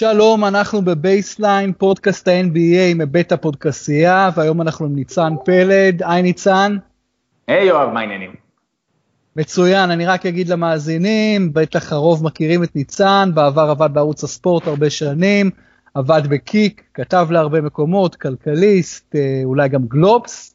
שלום, 0.00 0.44
אנחנו 0.44 0.82
בבייסליין, 0.82 1.72
פודקאסט 1.72 2.28
ה-NBA 2.28 2.94
מבית 2.94 3.32
הפודקסייה, 3.32 4.30
והיום 4.36 4.60
אנחנו 4.60 4.86
עם 4.86 4.96
ניצן 4.96 5.32
פלד. 5.44 6.02
היי 6.02 6.22
ניצן. 6.22 6.76
היי 7.48 7.60
hey, 7.60 7.64
יואב, 7.64 7.88
מה 7.88 8.00
העניינים? 8.00 8.34
מצוין, 9.36 9.90
אני 9.90 10.06
רק 10.06 10.26
אגיד 10.26 10.48
למאזינים, 10.48 11.52
בטח 11.52 11.92
הרוב 11.92 12.24
מכירים 12.24 12.62
את 12.62 12.76
ניצן, 12.76 13.30
בעבר 13.34 13.70
עבד 13.70 13.88
בערוץ 13.92 14.24
הספורט 14.24 14.66
הרבה 14.66 14.90
שנים, 14.90 15.50
עבד 15.94 16.22
בקיק, 16.30 16.82
כתב 16.94 17.26
להרבה 17.30 17.60
מקומות, 17.60 18.16
כלכליסט, 18.16 19.16
אה, 19.16 19.40
אולי 19.44 19.68
גם 19.68 19.82
גלובס. 19.88 20.54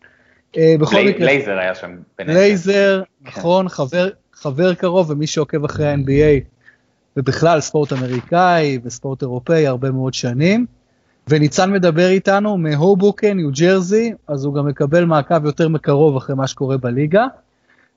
אה, 0.58 0.76
בכל 0.80 1.04
מקרה... 1.08 1.26
לייזר 1.26 1.58
היה 1.58 1.76
שם. 1.76 1.96
לייזר, 2.20 3.04
כן. 3.24 3.30
נכון, 3.30 3.70
חבר, 3.70 4.10
חבר 4.34 4.74
קרוב, 4.74 5.10
ומי 5.10 5.28
שעוקב 5.28 5.66
אחרי 5.66 5.88
ה-NBA, 5.88 6.55
ובכלל 7.18 7.60
ספורט 7.60 7.94
אמריקאי 7.94 8.80
וספורט 8.84 9.22
אירופאי 9.22 9.68
הרבה 9.68 9.92
מאוד 9.92 10.14
שנים. 10.14 10.66
וניצן 11.30 11.72
מדבר 11.72 12.08
איתנו 12.08 12.58
מהובוקן, 12.58 13.38
ניו 13.38 13.50
ג'רזי, 13.60 14.14
אז 14.28 14.46
הוא 14.46 14.54
גם 14.54 14.68
מקבל 14.68 15.06
מעקב 15.06 15.46
יותר 15.46 15.70
מקרוב 15.70 16.18
אחרי 16.18 16.36
מה 16.36 16.48
שקורה 16.48 16.78
בליגה. 16.78 17.26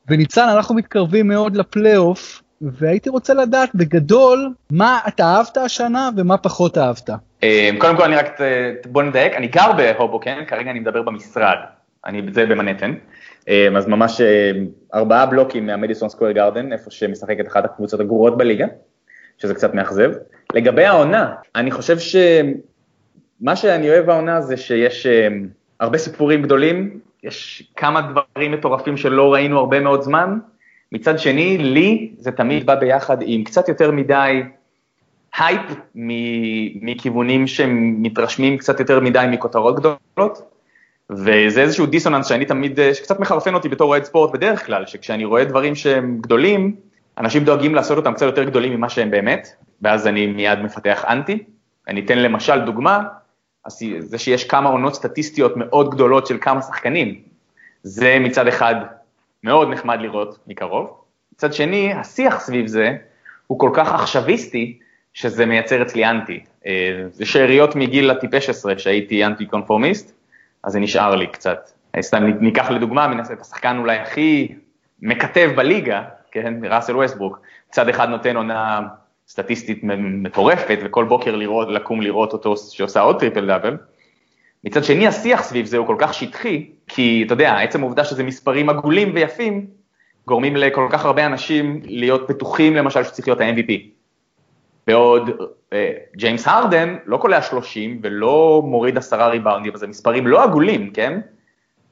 וניצן, 0.09 0.49
אנחנו 0.49 0.75
מתקרבים 0.75 1.29
מאוד 1.29 1.57
לפלייאוף, 1.57 2.43
והייתי 2.63 3.11
רוצה 3.11 3.35
לדעת 3.35 3.71
בגדול 3.75 4.55
מה 4.71 5.01
אתה 5.09 5.25
אהבת 5.25 5.57
השנה 5.57 6.11
ומה 6.17 6.37
פחות 6.37 6.79
אהבת. 6.79 7.11
אה, 7.43 7.71
קודם 7.79 7.97
כל 7.97 8.03
אני 8.03 8.17
רק, 8.17 8.41
בוא 8.87 9.03
נדייק, 9.03 9.35
אני 9.35 9.47
גר 9.47 9.73
בהובוקן, 9.77 10.45
כרגע 10.47 10.71
אני 10.71 10.81
מדבר 10.81 11.03
במשרד, 11.03 11.57
אני 12.07 12.23
זה 12.33 12.47
במנהטן, 12.47 12.95
אה, 13.49 13.69
אז 13.77 13.87
ממש 13.87 14.21
אה, 14.21 14.51
ארבעה 14.95 15.27
בלוקים 15.27 15.67
מהמדיסון 15.67 16.09
סקוויר 16.09 16.33
גארדן, 16.33 16.73
איפה 16.73 16.91
שמשחקת 16.91 17.49
אחת 17.49 17.65
הקבוצות 17.65 18.01
הגרועות 18.01 18.37
בליגה, 18.37 18.67
שזה 19.39 19.55
קצת 19.55 19.75
מאכזב. 19.75 20.11
לגבי 20.55 20.85
העונה, 20.85 21.35
אני 21.57 21.71
חושב 21.71 21.97
שמה 21.99 23.57
שאני 23.57 23.91
אוהב 23.91 24.07
בעונה 24.07 24.41
זה 24.41 24.57
שיש 24.57 25.07
הרבה 25.81 25.99
סיפורים 25.99 26.43
גדולים, 26.43 27.01
יש 27.25 27.71
כמה 27.77 28.01
דברים 28.01 28.53
מטורפים 28.53 28.97
שלא 28.97 29.33
ראינו 29.33 29.59
הרבה 29.59 29.81
מאוד 29.81 30.03
זמן. 30.03 30.39
מצד 30.93 31.19
שני, 31.19 31.59
לי 31.59 32.13
זה 32.19 32.33
תמיד 32.33 32.67
בא 32.67 32.75
ביחד 32.75 33.17
עם 33.21 33.45
קצת 33.45 33.69
יותר 33.69 33.91
מדי 33.91 34.43
הייפ 35.39 35.61
מכיוונים 36.83 37.47
שמתרשמים 37.47 38.59
קצת 38.59 38.81
יותר 38.81 39.01
מדי 39.01 39.27
מכותרות 39.31 39.77
גדולות, 39.77 40.51
וזה 41.11 41.63
איזשהו 41.63 41.87
דיסוננס 41.87 42.27
שאני 42.27 42.45
תמיד, 42.45 42.79
שקצת 42.93 43.21
מחרפן 43.21 43.55
אותי 43.55 43.69
בתור 43.69 43.89
אוהד 43.89 44.05
ספורט 44.05 44.33
בדרך 44.33 44.67
כלל, 44.67 44.87
שכשאני 44.87 45.25
רואה 45.25 45.45
דברים 45.45 45.75
שהם 45.75 46.19
גדולים, 46.21 46.77
אנשים 47.19 47.45
דואגים 47.45 47.75
לעשות 47.75 47.97
אותם 47.97 48.15
קצת 48.15 48.27
יותר 48.27 48.45
גדולים 48.45 48.73
ממה 48.73 48.89
שהם 48.89 49.11
באמת, 49.11 49.49
ואז 49.83 50.07
אני 50.07 50.27
מיד 50.27 50.59
מפתח 50.59 51.05
אנטי. 51.09 51.45
אני 51.89 52.01
אתן 52.01 52.19
למשל 52.19 52.61
דוגמה, 52.61 53.03
זה 53.99 54.19
שיש 54.19 54.45
כמה 54.45 54.69
עונות 54.69 54.95
סטטיסטיות 54.95 55.57
מאוד 55.57 55.91
גדולות 55.91 56.27
של 56.27 56.39
כמה 56.41 56.63
שחקנים, 56.63 57.15
זה 57.83 58.19
מצד 58.21 58.47
אחד 58.47 58.75
מאוד 59.45 59.69
נחמד 59.69 59.99
לראות 60.01 60.39
מקרוב, 60.47 61.01
מצד 61.33 61.53
שני, 61.53 61.93
השיח 61.93 62.41
סביב 62.41 62.67
זה 62.67 62.97
הוא 63.47 63.59
כל 63.59 63.71
כך 63.75 63.93
עכשוויסטי, 63.93 64.79
שזה 65.15 65.47
מייצר 65.47 65.83
אצלי 65.83 66.05
אנטי. 66.05 66.41
אה, 66.67 67.05
זה 67.11 67.27
שאריות 67.27 67.77
מגיל 67.77 68.11
הטיפש 68.11 68.51
עשרה 68.51 68.79
שהייתי 68.79 69.25
אנטי 69.25 69.47
קונפורמיסט, 69.47 70.15
אז 70.65 70.73
זה 70.73 70.81
נשאר 70.81 71.15
לי 71.15 71.27
קצת. 71.27 71.71
סתם 72.01 72.25
ניקח 72.41 72.71
לדוגמה, 72.71 73.09
מנסה 73.09 73.33
את 73.33 73.41
השחקן 73.41 73.79
אולי 73.79 73.97
הכי 73.97 74.55
מקטב 75.03 75.51
בליגה, 75.57 76.03
כן, 76.33 76.55
ראסל 76.71 76.97
ווסטברוק, 76.97 77.41
צד 77.71 77.89
אחד 77.89 78.09
נותן 78.09 78.37
עונה 78.37 78.81
סטטיסטית 79.29 79.81
מטורפת, 79.99 80.79
וכל 80.85 81.05
בוקר 81.05 81.37
לראות, 81.37 81.69
לקום 81.69 82.03
לראות 82.03 82.33
אותו 82.33 82.57
שעושה 82.57 83.01
עוד 83.01 83.21
triple 83.21 83.47
double. 83.47 83.77
מצד 84.65 84.85
שני, 84.85 85.07
השיח 85.07 85.43
סביב 85.43 85.67
זה 85.67 85.77
הוא 85.77 85.87
כל 85.87 85.97
כך 85.99 86.15
שטחי, 86.15 86.71
כי 86.87 87.23
אתה 87.27 87.33
יודע, 87.33 87.59
עצם 87.59 87.81
העובדה 87.81 88.05
שזה 88.05 88.23
מספרים 88.23 88.69
עגולים 88.69 89.15
ויפים, 89.15 89.67
גורמים 90.27 90.57
לכל 90.57 90.89
כך 90.91 91.05
הרבה 91.05 91.27
אנשים 91.27 91.81
להיות 91.85 92.31
בטוחים 92.31 92.77
למשל 92.77 93.05
שצריך 93.05 93.29
להיות 93.29 93.41
ה-MVP. 93.41 93.73
בעוד 94.87 95.31
אה, 95.73 95.93
ג'יימס 96.17 96.49
הרדן 96.49 96.97
לא 97.07 97.17
קולע 97.17 97.43
30 97.43 98.01
ולא 98.03 98.63
מוריד 98.65 98.99
עשרה 98.99 99.29
ריבאונדים, 99.29 99.73
אז 99.75 99.81
זה 99.81 99.87
מספרים 99.87 100.27
לא 100.27 100.43
עגולים, 100.43 100.91
כן? 100.91 101.21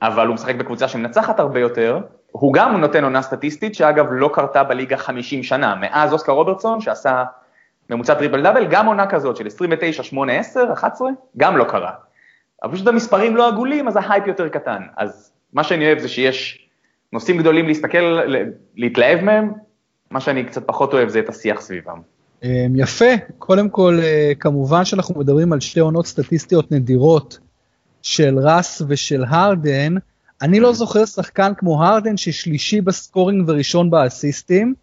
אבל 0.03 0.27
הוא 0.27 0.35
משחק 0.35 0.55
בקבוצה 0.55 0.89
שמנצחת 0.89 1.41
הרבה 1.41 1.61
יותר, 1.61 1.99
הוא 2.41 2.53
גם 2.53 2.77
נותן 2.77 3.05
עונה 3.05 3.23
סטטיסטית, 3.23 3.75
שאגב 3.75 4.07
לא 4.11 4.31
קרתה 4.35 4.65
בליגה 4.65 4.97
50 4.97 5.43
שנה, 5.43 5.75
מאז 5.75 6.13
אוסקר 6.13 6.33
רוברטסון 6.33 6.81
שעשה 6.81 7.25
ממוצע 7.91 8.15
triple 8.15 8.43
double, 8.43 8.67
גם 8.67 8.87
עונה 8.87 9.07
כזאת 9.07 9.37
של 9.37 9.47
29, 9.47 10.03
8, 10.03 10.33
10, 10.33 10.73
11, 10.73 11.09
גם 11.37 11.57
לא 11.57 11.65
קרה. 11.65 11.91
אבל 12.63 12.73
פשוט 12.73 12.87
המספרים 12.87 13.37
לא 13.37 13.49
עגולים, 13.49 13.89
אז 13.89 13.97
ההייפ 13.97 14.27
יותר 14.27 14.49
קטן. 14.49 14.83
אז 14.97 15.33
מה 15.53 15.65
שאני 15.65 15.87
אוהב 15.87 15.99
זה 15.99 16.09
שיש 16.09 16.69
נושאים 17.13 17.39
גדולים 17.39 17.67
להסתכל, 17.67 18.19
להתלהב 18.77 19.21
מהם, 19.21 19.53
מה 20.11 20.21
שאני 20.21 20.45
קצת 20.45 20.67
פחות 20.67 20.95
אוהב 20.95 21.09
זה 21.09 21.19
את 21.19 21.29
השיח 21.29 21.61
סביבם. 21.61 22.01
אמ, 22.43 22.73
יפה, 22.77 23.15
קודם 23.39 23.69
כל 23.69 23.99
אה, 24.03 24.33
כמובן 24.41 24.85
שאנחנו 24.85 25.21
מדברים 25.21 25.53
על 25.53 25.61
שתי 25.61 25.81
עונות 25.81 26.07
סטטיסטיות 26.07 26.73
נדירות 26.73 27.39
של 28.03 28.39
ראס 28.39 28.83
ושל 28.89 29.25
הרדן, 29.29 29.95
אני 30.43 30.61
לא 30.61 30.73
זוכר 30.73 31.05
שחקן 31.05 31.53
כמו 31.59 31.85
הרדן 31.85 32.17
ששלישי 32.17 32.81
ב 32.81 32.89
scoring 32.89 33.49
וראשון 33.49 33.91
באסיסטים, 33.91 34.75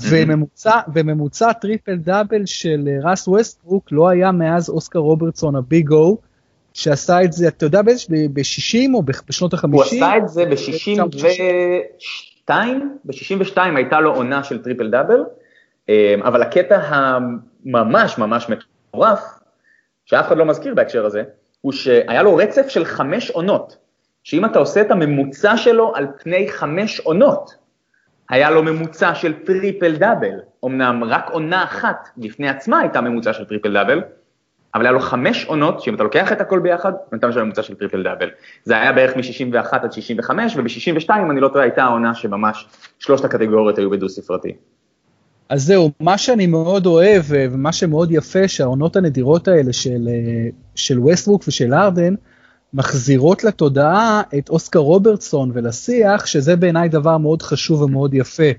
וממוצע, 0.00 0.80
וממוצע 0.94 1.52
triple 1.52 1.96
double 1.96 2.46
של 2.46 2.88
אה, 2.88 3.10
ראס 3.10 3.28
ווסטברוק 3.28 3.88
לא 3.92 4.08
היה 4.08 4.32
מאז 4.32 4.70
אוסקר 4.70 4.98
רוברטסון 4.98 5.56
ה 5.56 5.65
Big 5.65 5.92
O, 5.92 6.18
שעשה 6.74 7.22
את 7.22 7.32
זה, 7.32 7.48
אתה 7.48 7.66
יודע 7.66 7.82
באיזה, 7.82 8.04
ב-60 8.32 8.94
או 8.94 9.02
בשנות 9.02 9.54
ה-50? 9.54 9.68
הוא 9.72 9.82
עשה 9.82 10.16
את 10.16 10.28
זה 10.28 10.44
ב-62, 10.44 12.50
ב-62 13.04 13.58
הייתה 13.76 14.00
לו 14.00 14.14
עונה 14.14 14.44
של 14.44 14.62
triple 14.62 14.90
double, 14.90 15.20
אה, 15.88 16.14
אבל 16.24 16.42
הקטע 16.42 16.80
הממש 16.84 18.18
ממש 18.18 18.46
מטורף, 18.48 19.20
שאף 20.04 20.26
אחד 20.26 20.36
לא 20.36 20.44
מזכיר 20.44 20.74
בהקשר 20.74 21.06
הזה, 21.06 21.22
הוא 21.60 21.72
שהיה 21.72 22.22
לו 22.22 22.36
רצף 22.36 22.68
של 22.68 22.84
חמש 22.84 23.30
עונות. 23.30 23.76
שאם 24.24 24.44
אתה 24.44 24.58
עושה 24.58 24.80
את 24.80 24.90
הממוצע 24.90 25.56
שלו 25.56 25.92
על 25.94 26.06
פני 26.22 26.48
חמש 26.50 27.00
עונות, 27.00 27.54
היה 28.30 28.50
לו 28.50 28.62
ממוצע 28.62 29.14
של 29.14 29.32
triple 29.32 29.96
double, 29.96 30.40
אמנם 30.64 31.04
רק 31.04 31.30
עונה 31.30 31.64
אחת 31.64 32.08
בפני 32.16 32.48
עצמה 32.48 32.78
הייתה 32.78 33.00
ממוצע 33.00 33.32
של 33.32 33.44
triple 33.44 33.72
double, 33.72 34.00
אבל 34.74 34.82
היה 34.86 34.92
לו 34.92 35.00
חמש 35.00 35.44
עונות, 35.44 35.80
שאם 35.80 35.94
אתה 35.94 36.02
לוקח 36.02 36.32
את 36.32 36.40
הכל 36.40 36.58
ביחד, 36.58 36.92
נתן 37.12 37.32
שם 37.32 37.40
ממוצע 37.40 37.62
של 37.62 37.74
טריפל 37.74 38.02
דאבל. 38.02 38.28
זה 38.64 38.76
היה 38.76 38.92
בערך 38.92 39.16
מ-61 39.16 39.76
עד 39.76 39.92
65, 39.92 40.56
וב-62, 40.56 41.10
אם 41.22 41.30
אני 41.30 41.40
לא 41.40 41.48
טועה, 41.48 41.64
הייתה 41.64 41.84
העונה 41.84 42.14
שממש 42.14 42.66
שלושת 42.98 43.24
הקטגוריות 43.24 43.78
היו 43.78 43.90
בדו 43.90 44.08
ספרתי. 44.08 44.52
אז 45.48 45.62
זהו, 45.62 45.90
מה 46.00 46.18
שאני 46.18 46.46
מאוד 46.46 46.86
אוהב, 46.86 47.22
ומה 47.28 47.72
שמאוד 47.72 48.12
יפה, 48.12 48.48
שהעונות 48.48 48.96
הנדירות 48.96 49.48
האלה 49.48 49.72
של, 49.72 50.08
אה, 50.08 50.48
של 50.74 50.98
ווסטברוק 50.98 51.44
ושל 51.48 51.74
ארדן, 51.74 52.14
מחזירות 52.74 53.44
לתודעה 53.44 54.22
את 54.38 54.48
אוסקר 54.48 54.78
רוברטסון 54.78 55.50
ולשיח, 55.54 56.26
שזה 56.26 56.56
בעיניי 56.56 56.88
דבר 56.88 57.18
מאוד 57.18 57.42
חשוב 57.42 57.82
ומאוד 57.82 58.14
יפה. 58.14 58.50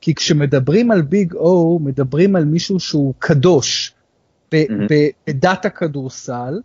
כי 0.00 0.14
כשמדברים 0.14 0.90
על 0.90 1.02
ביג 1.02 1.34
או, 1.34 1.78
מדברים 1.82 2.36
על 2.36 2.44
מישהו 2.44 2.80
שהוא 2.80 3.14
קדוש 3.18 3.94
בדת 4.52 5.64
הכדורסל, 5.64 6.60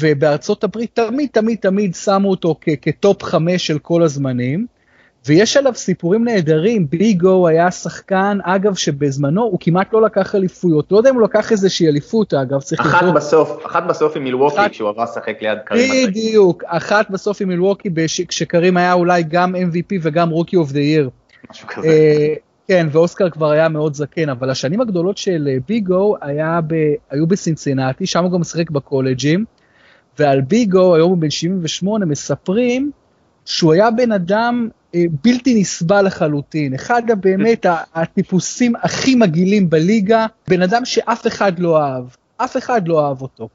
ובארצות 0.00 0.64
הברית 0.64 0.90
תמיד 0.94 1.28
תמיד 1.32 1.58
תמיד 1.58 1.94
שמו 1.94 2.30
אותו 2.30 2.56
כ 2.82 2.98
top 2.98 3.22
חמש 3.22 3.66
של 3.66 3.78
כל 3.78 4.02
הזמנים. 4.02 4.66
ויש 5.26 5.56
עליו 5.56 5.74
סיפורים 5.74 6.24
נהדרים, 6.24 6.90
Big 6.90 7.34
O 7.34 7.48
היה 7.48 7.70
שחקן, 7.70 8.38
אגב, 8.42 8.74
שבזמנו 8.74 9.42
הוא 9.42 9.58
כמעט 9.60 9.92
לא 9.92 10.02
לקח 10.02 10.34
אליפויות, 10.34 10.92
לא 10.92 10.96
יודע 10.96 11.10
אם 11.10 11.14
הוא 11.14 11.22
לקח 11.22 11.52
איזושהי 11.52 11.88
אליפות, 11.88 12.34
אגב, 12.34 12.60
צריך 12.60 12.80
אחת 12.80 13.02
לבדוק. 13.02 13.16
בסוף, 13.16 13.66
אחת 13.66 13.82
בסוף 13.88 14.16
עם 14.16 14.24
מילווקי, 14.24 14.56
אחת... 14.56 14.70
כשהוא 14.70 14.88
עבר 14.88 15.02
לשחק 15.02 15.42
ליד 15.42 15.58
קרים. 15.64 16.06
בדיוק, 16.08 16.64
אחת 16.66 17.10
בסוף 17.10 17.40
עם 17.40 17.48
מילווקי, 17.48 17.88
כשקרים 18.28 18.76
היה 18.76 18.92
אולי 18.92 19.22
גם 19.22 19.54
MVP 19.54 19.98
וגם 20.02 20.30
rookie 20.30 20.56
of 20.56 20.72
the 20.72 20.80
year. 20.80 21.10
משהו 21.50 21.68
כזה. 21.68 21.88
אה, 21.88 22.34
כן, 22.68 22.86
ואוסקר 22.92 23.30
כבר 23.30 23.50
היה 23.50 23.68
מאוד 23.68 23.94
זקן, 23.94 24.28
אבל 24.28 24.50
השנים 24.50 24.80
הגדולות 24.80 25.18
של 25.18 25.48
אה, 25.50 25.56
ביגו 25.68 26.16
היה 26.20 26.60
ב, 26.66 26.74
היו 27.10 27.26
בסינסינטי, 27.26 28.06
שם 28.06 28.24
הוא 28.24 28.32
גם 28.32 28.40
משחק 28.40 28.70
בקולג'ים, 28.70 29.44
ועל 30.18 30.40
ביגו, 30.40 30.94
היום 30.94 31.10
הוא 31.10 31.18
בן 31.18 31.30
78, 31.30 32.06
מספרים 32.06 32.90
שהוא 33.44 33.72
היה 33.72 33.90
בן 33.90 34.12
אדם 34.12 34.68
בלתי 34.94 35.60
נסבל 35.60 36.06
לחלוטין, 36.06 36.74
אחד 36.74 37.02
באמת 37.20 37.66
הטיפוסים 37.94 38.72
הכי 38.82 39.14
מגעילים 39.14 39.70
בליגה, 39.70 40.26
בן 40.48 40.62
אדם 40.62 40.84
שאף 40.84 41.26
אחד 41.26 41.58
לא 41.58 41.82
אהב, 41.82 42.04
אף 42.36 42.56
אחד 42.56 42.88
לא 42.88 43.06
אהב 43.06 43.22
אותו. 43.22 43.48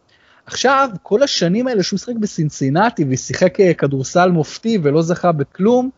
עכשיו, 0.45 0.89
כל 1.03 1.23
השנים 1.23 1.67
האלה 1.67 1.83
שהוא 1.83 1.99
שיחק 1.99 2.15
בסינסינטי 2.15 3.05
ושיחק 3.09 3.59
אה, 3.59 3.73
כדורסל 3.73 4.31
מופתי 4.31 4.77
ולא 4.83 5.01
זכה 5.01 5.31
בכלום, 5.31 5.89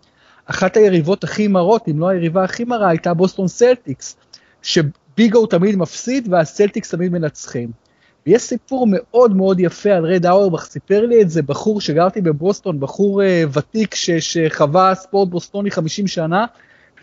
אחת 0.46 0.78
היריבות 0.78 1.24
הכי 1.24 1.48
מרות, 1.48 1.88
אם 1.88 2.00
לא 2.00 2.10
היריבה 2.10 2.44
הכי 2.44 2.64
מרה, 2.64 2.90
הייתה 2.90 3.14
בוסטון 3.14 3.48
סלטיקס, 3.48 4.16
ש 4.62 4.90
Big 4.90 5.32
O 5.32 5.46
תמיד 5.46 5.76
מפסיד 5.76 6.28
והסלטיקס 6.32 6.90
תמיד 6.92 7.12
מנצחים. 7.12 7.85
ויש 8.28 8.42
סיפור 8.42 8.88
מאוד 8.90 9.36
מאוד 9.36 9.60
יפה 9.60 9.92
על 9.92 10.06
רד 10.06 10.26
אאורבך, 10.26 10.66
סיפר 10.66 11.06
לי 11.06 11.22
את 11.22 11.30
זה 11.30 11.42
בחור 11.42 11.82
שגרתי 11.82 12.22
בבוסטון, 12.22 12.80
בחור 12.80 13.22
uh, 13.22 13.26
ותיק 13.58 13.96
ש, 13.96 14.10
שחווה 14.12 14.96
ספורט 14.96 15.30
בוסטוני 15.30 15.72
50 15.72 16.08
שנה, 16.08 16.46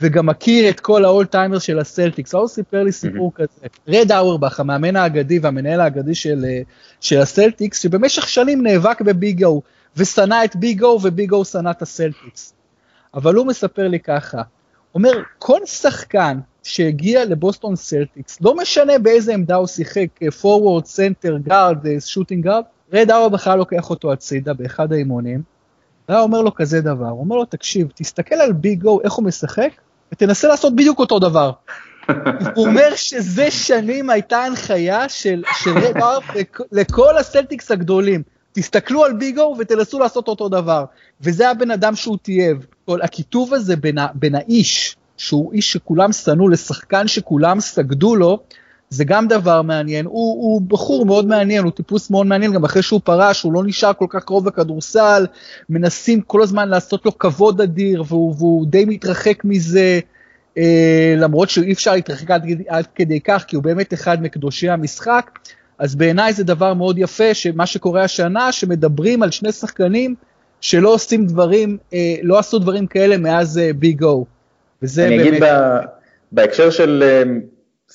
וגם 0.01 0.27
מכיר 0.27 0.69
את 0.69 0.81
כל 0.81 1.05
ה 1.05 1.10
old 1.10 1.25
timer 1.25 1.59
של 1.59 1.79
הסלטיקס, 1.79 2.35
הוא 2.35 2.49
סיפר 2.49 2.83
לי 2.83 2.93
סיפור 2.93 3.33
mm-hmm. 3.35 3.43
כזה. 3.43 3.67
רד 3.89 4.13
אאורבך, 4.13 4.61
המאמן 4.61 4.97
האגדי 4.97 5.39
והמנהל 5.39 5.81
האגדי 5.81 6.15
של, 6.15 6.45
uh, 6.45 6.69
של 7.01 7.21
הסלטיקס, 7.21 7.83
שבמשך 7.83 8.29
שנים 8.29 8.63
נאבק 8.63 9.01
ב 9.01 9.11
Big 9.11 9.42
O, 9.42 9.63
ושנא 9.97 10.45
את 10.45 10.57
Big 10.57 10.78
O, 10.78 10.92
ו 10.92 10.99
Big 11.03 11.34
O 11.34 11.45
שנא 11.45 11.71
את 11.71 11.83
הסלטיקס. 11.83 12.55
אבל 13.15 13.35
הוא 13.35 13.47
מספר 13.47 13.89
לי 13.89 14.01
ככה, 14.01 14.43
אומר, 14.95 15.11
כל 15.39 15.59
שחקן 15.67 16.39
שהגיע 16.63 17.25
לבוסטון 17.25 17.77
סלטיקס, 17.77 18.39
לא 18.41 18.57
משנה 18.57 18.99
באיזה 18.99 19.35
עמדה 19.35 19.55
הוא 19.55 19.67
שיחק, 19.67 20.07
forward, 20.41 20.85
center, 20.85 21.39
guard, 21.39 21.87
shooting 22.01 22.45
guard, 22.45 22.65
רד 22.93 23.11
אאורבך 23.11 23.59
לוקח 23.59 23.91
אותו 23.91 24.13
הצידה 24.13 24.55
באחד 24.55 24.93
האימונים, 24.93 25.43
והיה 26.09 26.21
אומר 26.21 26.43
לו 26.43 26.55
כזה 26.55 26.81
דבר, 26.81 27.09
הוא 27.09 27.21
אומר 27.21 27.37
לו, 27.37 27.45
תקשיב, 27.45 27.89
תסתכל 27.95 28.35
על 28.35 28.53
Big 28.53 28.87
O, 28.87 29.01
איך 29.05 29.13
הוא 29.13 29.25
משחק, 29.25 29.71
ותנסה 30.13 30.49
לעשות 30.49 30.77
בדיוק 30.77 30.99
אותו 30.99 31.19
דבר. 31.19 31.51
הוא 32.55 32.67
אומר 32.67 32.95
שזה 32.95 33.51
שנים 33.51 34.11
הייתה 34.11 34.39
הנחיה 34.39 35.09
של, 35.09 35.43
של 35.63 35.79
רד 35.79 35.97
אאורבך 35.97 36.21
לכל 36.73 37.19
הסלטיקס 37.19 37.71
הגדולים. 37.71 38.23
תסתכלו 38.53 39.05
על 39.05 39.13
ביגו 39.13 39.57
ותנסו 39.59 39.99
לעשות 39.99 40.29
אותו 40.29 40.49
דבר. 40.49 40.85
וזה 41.21 41.51
הבן 41.51 41.71
אדם 41.71 41.97
שהוא 41.97 42.19
תייב. 42.23 42.67
כל 42.85 43.03
הכיתוב 43.03 43.55
הזה 43.55 43.77
בין, 43.77 43.99
בין 44.15 44.35
האיש, 44.35 44.97
שהוא 45.23 45.53
איש 45.53 45.73
שכולם 45.73 46.13
שנאו, 46.13 46.49
לשחקן 46.49 47.09
שכולם 47.09 47.61
סגדו 47.61 48.17
לו, 48.17 48.39
זה 48.91 49.05
גם 49.05 49.29
דבר 49.29 49.63
מעניין. 49.63 50.07
הוא, 50.07 50.43
הוא 50.43 50.63
בחור 50.63 51.07
מאוד 51.07 51.27
מעניין, 51.27 51.65
הוא 51.65 51.73
טיפוס 51.73 52.11
מאוד 52.11 52.27
מעניין, 52.27 52.53
גם 52.53 52.65
אחרי 52.65 52.83
שהוא 52.83 53.01
פרש, 53.05 53.43
הוא 53.43 53.53
לא 53.53 53.63
נשאר 53.65 53.93
כל 53.93 54.07
כך 54.09 54.25
קרוב 54.25 54.45
בכדורסל, 54.45 55.27
מנסים 55.69 56.21
כל 56.21 56.43
הזמן 56.43 56.69
לעשות 56.69 57.07
לו 57.07 57.19
כבוד 57.19 57.61
אדיר, 57.61 58.05
והוא, 58.09 58.35
והוא 58.39 58.67
די 58.67 58.85
מתרחק 58.85 59.45
מזה. 59.45 60.01
אה, 60.59 61.15
למרות 61.19 61.51
שאי 61.51 61.73
אפשר 61.73 61.93
להתרחק 61.93 62.31
עד, 62.31 62.47
עד 62.69 62.87
כדי 62.95 63.21
כך, 63.21 63.45
כי 63.49 63.57
הוא 63.57 63.65
באמת 63.65 63.95
אחד 63.95 64.23
מקדושי 64.23 64.69
המשחק, 64.69 65.39
אז 65.79 65.95
בעיניי 65.95 66.33
זה 66.33 66.45
דבר 66.45 66.75
מאוד 66.75 66.99
יפה, 66.99 67.35
שמה 67.35 67.67
שקורה 67.67 68.03
השנה, 68.05 68.53
שמדברים 68.53 69.23
על 69.23 69.31
שני 69.31 69.53
שחקנים 69.53 70.15
שלא 70.61 70.95
עושים 70.95 71.27
דברים, 71.27 71.79
אה, 71.95 72.15
לא 72.23 72.39
עשו 72.39 72.59
דברים 72.59 72.87
כאלה 72.87 73.19
מאז 73.19 73.59
אה, 73.59 73.73
ביג 73.73 74.03
או. 74.03 74.25
וזה 74.83 75.07
אני 75.07 75.19
באמת... 75.19 75.29
אגיד 75.29 75.45
ב... 75.45 75.79
בהקשר 76.33 76.71
של 76.71 77.03
אה, 77.07 77.23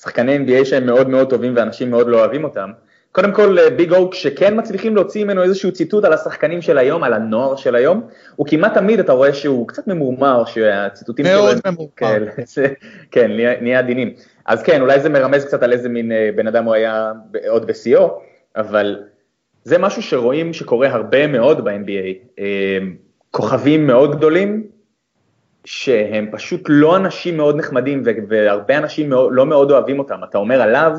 שחקני 0.02 0.38
NBA 0.38 0.66
שהם 0.66 0.86
מאוד 0.86 1.10
מאוד 1.10 1.30
טובים 1.30 1.54
ואנשים 1.56 1.92
מאוד 1.92 2.08
לא 2.08 2.20
אוהבים 2.20 2.44
אותם, 2.44 2.72
קודם 3.12 3.32
כל 3.32 3.58
ביג 3.70 3.94
או 3.94 4.10
כשכן 4.10 4.60
מצליחים 4.60 4.96
להוציא 4.96 5.24
ממנו 5.24 5.44
איזשהו 5.44 5.72
ציטוט 5.72 6.04
על 6.04 6.14
השחקנים 6.14 6.62
של 6.62 6.78
היום, 6.78 7.04
על 7.04 7.14
הנוער 7.14 7.56
של 7.56 7.76
היום, 7.76 8.02
הוא 8.36 8.48
כמעט 8.48 8.74
תמיד 8.74 9.00
אתה 9.00 9.14
רואה 9.14 9.34
שהוא 9.34 9.68
קצת 9.68 9.88
ממורמר, 9.88 10.46
שהציטוטים 10.46 11.26
שלו... 11.26 11.34
מאוד 11.34 11.58
ממורמר. 11.66 11.90
כן, 11.96 12.24
כן 13.12 13.32
נהיה 13.62 13.80
עדינים. 13.80 14.14
אז 14.46 14.64
כן, 14.64 14.82
אולי 14.82 15.00
זה 15.00 15.10
מרמז 15.10 15.46
קצת 15.46 15.64
על 15.64 15.74
איזה 15.74 15.90
מין 15.90 16.12
אה, 16.12 16.30
בן 16.36 16.48
אדם 16.48 16.66
הוא 16.66 16.74
היה 16.74 17.12
עוד 17.48 17.68
בשיאו, 17.68 18.20
אבל 18.56 19.00
זה 19.64 19.78
משהו 19.78 20.02
שרואים 20.02 20.54
שקורה 20.54 20.88
הרבה 20.88 21.28
מאוד 21.28 21.64
ב-NBA. 21.64 22.40
אה, 22.40 22.78
כוכבים 23.32 23.88
מאוד 23.88 24.16
גדולים, 24.16 24.68
שהם 25.68 26.28
פשוט 26.32 26.62
לא 26.70 26.96
אנשים 26.96 27.38
מאוד 27.38 27.56
נחמדים, 27.56 28.04
והרבה 28.30 28.78
אנשים 28.78 29.10
מאוד, 29.10 29.32
לא 29.34 29.46
מאוד 29.46 29.72
אוהבים 29.72 30.00
אותם. 30.00 30.20
אתה 30.30 30.38
אומר 30.38 30.62
עליו, 30.62 30.92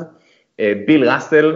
אה, 0.59 0.73
ביל 0.87 1.09
ראסל, 1.09 1.55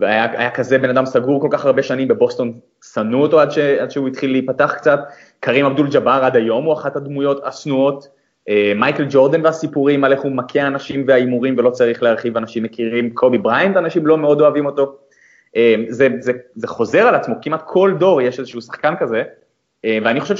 היה, 0.00 0.26
היה 0.40 0.50
כזה 0.50 0.78
בן 0.78 0.90
אדם 0.90 1.06
סגור 1.06 1.40
כל 1.40 1.48
כך 1.50 1.66
הרבה 1.66 1.82
שנים 1.82 2.08
בבוסטון, 2.08 2.52
שנאו 2.94 3.22
אותו 3.22 3.40
עד, 3.40 3.50
ש, 3.50 3.58
עד 3.58 3.90
שהוא 3.90 4.08
התחיל 4.08 4.32
להיפתח 4.32 4.74
קצת, 4.76 5.00
קרים 5.40 5.66
אבדול 5.66 5.88
ג'באר 5.90 6.24
עד 6.24 6.36
היום 6.36 6.64
הוא 6.64 6.72
אחת 6.72 6.96
הדמויות 6.96 7.40
השנואות, 7.44 8.08
אה, 8.48 8.72
מייקל 8.76 9.06
ג'ורדן 9.10 9.44
והסיפורים 9.44 10.04
על 10.04 10.12
איך 10.12 10.20
הוא 10.20 10.32
מכה 10.32 10.66
אנשים 10.66 11.04
וההימורים 11.06 11.54
ולא 11.58 11.70
צריך 11.70 12.02
להרחיב, 12.02 12.36
אנשים 12.36 12.62
מכירים, 12.62 13.10
קובי 13.10 13.38
בריינט, 13.38 13.76
אנשים 13.76 14.06
לא 14.06 14.18
מאוד 14.18 14.40
אוהבים 14.40 14.66
אותו. 14.66 14.96
אה, 15.56 15.74
זה, 15.88 16.08
זה, 16.20 16.32
זה 16.54 16.66
חוזר 16.66 17.06
על 17.06 17.14
עצמו, 17.14 17.34
כמעט 17.42 17.62
כל 17.66 17.94
דור 17.98 18.22
יש 18.22 18.38
איזשהו 18.38 18.60
שחקן 18.60 18.94
כזה, 18.98 19.22
ואני 19.84 20.20
חושב 20.20 20.36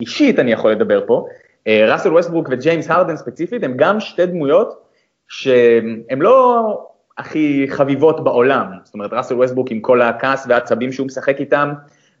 שאישית 0.00 0.38
אני 0.38 0.52
יכול 0.52 0.70
לדבר 0.70 1.06
פה, 1.06 1.26
ראסל 1.68 2.12
ווסטברוק 2.12 2.48
וג'יימס 2.50 2.90
הרדן 2.90 3.16
ספציפית 3.16 3.64
הם 3.64 3.72
גם 3.76 4.00
שתי 4.00 4.26
דמויות 4.26 4.82
שהן 5.28 6.18
לא 6.18 6.86
הכי 7.18 7.66
חביבות 7.70 8.24
בעולם, 8.24 8.66
זאת 8.84 8.94
אומרת 8.94 9.12
ראסל 9.12 9.34
ווסטברוק 9.34 9.70
עם 9.70 9.80
כל 9.80 10.02
הכעס 10.02 10.46
והעצבים 10.48 10.92
שהוא 10.92 11.06
משחק 11.06 11.40
איתם, 11.40 11.72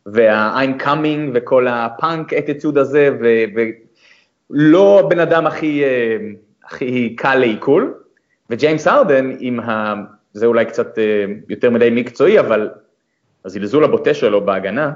וה-I'm 0.06 0.82
coming 0.82 1.30
וכל 1.34 1.68
ה 1.68 1.81
punk 1.81 2.32
attitude 2.32 2.78
הזה, 2.78 3.10
לא 4.50 5.00
הבן 5.00 5.18
אדם 5.18 5.46
הכי, 5.46 5.84
אה, 5.84 6.16
הכי 6.64 7.16
קל 7.16 7.34
לעיכול, 7.34 7.94
וג'יימס 8.50 8.86
הרדן 8.86 9.36
עם 9.38 9.60
ה... 9.60 9.94
זה 10.32 10.46
אולי 10.46 10.64
קצת 10.64 10.98
אה, 10.98 11.24
יותר 11.48 11.70
מדי 11.70 11.90
מקצועי, 11.90 12.40
אבל 12.40 12.70
הזלזול 13.44 13.84
הבוטה 13.84 14.14
שלו 14.14 14.44
בהגנה, 14.44 14.92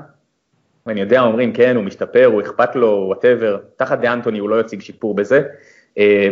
ואני 0.87 1.01
יודע, 1.01 1.21
אומרים, 1.21 1.53
כן, 1.53 1.77
הוא 1.77 1.85
משתפר, 1.85 2.27
הוא 2.27 2.41
אכפת 2.41 2.77
לו, 2.77 3.05
whatever, 3.07 3.59
תחת 3.77 3.99
דה 3.99 4.13
אנטוני 4.13 4.39
הוא 4.39 4.49
לא 4.49 4.61
יציג 4.61 4.81
שיפור 4.81 5.15
בזה, 5.15 5.43
אה, 5.99 6.29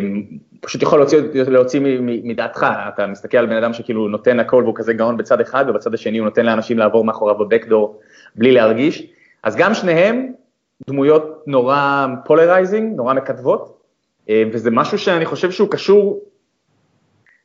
פשוט 0.61 0.83
יכול 0.83 0.99
להוציא, 0.99 1.21
להוציא 1.49 1.81
מדעתך, 2.03 2.67
אתה 2.89 3.07
מסתכל 3.07 3.39
על 3.39 3.47
בן 3.47 3.57
אדם 3.57 3.73
שכאילו 3.73 4.09
נותן 4.09 4.41
הכל 4.41 4.63
והוא 4.63 4.75
כזה 4.77 4.93
גאון 4.93 5.17
בצד 5.17 5.41
אחד, 5.41 5.65
ובצד 5.69 5.95
השני 5.95 6.19
הוא 6.19 6.25
נותן 6.25 6.47
לאנשים 6.47 6.79
לעבור 6.79 7.05
מאחוריו 7.05 7.39
ב 7.39 7.46
backdoor 7.46 8.01
בלי 8.35 8.53
להרגיש, 8.53 9.07
אז 9.43 9.57
גם 9.57 9.75
שניהם 9.75 10.33
דמויות 10.87 11.43
נורא 11.47 12.07
polarizing, 12.25 12.97
נורא 12.97 13.15
מקטבות, 13.15 13.79
אה, 14.29 14.43
וזה 14.53 14.71
משהו 14.71 14.99
שאני 14.99 15.27
חושב 15.27 15.51
שהוא 15.51 15.71
קשור 15.71 16.21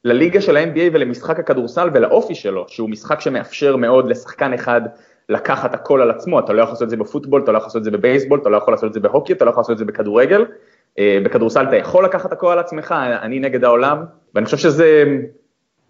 לליגה 0.03 0.41
של 0.41 0.57
ה-NBA 0.57 0.89
ולמשחק 0.93 1.39
הכדורסל 1.39 1.89
ולאופי 1.93 2.35
שלו, 2.35 2.65
שהוא 2.67 2.89
משחק 2.89 3.21
שמאפשר 3.21 3.75
מאוד 3.75 4.09
לשחקן 4.09 4.53
אחד 4.53 4.81
לקחת 5.29 5.73
הכל 5.73 6.01
על 6.01 6.11
עצמו, 6.11 6.39
אתה 6.39 6.53
לא 6.53 6.61
יכול 6.61 6.73
לעשות 6.73 6.83
את 6.83 6.89
זה 6.89 6.97
בפוטבול, 6.97 7.43
אתה 7.43 7.51
לא 7.51 7.57
יכול 7.57 7.67
לעשות 7.67 7.79
את 7.79 7.83
זה 7.83 7.91
בבייסבול, 7.91 8.39
אתה 8.39 8.49
לא 8.49 8.57
יכול 8.57 8.73
לעשות 8.73 8.87
את 8.87 8.93
זה 8.93 8.99
בהוקי, 8.99 9.33
אתה 9.33 9.45
לא 9.45 9.49
יכול 9.49 9.61
לעשות 9.61 9.71
את 9.71 9.77
זה 9.77 9.85
בכדורגל, 9.85 10.45
אה, 10.99 11.19
בכדורסל 11.25 11.65
אתה 11.67 11.75
יכול 11.75 12.05
לקחת 12.05 12.31
הכל 12.31 12.51
על 12.51 12.59
עצמך, 12.59 12.95
אני 13.21 13.39
נגד 13.39 13.63
העולם, 13.63 14.03
ואני 14.35 14.45
חושב 14.45 14.57
שזה 14.57 15.03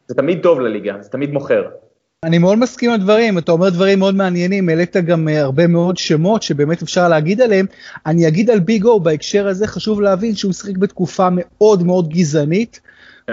תמיד 0.07 0.39
טוב 0.43 0.59
לליגה, 0.59 0.95
זה 1.01 1.09
תמיד 1.09 1.33
מוכר. 1.33 1.67
אני 2.23 2.37
מאוד 2.37 2.57
מסכים 2.57 2.91
על 2.91 2.99
דברים, 2.99 3.37
אתה 3.37 3.51
אומר 3.51 3.69
דברים 3.69 3.99
מאוד 3.99 4.15
מעניינים, 4.15 4.69
העלית 4.69 4.97
גם 4.97 5.27
אה, 5.27 5.41
הרבה 5.41 5.67
מאוד 5.67 5.97
שמות 5.97 6.43
שבאמת 6.43 6.81
אפשר 6.81 7.09
להגיד 7.09 7.41
עליהם. 7.41 7.65
אני 8.05 8.27
אגיד 8.27 8.49
על 8.49 8.59
ביג 8.59 8.85
או 8.85 8.99
בהקשר 8.99 9.47
הזה, 9.47 9.67
חשוב 9.67 10.01
להבין 10.01 10.35
שהוא 10.35 10.53
שיחק 10.53 10.77
בתקופה 10.77 11.27
מאוד 11.31 11.83
מאוד 11.83 12.09
גזענית. 12.09 12.79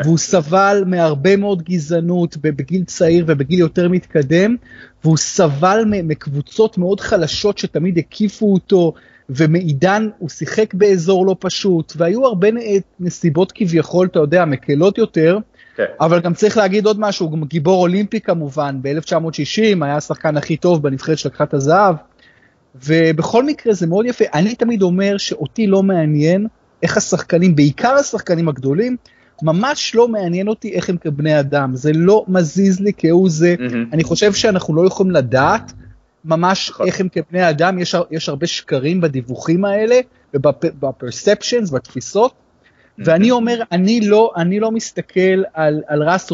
והוא 0.03 0.19
סבל 0.19 0.83
מהרבה 0.87 1.37
מאוד 1.37 1.63
גזענות 1.63 2.37
בגיל 2.37 2.85
צעיר 2.85 3.25
ובגיל 3.29 3.59
יותר 3.59 3.89
מתקדם, 3.89 4.57
והוא 5.05 5.17
סבל 5.17 5.85
מקבוצות 5.87 6.79
מאוד 6.79 7.01
חלשות 7.01 7.59
שתמיד 7.59 7.99
הקיפו 7.99 8.53
אותו, 8.53 8.93
ומעידן 9.31 10.09
הוא 10.19 10.29
שיחק 10.29 10.75
באזור 10.75 11.27
לא 11.27 11.37
פשוט, 11.39 11.93
והיו 11.97 12.27
הרבה 12.27 12.49
נסיבות 13.01 13.53
כביכול, 13.53 14.07
אתה 14.07 14.19
יודע, 14.19 14.45
מקלות 14.45 14.99
יותר. 14.99 15.39
כן. 15.77 15.85
אבל 16.01 16.21
גם 16.21 16.35
צריך 16.35 16.57
להגיד 16.57 16.87
עוד 16.87 17.01
משהו, 17.01 17.27
הוא 17.27 17.33
גם 17.33 17.45
גיבור 17.45 17.81
אולימפי 17.81 18.21
כמובן, 18.21 18.79
ב-1960 18.83 19.85
היה 19.85 19.97
השחקן 19.97 20.37
הכי 20.37 20.57
טוב 20.57 20.83
בנבחרת 20.83 21.19
שלקחה 21.19 21.45
את 21.45 21.55
הזהב, 21.55 21.95
ובכל 22.85 23.45
מקרה 23.45 23.75
זה 23.75 23.87
מאוד 23.87 24.07
יפה. 24.07 24.25
אני 24.35 24.55
תמיד 24.55 24.83
אומר 24.83 25.17
שאותי 25.19 25.67
לא 25.67 25.83
מעניין 25.83 26.47
איך 26.83 26.97
השחקנים, 26.97 27.57
בעיקר 27.57 27.95
השחקנים 27.95 28.49
הגדולים, 28.49 28.97
ממש 29.45 29.95
לא 29.95 30.09
מעניין 30.09 30.49
אותי 30.49 30.73
איך 30.73 30.89
הם 30.89 30.97
כבני 30.97 31.41
אדם, 31.41 31.77
זה 31.77 31.93
לא 31.95 32.25
מזיז 32.29 32.81
לי 32.81 32.93
כהוא 32.99 33.31
זה, 33.31 33.55
mm-hmm. 33.59 33.93
אני 33.93 34.05
חושב 34.05 34.33
שאנחנו 34.33 34.75
לא 34.75 34.87
יכולים 34.87 35.13
לדעת 35.13 35.73
ממש 36.25 36.71
נכון. 36.71 36.87
איך 36.87 37.01
הם 37.01 37.09
כבני 37.09 37.51
אדם, 37.51 37.79
יש, 37.79 37.95
יש 38.11 38.29
הרבה 38.29 38.47
שקרים 38.47 39.01
בדיווחים 39.01 39.65
האלה, 39.65 40.01
וב 40.35 40.54
perceptions, 40.54 41.71
בתפיסות, 41.71 42.33
ואני 42.99 43.31
אומר, 43.31 43.61
אני 43.73 44.01
לא, 44.01 44.33
אני 44.37 44.61
לא 44.61 44.71
מסתכל 44.71 45.43
על, 45.55 45.83
על 45.87 46.03
ראס 46.03 46.31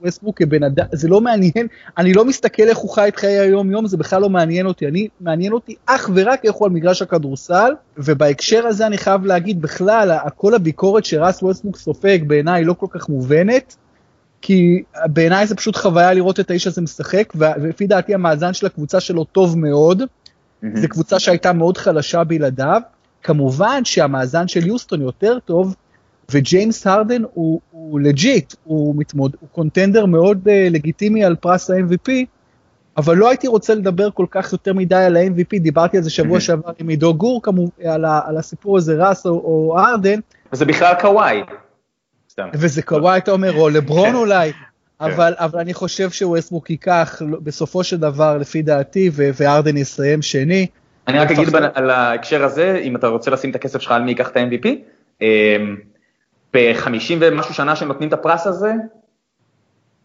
ווסטברוק 0.00 0.38
כבן 0.38 0.62
אדם, 0.62 0.86
זה 0.92 1.08
לא 1.08 1.20
מעניין, 1.20 1.66
אני 1.98 2.14
לא 2.14 2.24
מסתכל 2.24 2.62
איך 2.62 2.78
הוא 2.78 2.90
חי 2.90 3.08
את 3.08 3.16
חיי 3.16 3.38
היום 3.38 3.70
יום, 3.70 3.86
זה 3.86 3.96
בכלל 3.96 4.22
לא 4.22 4.30
מעניין 4.30 4.66
אותי, 4.66 4.88
אני, 4.88 5.08
מעניין 5.20 5.52
אותי 5.52 5.74
אך 5.86 6.10
ורק 6.14 6.44
איך 6.44 6.54
הוא 6.54 6.66
על 6.66 6.72
מגרש 6.72 7.02
הכדורסל, 7.02 7.72
ובהקשר 7.98 8.66
הזה 8.66 8.86
אני 8.86 8.98
חייב 8.98 9.26
להגיד 9.26 9.62
בכלל, 9.62 10.18
כל 10.36 10.54
הביקורת 10.54 11.04
שראס 11.04 11.42
ווסטברוק 11.42 11.76
סופג 11.76 12.18
בעיניי 12.26 12.64
לא 12.64 12.72
כל 12.72 12.86
כך 12.90 13.08
מובנת, 13.08 13.76
כי 14.40 14.82
בעיניי 15.06 15.46
זה 15.46 15.54
פשוט 15.54 15.76
חוויה 15.76 16.14
לראות 16.14 16.40
את 16.40 16.50
האיש 16.50 16.66
הזה 16.66 16.82
משחק, 16.82 17.32
ולפי 17.34 17.86
דעתי 17.86 18.14
המאזן 18.14 18.52
של 18.52 18.66
הקבוצה 18.66 19.00
שלו 19.00 19.24
טוב 19.24 19.58
מאוד. 19.58 20.02
זו 20.74 20.88
קבוצה 20.88 21.18
שהייתה 21.18 21.52
מאוד 21.52 21.76
חלשה 21.76 22.24
בלעדיו, 22.24 22.80
כמובן 23.22 23.84
שהמאזן 23.84 24.48
של 24.48 24.66
יוסטון 24.66 25.02
יותר 25.02 25.38
טוב, 25.44 25.74
וג'יימס 26.30 26.86
הרדן 26.86 27.22
הוא, 27.34 27.60
הוא 27.70 28.00
legit, 28.00 28.54
הוא, 28.64 28.94
מתמוד, 28.98 29.36
הוא 29.40 29.48
contender 29.52 30.06
מאוד 30.06 30.48
אה, 30.48 30.50
לגיטימי 30.70 31.24
על 31.24 31.36
פרס 31.36 31.70
ה-MVP, 31.70 32.12
אבל 32.96 33.16
לא 33.16 33.28
הייתי 33.28 33.48
רוצה 33.48 33.74
לדבר 33.74 34.10
כל 34.10 34.26
כך 34.30 34.52
יותר 34.52 34.72
מדי 34.74 34.94
על 34.94 35.16
ה-MVP, 35.16 35.58
דיברתי 35.60 35.96
על 35.96 36.02
זה 36.02 36.10
שבוע 36.10 36.40
שעבר 36.40 36.70
עם 36.78 36.88
עידו 36.88 37.14
גור 37.14 37.42
כמובן, 37.42 37.86
על, 37.86 38.04
על 38.26 38.36
הסיפור 38.36 38.76
הזה, 38.76 39.08
ראס 39.08 39.26
או, 39.26 39.30
או 39.30 39.78
הרדן. 39.78 40.20
וזה 40.52 40.64
בכלל 40.64 40.94
קוואי. 41.00 41.42
וזה 42.54 42.82
קוואי 42.82 43.18
אתה 43.18 43.30
אומר, 43.30 43.56
או 43.56 43.68
לברון 43.68 44.08
כן. 44.08 44.14
אולי, 44.14 44.52
כן. 44.52 44.58
אבל, 45.00 45.34
אבל 45.36 45.60
אני 45.60 45.74
חושב 45.74 46.10
שווסטברוק 46.10 46.70
ייקח 46.70 47.22
בסופו 47.42 47.84
של 47.84 47.96
דבר, 47.96 48.38
לפי 48.38 48.62
דעתי, 48.62 49.10
והרדן 49.14 49.76
יסיים 49.76 50.22
שני. 50.22 50.66
אני 51.08 51.18
רק 51.18 51.30
אגיד 51.30 51.48
על 51.74 51.90
ההקשר 51.90 52.44
הזה, 52.44 52.80
אם 52.82 52.96
אתה 52.96 53.06
רוצה 53.06 53.30
לשים 53.30 53.50
את 53.50 53.54
הכסף 53.54 53.80
שלך 53.80 53.92
על 53.92 54.02
מי 54.02 54.10
ייקח 54.10 54.28
את 54.28 54.36
ה-MVP, 54.36 54.68
אמ, 55.22 55.76
ב-50 56.54 57.14
ומשהו 57.20 57.54
שנה 57.54 57.76
שנותנים 57.76 58.08
את 58.08 58.12
הפרס 58.12 58.46
הזה, 58.46 58.72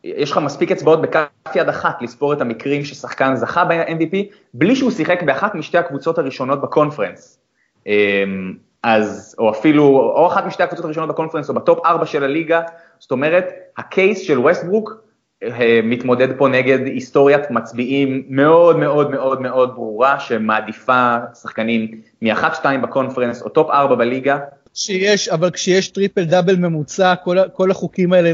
יש 0.04 0.32
לך 0.32 0.38
מספיק 0.38 0.72
אצבעות 0.72 1.02
בכף 1.02 1.56
יד 1.56 1.70
אחת 1.70 2.02
לספור 2.02 2.34
את 2.34 2.42
המקרים 2.42 2.86
ששחקן 2.86 3.36
זכה 3.36 3.66
ב-MVP, 3.66 4.18
בלי 4.54 4.76
שהוא 4.76 4.92
שיחק 4.92 5.24
באחת 5.24 5.56
משתי 5.56 5.78
הקבוצות 5.78 6.18
הראשונות 6.18 6.62
ב 6.62 6.68
conference. 6.68 7.39
אמ, 7.88 8.54
אז, 8.84 9.36
או 9.40 9.52
אפילו, 9.52 9.84
או 10.16 10.28
אחת 10.28 10.46
משתי 10.46 10.64
הקבוצות 10.64 10.86
הראשונות 10.86 11.10
ב 11.10 11.13
conference, 11.13 11.50
או 11.50 11.54
ב 11.53 11.62
top 11.62 11.86
4 11.86 12.06
של 12.06 12.24
הליגה, 12.24 12.62
זאת 13.00 13.12
אומרת, 13.12 13.46
ה 13.77 13.86
case 13.86 14.20
של 14.20 14.40
ווסטברוק 14.40 15.04
אה, 15.44 15.80
מתמודד 15.84 16.38
פה 16.38 16.48
נגד 16.48 16.86
היסטוריית 16.86 17.52
מצביעים 17.52 18.24
מאוד 18.30 18.78
מאוד 18.78 19.12
מאוד 19.12 19.42
מאוד 19.42 19.76
ברורה, 19.76 20.20
שמעדיפה 20.20 21.18
שחקנים 21.42 22.02
מ-1-2 22.22 22.66
ב 22.84 22.88
conference, 22.88 23.42
או 23.42 23.50
top 23.50 23.70
4 23.70 23.96
בליגה. 23.96 24.40
שיש, 24.74 25.30
אבל 25.30 25.50
כשיש 25.51 25.88
triple 25.88 26.24
double 26.24 26.56
ממוצע, 26.56 27.15
כל, 27.15 27.38
כל 27.53 27.72
החוקים 27.72 28.13
האלה 28.13 28.32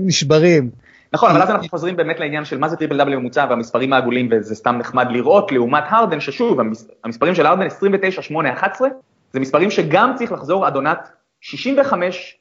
נשברים. 0.00 0.70
נכון, 1.12 1.30
אבל 1.30 1.42
אז 1.42 1.50
אנחנו 1.50 1.68
חוזרים 1.68 1.96
באמת 1.96 2.20
לעניין 2.20 2.44
של 2.44 2.58
מה 2.58 2.68
זה 2.68 2.76
triple 2.76 2.96
double 2.96 3.16
ממוצע 3.16 3.46
והמספרים 3.50 3.92
העגולים 3.92 4.28
וזה 4.30 4.54
סתם 4.54 4.76
נחמד 4.78 5.06
לראות, 5.10 5.52
לעומת 5.52 5.84
הרדן, 5.88 6.20
ששוב, 6.20 6.58
המספרים 7.04 7.34
של 7.34 7.46
הרדן 7.46 7.66
29, 7.66 8.22
8, 8.22 8.52
11, 8.52 8.88
זה 9.32 9.40
מספרים 9.40 9.70
שגם 9.70 10.12
צריך 10.16 10.32
לחזור 10.32 10.66
עד 10.66 10.74
עונת 10.74 11.08
65 11.40 12.38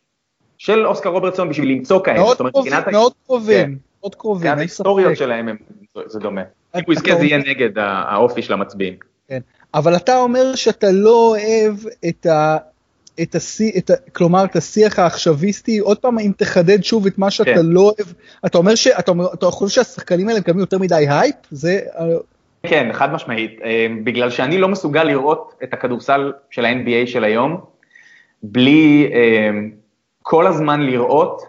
של 0.58 0.88
אוסקר 0.88 1.10
רוברטסון 1.10 1.50
בשביל 1.50 1.70
למצוא 1.70 2.03
כאלה. 2.03 2.20
מאוד 2.20 2.38
קרובים, 2.42 2.74
מאוד 2.92 3.13
קרובים, 3.25 3.77
מאוד 4.01 4.15
קרובים. 4.15 4.51
כן, 4.51 4.58
ההיסטוריות 4.58 5.18
שלהם 5.18 5.58
זה 6.06 6.20
דומה. 6.20 6.42
אם 6.75 6.82
הוא 6.86 6.94
יזכה 6.94 7.15
זה 7.15 7.25
יהיה 7.25 7.38
נגד 7.38 7.77
האופי 7.77 8.42
של 8.42 8.53
המצביעים. 8.53 8.96
כן, 9.27 9.39
אבל 9.74 9.96
אתה 9.96 10.20
אומר 10.20 10.56
שאתה 10.56 10.92
לא 10.92 11.30
אוהב 11.30 11.75
את 12.10 12.25
ה... 12.25 12.58
את 13.22 13.36
השיא, 13.36 13.72
את 13.77 13.89
ה, 13.89 13.94
כלומר 14.13 14.44
את 14.44 14.56
השיח 14.56 15.00
העכשוויסטי, 15.00 15.80
עוד 15.80 16.00
פעם 16.00 16.20
אם 16.20 16.32
תחדד 16.38 16.84
שוב 16.84 17.06
את 17.06 17.18
מה 17.18 17.32
שאתה 17.32 17.53
כן. 17.53 17.65
לא 17.65 17.82
אוהב, 17.82 18.13
אתה 18.46 18.58
אומר 18.58 18.75
שאתה 18.75 19.12
אתה 19.34 19.46
חושב 19.46 19.75
שהשחקנים 19.75 20.30
האלה 20.30 20.39
מקבלים 20.39 20.60
יותר 20.60 20.77
מדי 20.77 21.06
הייפ? 21.10 21.36
זה... 21.51 21.80
כן, 22.63 22.89
חד 22.94 23.13
משמעית, 23.13 23.60
אה, 23.63 23.88
בגלל 24.03 24.30
שאני 24.30 24.58
לא 24.58 24.68
מסוגל 24.68 25.03
לראות 25.03 25.53
את 25.63 25.74
הכדורסל 25.74 26.34
של 26.50 26.65
ה-NBA 26.65 27.08
של 27.08 27.24
היום, 27.24 27.58
בלי 28.44 29.10
אה, 29.13 29.50
כל 30.22 30.48
הזמן 30.48 30.82
לראות 30.82 31.42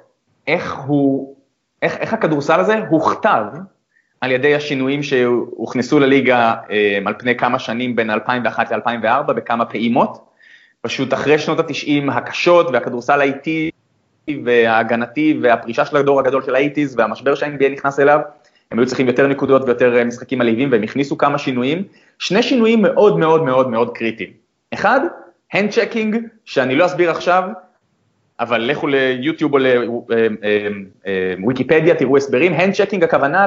איך 0.47 0.77
הוא, 0.87 1.37
איך, 1.83 1.97
איך 1.97 2.13
הכדורסל 2.13 2.61
הזה 2.61 2.75
הוכתב 2.89 3.45
על 4.25 4.33
ידי 4.33 4.55
השינויים 4.55 5.03
שהוכנסו 5.03 5.99
לליגה 5.99 6.55
אה, 6.71 6.99
על 7.05 7.15
פני 7.19 7.37
כמה 7.37 7.59
שנים 7.59 7.97
בין 7.97 8.11
2001 8.11 8.73
ל-2004 8.73 9.33
בכמה 9.33 9.65
פעימות. 9.65 10.25
פשוט 10.81 11.15
אחרי 11.15 11.39
שנות 11.39 11.59
התשעים 11.59 12.11
הקשות 12.11 12.71
והכדורסל 12.73 13.21
האיטי 13.21 13.71
וההגנתי 14.45 15.39
והפרישה 15.43 15.85
של 15.85 15.97
הדור 15.97 16.21
הגדול 16.21 16.43
של 16.43 16.55
ה 16.55 16.60
eighties 16.60 16.99
והמשבר 16.99 17.35
שה-NBA 17.35 17.69
נכנס 17.69 18.01
אליו, 18.01 18.21
הם 18.71 18.79
היו 18.79 18.87
צריכים 18.87 19.07
יותר 19.07 19.27
נקודות 19.27 19.63
ויותר 19.65 19.97
אה, 19.97 20.05
משחקים 20.05 20.39
מלהיבים 20.39 20.73
והם 20.73 20.83
הכניסו 20.83 21.19
כמה 21.19 21.39
שינויים, 21.39 21.83
שני 22.19 22.43
שינויים 22.43 22.83
מאוד 22.83 23.19
מאוד 23.19 23.43
מאוד 23.43 23.71
מאוד 23.71 23.97
קריטיים. 23.97 24.31
אחד, 24.75 25.01
hand 25.53 25.71
checking, 25.71 26.17
שאני 26.45 26.77
לא 26.77 26.87
אסביר 26.87 27.11
עכשיו, 27.11 27.45
אבל 28.41 28.61
לכו 28.61 28.87
ליוטיוב 28.87 29.55
או 29.55 29.59
לוויקיפדיה, 31.39 31.87
אה, 31.87 31.93
אה, 31.93 31.99
תראו 31.99 32.17
הסברים, 32.17 32.53
hand 32.53 32.75
checking 32.75 33.05
הכוונה, 33.05 33.47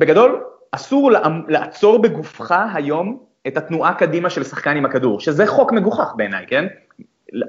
בגדול, 0.00 0.40
אסור 0.72 1.10
לעצור 1.48 2.02
בגופך 2.02 2.54
היום 2.74 3.18
את 3.46 3.56
התנועה 3.56 3.94
קדימה 3.94 4.30
של 4.30 4.44
שחקן 4.44 4.76
עם 4.76 4.84
הכדור, 4.84 5.20
שזה 5.20 5.46
חוק 5.46 5.72
מגוחך 5.72 6.12
בעיניי, 6.16 6.44
כן? 6.48 6.66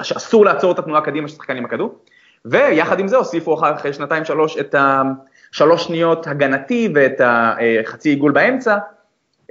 שאסור 0.03 0.46
לעצור 0.46 0.72
את 0.72 0.79
התנועה 0.79 1.01
קדימה 1.01 1.27
של 1.27 1.36
שחקן 1.36 1.58
עם 1.58 1.65
הכדור, 1.65 1.96
ויחד 2.46 3.00
עם 3.00 3.08
זה 3.08 3.17
הוסיפו 3.17 3.60
אחרי 3.75 3.93
שנתיים 3.93 4.25
שלוש 4.25 4.58
את 4.58 4.75
השלוש 4.75 5.84
שניות 5.84 6.27
הגנתי 6.27 6.89
ואת 6.96 7.22
החצי 7.24 8.10
עיגול 8.10 8.31
באמצע, 8.31 8.77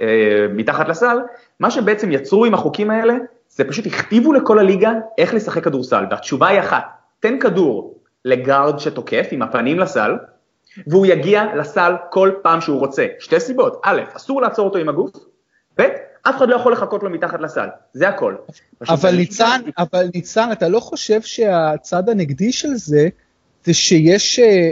אה, 0.01 0.45
מתחת 0.49 0.89
לסל, 0.89 1.17
מה 1.59 1.71
שבעצם 1.71 2.11
יצרו 2.11 2.45
עם 2.45 2.53
החוקים 2.53 2.91
האלה, 2.91 3.13
זה 3.49 3.63
פשוט 3.63 3.85
הכתיבו 3.85 4.33
לכל 4.33 4.59
הליגה 4.59 4.91
איך 5.17 5.33
לשחק 5.33 5.63
כדורסל, 5.63 6.05
והתשובה 6.11 6.47
היא 6.47 6.59
אחת, 6.59 6.83
תן 7.19 7.39
כדור 7.39 7.99
לגארד 8.25 8.79
שתוקף 8.79 9.27
עם 9.31 9.41
הפנים 9.41 9.79
לסל, 9.79 10.15
והוא 10.87 11.05
יגיע 11.05 11.43
לסל 11.55 11.93
כל 12.09 12.31
פעם 12.41 12.61
שהוא 12.61 12.79
רוצה. 12.79 13.05
שתי 13.19 13.39
סיבות, 13.39 13.81
א', 13.83 14.01
אסור 14.13 14.41
לעצור 14.41 14.65
אותו 14.65 14.77
עם 14.77 14.89
הגוף, 14.89 15.11
ב', 15.79 15.81
אף 16.23 16.37
אחד 16.37 16.49
לא 16.49 16.55
יכול 16.55 16.73
לחכות 16.73 17.03
לו 17.03 17.09
מתחת 17.09 17.41
לסל, 17.41 17.67
זה 17.93 18.09
הכל. 18.09 18.35
אבל 18.89 19.15
ניצן, 19.15 19.61
אבל 19.77 20.09
ניצן, 20.13 20.51
אתה 20.51 20.69
לא 20.69 20.79
חושב 20.79 21.21
שהצד 21.21 22.09
הנגדי 22.09 22.51
של 22.51 22.73
זה, 22.75 23.09
זה 23.65 23.73
שיש, 23.73 24.39
אה, 24.39 24.71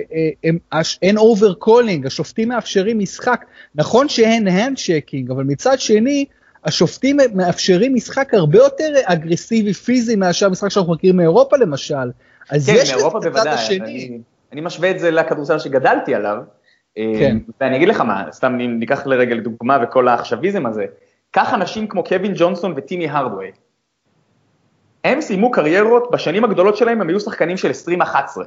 אה, 0.74 0.82
אין 1.01 1.18
over 1.18 1.54
calling, 1.54 2.06
השופטים 2.06 2.50
מאפשרים 2.50 3.00
משחק, 3.00 3.46
נכון 3.75 4.10
שאין 4.10 4.48
hand 4.48 4.73
checking, 4.73 5.32
אבל 5.32 5.44
מצד 5.44 5.79
שני, 5.79 6.25
השופטים 6.65 7.18
מאפשרים 7.36 7.96
משחק 7.96 8.34
הרבה 8.34 8.58
יותר 8.58 8.94
אגרסיבי 9.03 9.74
פיזי 9.74 10.15
מאשר 10.15 10.46
המשחק 10.46 10.70
שאנחנו 10.70 10.94
מכירים 10.94 11.18
מאירופה 11.18 11.58
למשל. 11.58 12.12
אז 12.50 12.65
כן, 12.65 12.74
יש 12.75 12.94
מאירופה 12.94 13.20
בוודאי, 13.20 13.79
אני, 13.79 14.20
אני 14.51 14.62
משווה 14.62 14.91
את 14.91 15.00
זה 15.00 15.12
לכדורסל 15.12 15.60
שגדלתי 15.60 16.15
עליו, 16.15 16.38
אה, 16.98 17.13
כן. 17.20 17.38
ואני 17.62 17.75
אגיד 17.75 17.88
לך 17.88 18.01
מה, 18.01 18.25
סתם 18.32 18.60
אם 18.60 18.79
ניקח 18.79 19.08
לרגע 19.08 19.36
לדוגמה 19.36 19.77
וכל 19.84 20.08
העכשוויזם 20.08 20.65
הזה, 20.65 20.86
קח 21.32 21.53
אנשים 21.53 21.88
כמו 21.88 22.03
קווין 22.03 22.32
ג'ונסון 22.36 22.74
וטימי 22.75 23.10
הרדווי. 23.10 23.51
הם 25.03 25.22
סיימו 25.22 25.51
קריירות, 25.51 26.12
בשנים 26.12 26.44
הגדולות 26.44 26.77
שלהם 26.77 27.01
הם 27.01 27.10
היו 27.10 27.20
שחקנים 27.20 27.58
של 27.58 27.68
2011, 27.68 28.46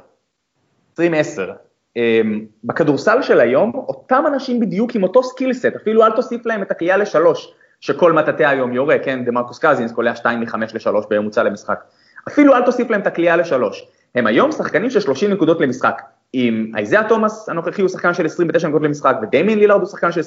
2010. 0.91 1.53
אמ, 1.95 2.45
בכדורסל 2.63 3.21
של 3.21 3.39
היום, 3.39 3.71
אותם 3.75 4.23
אנשים 4.27 4.59
בדיוק 4.59 4.95
עם 4.95 5.03
אותו 5.03 5.23
skill 5.23 5.46
set, 5.46 5.65
אפילו 5.65 6.05
אל 6.05 6.11
תוסיף 6.11 6.45
להם 6.45 6.61
את 6.61 6.71
הקליעה 6.71 6.97
לשלוש, 6.97 7.53
שכל 7.79 8.13
מטאטא 8.13 8.43
היום 8.43 8.73
יורה, 8.73 8.99
כן, 8.99 9.25
דה 9.25 9.31
מרקוס 9.31 9.59
קזינס 9.59 9.91
קולע 9.91 10.15
2 10.15 10.39
מ-5 10.39 10.55
ל-3 10.57 11.07
בממוצע 11.09 11.43
למשחק. 11.43 11.83
אפילו 12.27 12.55
אל 12.55 12.65
תוסיף 12.65 12.89
להם 12.89 13.01
את 13.01 13.07
הקליעה 13.07 13.37
לשלוש. 13.37 13.87
הם 14.15 14.27
היום 14.27 14.51
שחקנים 14.51 14.89
של 14.89 14.99
30 14.99 15.31
נקודות 15.31 15.61
למשחק. 15.61 16.01
עם 16.33 16.71
אייזאה 16.75 17.09
תומאס 17.09 17.49
הנוכחי 17.49 17.81
הוא 17.81 17.89
שחקן 17.89 18.13
של 18.13 18.25
29 18.25 18.67
נקודות 18.67 18.85
למשחק, 18.85 19.15
ודמיין 19.21 19.59
לילארד 19.59 19.81
הוא 19.81 19.89
שחקן 19.89 20.11
של 20.11 20.21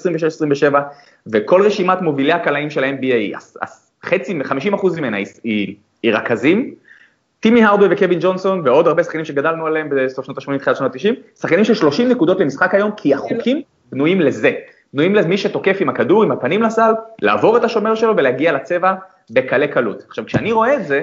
26-27, 0.73 0.75
וכל 1.27 1.63
רשימת 1.63 2.01
מובילי 2.01 2.33
הקלעים 2.33 2.71
של 2.71 2.85
ה-NBA, 2.85 3.39
חצי, 4.05 4.39
50% 4.73 5.01
ממנה 5.01 5.17
היא, 5.17 5.27
היא 6.03 6.13
רכזים, 6.13 6.75
טימי 7.41 7.65
הרדווי 7.65 7.89
וקווין 7.91 8.19
ג'ונסון 8.23 8.63
ועוד 8.65 8.87
הרבה 8.87 9.05
שחקנים 9.05 9.25
שגדלנו 9.25 9.67
עליהם 9.67 9.89
בסוף 9.91 10.27
שנות 10.27 10.39
ה-80 10.39 10.59
תחילת 10.59 10.77
שנות 10.77 10.95
ה-90, 10.95 11.15
שחקנים 11.41 11.65
של 11.65 11.75
30 11.75 12.09
נקודות 12.09 12.41
למשחק 12.41 12.75
היום, 12.75 12.91
כי 12.97 13.15
החוקים 13.15 13.63
בנויים 13.93 14.21
לזה, 14.21 14.53
בנויים 14.93 15.15
למי 15.15 15.39
שתוקף 15.39 15.77
עם 15.81 15.89
הכדור, 15.89 16.23
עם 16.23 16.33
הפנים 16.33 16.63
לסל, 16.63 16.93
לעבור 17.23 17.57
את 17.57 17.65
השומר 17.65 17.95
שלו 17.95 18.17
ולהגיע 18.17 18.53
לצבע 18.53 18.95
בקלי 19.31 19.69
קלות. 19.69 20.03
עכשיו 20.09 20.27
כשאני 20.27 20.53
רואה 20.53 20.75
את 20.75 20.85
זה, 20.85 21.03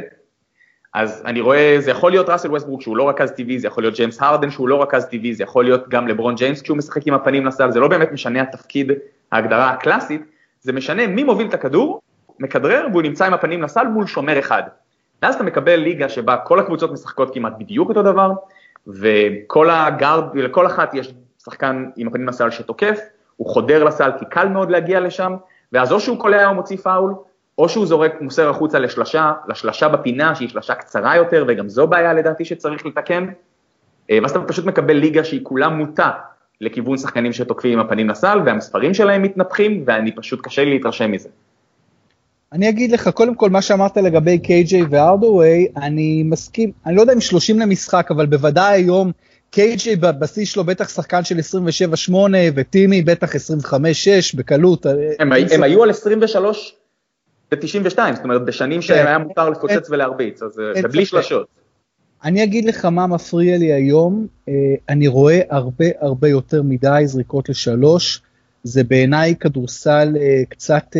אז 0.93 1.23
אני 1.25 1.41
רואה, 1.41 1.75
זה 1.79 1.91
יכול 1.91 2.11
להיות 2.11 2.29
ראסל 2.29 2.51
ווסטברוק 2.51 2.81
שהוא 2.81 2.97
לא 2.97 3.09
רכז 3.09 3.31
טבעי, 3.31 3.59
זה 3.59 3.67
יכול 3.67 3.83
להיות 3.83 3.95
ג'יימס 3.95 4.21
הרדן 4.21 4.51
שהוא 4.51 4.69
לא 4.69 4.81
רכז 4.81 5.05
טבעי, 5.05 5.33
זה 5.33 5.43
יכול 5.43 5.63
להיות 5.63 5.89
גם 5.89 6.07
לברון 6.07 6.35
ג'יימס 6.35 6.61
כשהוא 6.61 6.77
משחק 6.77 7.07
עם 7.07 7.13
הפנים 7.13 7.45
לסל, 7.45 7.71
זה 7.71 7.79
לא 7.79 7.87
באמת 7.87 8.11
משנה 8.11 8.41
התפקיד, 8.41 8.91
ההגדרה 9.31 9.69
הקלאסית, 9.69 10.21
זה 10.61 10.73
משנה 10.73 11.07
מי 11.07 11.23
מוביל 11.23 11.47
את 11.47 11.53
הכדור, 11.53 12.01
מכדרר 12.39 12.87
והוא 12.91 13.01
נמצא 13.01 13.25
עם 13.25 13.33
הפנים 13.33 13.61
לסל 13.61 13.87
מול 13.87 14.07
שומר 14.07 14.39
אחד. 14.39 14.63
ואז 15.21 15.35
אתה 15.35 15.43
מקבל 15.43 15.75
ליגה 15.75 16.09
שבה 16.09 16.37
כל 16.37 16.59
הקבוצות 16.59 16.91
משחקות 16.91 17.33
כמעט 17.33 17.53
בדיוק 17.57 17.89
אותו 17.89 18.03
דבר, 18.03 18.31
וכל 18.87 19.69
הגארד, 19.69 20.35
לכל 20.35 20.67
אחת 20.67 20.93
יש 20.93 21.13
שחקן 21.45 21.85
עם 21.95 22.07
הפנים 22.07 22.27
לסל 22.27 22.49
שתוקף, 22.49 22.99
הוא 23.37 23.49
חודר 23.49 23.83
לסל 23.83 24.11
כי 24.19 24.25
קל 24.25 24.47
מאוד 24.47 24.71
להגיע 24.71 24.99
לשם, 24.99 25.35
ואז 25.71 25.91
או 25.91 25.99
שהוא 25.99 26.19
קולע 26.19 26.47
או 26.47 26.53
מוציא 26.53 26.77
פאול, 26.77 27.13
או 27.57 27.69
שהוא 27.69 27.85
זורק, 27.85 28.21
מוסר 28.21 28.49
החוצה 28.49 28.79
לשלשה, 28.79 29.31
לשלשה 29.47 29.87
בפינה 29.87 30.35
שהיא 30.35 30.49
שלשה 30.49 30.75
קצרה 30.75 31.15
יותר, 31.15 31.45
וגם 31.47 31.69
זו 31.69 31.87
בעיה 31.87 32.13
לדעתי 32.13 32.45
שצריך 32.45 32.85
לתקן, 32.85 33.25
אה, 34.11 34.17
ואז 34.21 34.31
אתה 34.31 34.39
פשוט 34.41 34.65
מקבל 34.65 34.93
ליגה 34.93 35.23
שהיא 35.23 35.39
כולה 35.43 35.69
מוטה 35.69 36.11
לכיוון 36.61 36.97
שחקנים 36.97 37.33
שתוקפים 37.33 37.73
עם 37.73 37.79
הפנים 37.79 38.09
לסל, 38.09 38.39
והמספרים 38.45 38.93
שלהם 38.93 39.21
מתנפחים, 39.21 39.83
ואני 39.87 40.11
פשוט 40.15 40.41
קשה 40.41 40.63
לי 40.63 40.71
להתרשם 40.71 41.11
מזה. 41.11 41.29
אני 42.53 42.69
אגיד 42.69 42.91
לך, 42.91 43.07
קודם 43.07 43.35
כל, 43.35 43.49
מה 43.49 43.61
שאמרת 43.61 43.97
לגבי 43.97 44.39
קיי-ג'יי 44.39 44.83
וארדווי, 44.89 45.67
אני 45.77 46.23
מסכים, 46.25 46.71
אני 46.85 46.95
לא 46.95 47.01
יודע 47.01 47.13
אם 47.13 47.21
30 47.21 47.59
למשחק, 47.59 48.07
אבל 48.11 48.25
בוודאי 48.25 48.75
היום, 48.75 49.11
KJ 49.51 49.95
בבסיס 49.95 50.49
שלו 50.49 50.63
בטח 50.63 50.89
שחקן 50.89 51.23
של 51.23 51.35
27-8, 52.09 52.13
וטימי 52.55 53.01
בטח 53.01 53.35
25-6 53.35 53.37
בקלות. 54.35 54.85
הם, 55.19 55.31
הם 55.51 55.63
היו 55.63 55.83
על 55.83 55.89
23 55.89 56.75
ב-92, 57.55 57.97
זאת 58.15 58.23
אומרת, 58.23 58.45
בשנים 58.45 58.81
כן. 58.81 58.87
שהיה 58.87 59.17
מותר 59.17 59.49
לפוצץ 59.49 59.89
ולהרביץ, 59.89 60.43
אז 60.43 60.59
אה, 60.59 60.81
בלי 60.81 61.05
שלשות. 61.05 61.47
אני 62.23 62.43
אגיד 62.43 62.65
לך 62.65 62.85
מה 62.85 63.07
מפריע 63.07 63.57
לי 63.57 63.73
היום, 63.73 64.27
אה, 64.49 64.53
אני 64.89 65.07
רואה 65.07 65.41
הרבה 65.49 65.85
הרבה 65.99 66.27
יותר 66.27 66.61
מדי 66.61 67.03
זריקות 67.05 67.49
לשלוש. 67.49 68.21
זה 68.63 68.83
בעיניי 68.83 69.35
כדורסל 69.39 70.15
אה, 70.19 70.41
קצת 70.49 70.97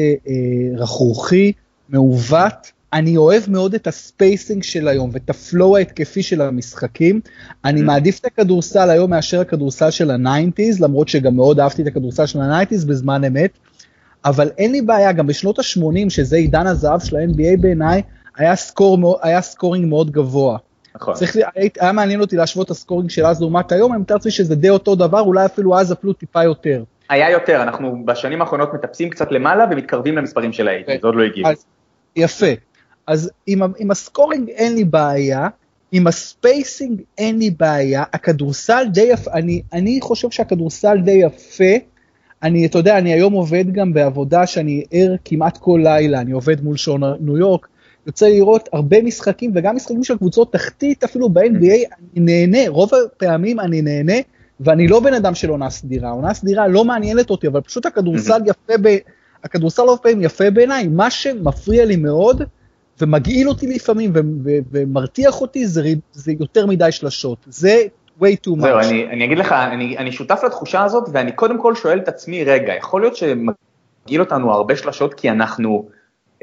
רכרוכי, 0.78 1.52
מעוות. 1.90 2.72
אני 2.94 3.18
אוהב 3.18 3.44
מאוד 3.48 3.74
את 3.74 3.88
ה 3.88 3.97
spacing 3.97 4.64
של 4.64 4.88
היום 4.88 5.10
ואת 5.14 5.30
ה 5.30 5.39
flow 5.39 5.78
ההתקפי 5.78 6.24
של 6.24 6.42
המשחקים. 6.42 7.22
אני 7.66 7.82
אממ. 7.82 7.84
מעדיף 7.84 8.20
את 8.20 8.26
הכדורסל 8.26 8.90
היום 8.90 9.10
מאשר 9.10 9.42
הכדורסל 9.42 9.92
של 9.92 10.12
ה 10.12 10.19
nineties, 10.19 10.82
למרות 10.82 11.08
שגם 11.08 11.36
מאוד 11.36 11.60
אהבתי 11.60 11.82
את 11.82 11.88
הכדורסל 11.88 12.26
של 12.26 12.42
ה 12.42 12.47
nineties 12.47 12.86
בזמן 12.86 13.24
אמת. 13.24 13.52
אבל 14.26 14.50
אין 14.58 14.72
לי 14.72 14.82
בעיה, 14.82 15.12
גם 15.12 15.28
בשנות 15.28 15.60
ה-80, 15.60 16.10
שזה 16.10 16.36
עידן 16.36 16.68
הזהב 16.68 17.00
של 17.00 17.16
ה-NBA 17.16 17.62
בעיניי, 17.62 18.02
היה, 18.38 18.56
score, 18.56 19.18
היה 19.22 19.42
scoring 19.42 19.86
מאוד 19.86 20.12
גבוה. 20.12 20.58
נכון. 20.96 21.14
צריך, 21.14 21.38
היה 21.80 21.92
מעניין 21.92 22.22
אותי 22.22 22.36
להשוות 22.36 22.66
את 22.66 22.72
ה 22.72 22.76
scoring 22.76 23.10
של 23.10 23.26
אז 23.26 23.42
לעומת 23.42 23.72
היום, 23.72 23.94
אני 23.94 24.02
מתאר 24.02 24.16
לעצמי 24.16 24.32
שזה 24.32 24.56
די 24.56 24.70
אותו 24.70 24.96
דבר, 24.96 25.20
אולי 25.20 25.46
אפילו 25.46 25.80
אז 25.80 25.94
אפילו 25.94 26.14
טיפה 26.14 26.44
יותר. 26.44 26.84
היה 27.10 27.30
יותר, 27.32 27.64
אנחנו 27.64 28.06
בשנים 28.06 28.42
האחרונות 28.42 28.74
מטפסים 28.74 29.10
קצת 29.10 29.32
למעלה 29.32 29.66
ומתקרבים 29.72 30.18
למספרים 30.18 30.54
של 30.54 30.68
ה 30.68 30.70
eighties, 30.70 30.96
זה 31.02 31.08
עוד 31.08 31.16
לא 31.16 31.24
הגיע. 31.24 31.48
יפה. 32.16 32.46
אז 33.08 33.32
עם, 33.48 33.62
עם 33.78 33.92
ה 33.92 33.99
scoring 33.99 34.50
אין 34.50 34.76
לי 34.76 34.84
בעיה, 34.84 35.48
עם 35.92 36.08
ה 36.08 36.19
spacing 36.19 37.02
אין 37.18 37.40
לי 37.40 37.50
בעיה, 37.50 38.04
הכדורסל 38.14 38.86
די 38.92 39.02
יפה, 39.02 39.32
אני, 39.32 39.62
אני 39.74 40.00
חושב 40.02 40.30
שהכדורסל 40.30 40.98
די 41.02 41.12
יפה, 41.12 41.74
אני, 42.44 42.66
אתה 42.66 42.78
יודע, 42.78 42.98
אני 42.98 43.14
היום 43.14 43.34
עובד 43.34 43.72
גם 43.72 43.94
בעבודה 43.94 44.48
שאני 44.48 44.84
ער 44.92 45.16
כמעט 45.26 45.58
כל 45.58 45.80
לילה, 45.84 46.22
אני 46.22 46.32
עובד 46.32 46.64
מול 46.64 46.78
שעון 46.78 47.02
ניו 47.20 47.38
יורק, 47.38 47.68
יוצא 48.08 48.26
לראות 48.26 48.70
הרבה 48.74 49.02
משחקים 49.02 49.52
וגם 49.56 49.76
משחקים 49.76 50.04
של 50.04 50.18
קבוצות 50.18 50.54
תחתית 50.54 51.04
אפילו 51.04 51.30
ב-NBA, 51.30 51.96
אני 52.18 52.46
נהנה, 52.46 52.70
רוב 52.70 52.92
הפעמים 52.94 53.60
אני 53.60 53.82
נהנה 53.82 54.14
ואני 54.60 54.88
לא 54.88 55.00
בן 55.00 55.14
אדם 55.14 55.36
של 55.36 55.50
עונה 55.50 55.70
סדירה, 55.70 56.10
עונה 56.10 56.34
סדירה 56.34 56.68
לא 56.68 56.86
מעניינת 56.86 57.30
אותי, 57.30 57.48
אבל 57.48 57.62
פשוט 57.62 57.86
הכדורסל 57.86 58.42
יפה, 58.46 58.74
ב... 58.82 58.98
הכדורסל 59.44 59.84
לא 59.84 59.98
פעמים 60.02 60.22
יפה 60.22 60.50
בעיניי, 60.50 60.88
מה 60.88 61.12
שמפריע 61.12 61.86
לי 61.86 61.96
מאוד, 61.96 62.42
ומגעיל 63.02 63.50
אותי 63.50 63.68
לפעמים, 63.68 64.12
ו- 64.16 64.20
ו- 64.44 64.60
ומרתיח 64.72 65.42
אותי, 65.42 65.68
זה, 65.68 65.84
זה 66.14 66.34
יותר 66.40 66.66
מדי 66.66 66.92
שלשות, 66.92 67.38
זה 67.50 67.82
way 68.24 68.48
too 68.48 68.56
much. 68.56 68.62
זהו, 68.62 68.80
אני, 68.80 69.08
אני 69.10 69.26
אגיד 69.26 69.38
לך, 69.38 69.52
אני, 69.52 69.98
אני 69.98 70.12
שותף 70.12 70.42
לתחושה 70.46 70.84
הזאת, 70.84 71.10
ואני 71.12 71.32
קודם 71.32 71.62
כל 71.62 71.76
שואל 71.76 72.00
את 72.00 72.08
עצמי, 72.08 72.44
רגע, 72.44 72.74
יכול 72.74 73.02
להיות 73.02 73.16
שמגעיל 73.16 74.20
אותנו 74.22 74.52
הרבה 74.54 74.76
שלשות 74.76 75.14
כי 75.14 75.30
אנחנו 75.30 75.90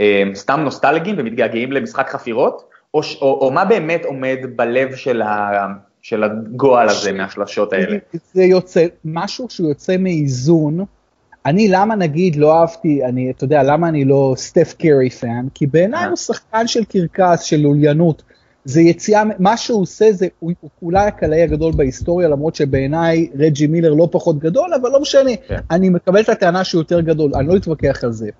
אה, 0.01 0.23
סתם 0.35 0.61
נוסטלגיים 0.61 1.17
ומתגעגעים 1.19 1.73
למשחק 1.73 2.11
חפירות, 2.11 2.65
או, 2.95 3.01
או, 3.21 3.39
או 3.41 3.51
מה 3.51 3.65
באמת 3.65 4.05
עומד 4.05 4.39
בלב 4.57 4.95
של 4.95 5.23
ה... 5.23 5.67
של 6.03 6.25
הגועל 6.25 6.89
הזה 6.89 7.13
מהשלשות 7.13 7.73
האלה. 7.73 7.97
זה 8.33 8.43
יוצא, 8.43 8.87
משהו 9.05 9.47
שהוא 9.51 9.69
יוצא 9.69 9.97
מאיזון, 9.97 10.85
אני 11.47 11.69
למה 11.69 11.95
נגיד 11.95 12.37
לא 12.37 12.61
אהבתי, 12.61 13.05
אני, 13.05 13.31
אתה 13.31 13.45
יודע, 13.45 13.63
למה 13.63 13.89
אני 13.89 14.05
לא 14.05 14.35
סטף 14.37 14.75
קרי 14.79 15.11
fan? 15.11 15.47
כי 15.55 15.67
בעיניי 15.67 16.07
הוא 16.07 16.17
שחקן 16.17 16.67
של 16.67 16.85
קרקס, 16.85 17.43
של 17.43 17.57
לוליינות. 17.57 18.23
זה 18.65 18.81
יציאה, 18.81 19.23
מה 19.39 19.57
שהוא 19.57 19.83
עושה 19.83 20.13
זה, 20.13 20.27
הוא, 20.39 20.53
הוא 20.61 20.71
אולי 20.83 21.07
הקלעי 21.07 21.43
הגדול 21.43 21.73
בהיסטוריה, 21.73 22.29
למרות 22.29 22.55
שבעיניי 22.55 23.31
רג'י 23.35 23.67
מילר 23.67 23.95
לא 23.95 24.09
פחות 24.11 24.39
גדול, 24.39 24.75
אבל 24.75 24.91
לא 24.91 25.01
משנה, 25.01 25.31
כן. 25.49 25.59
אני 25.71 25.89
מקבל 25.89 26.21
את 26.21 26.29
הטענה 26.29 26.65
שהוא 26.65 26.81
יותר 26.81 27.01
גדול, 27.01 27.35
אני 27.35 27.49
לא 27.49 27.57
אתווכח 27.57 28.05
על 28.05 28.13
זה. 28.13 28.31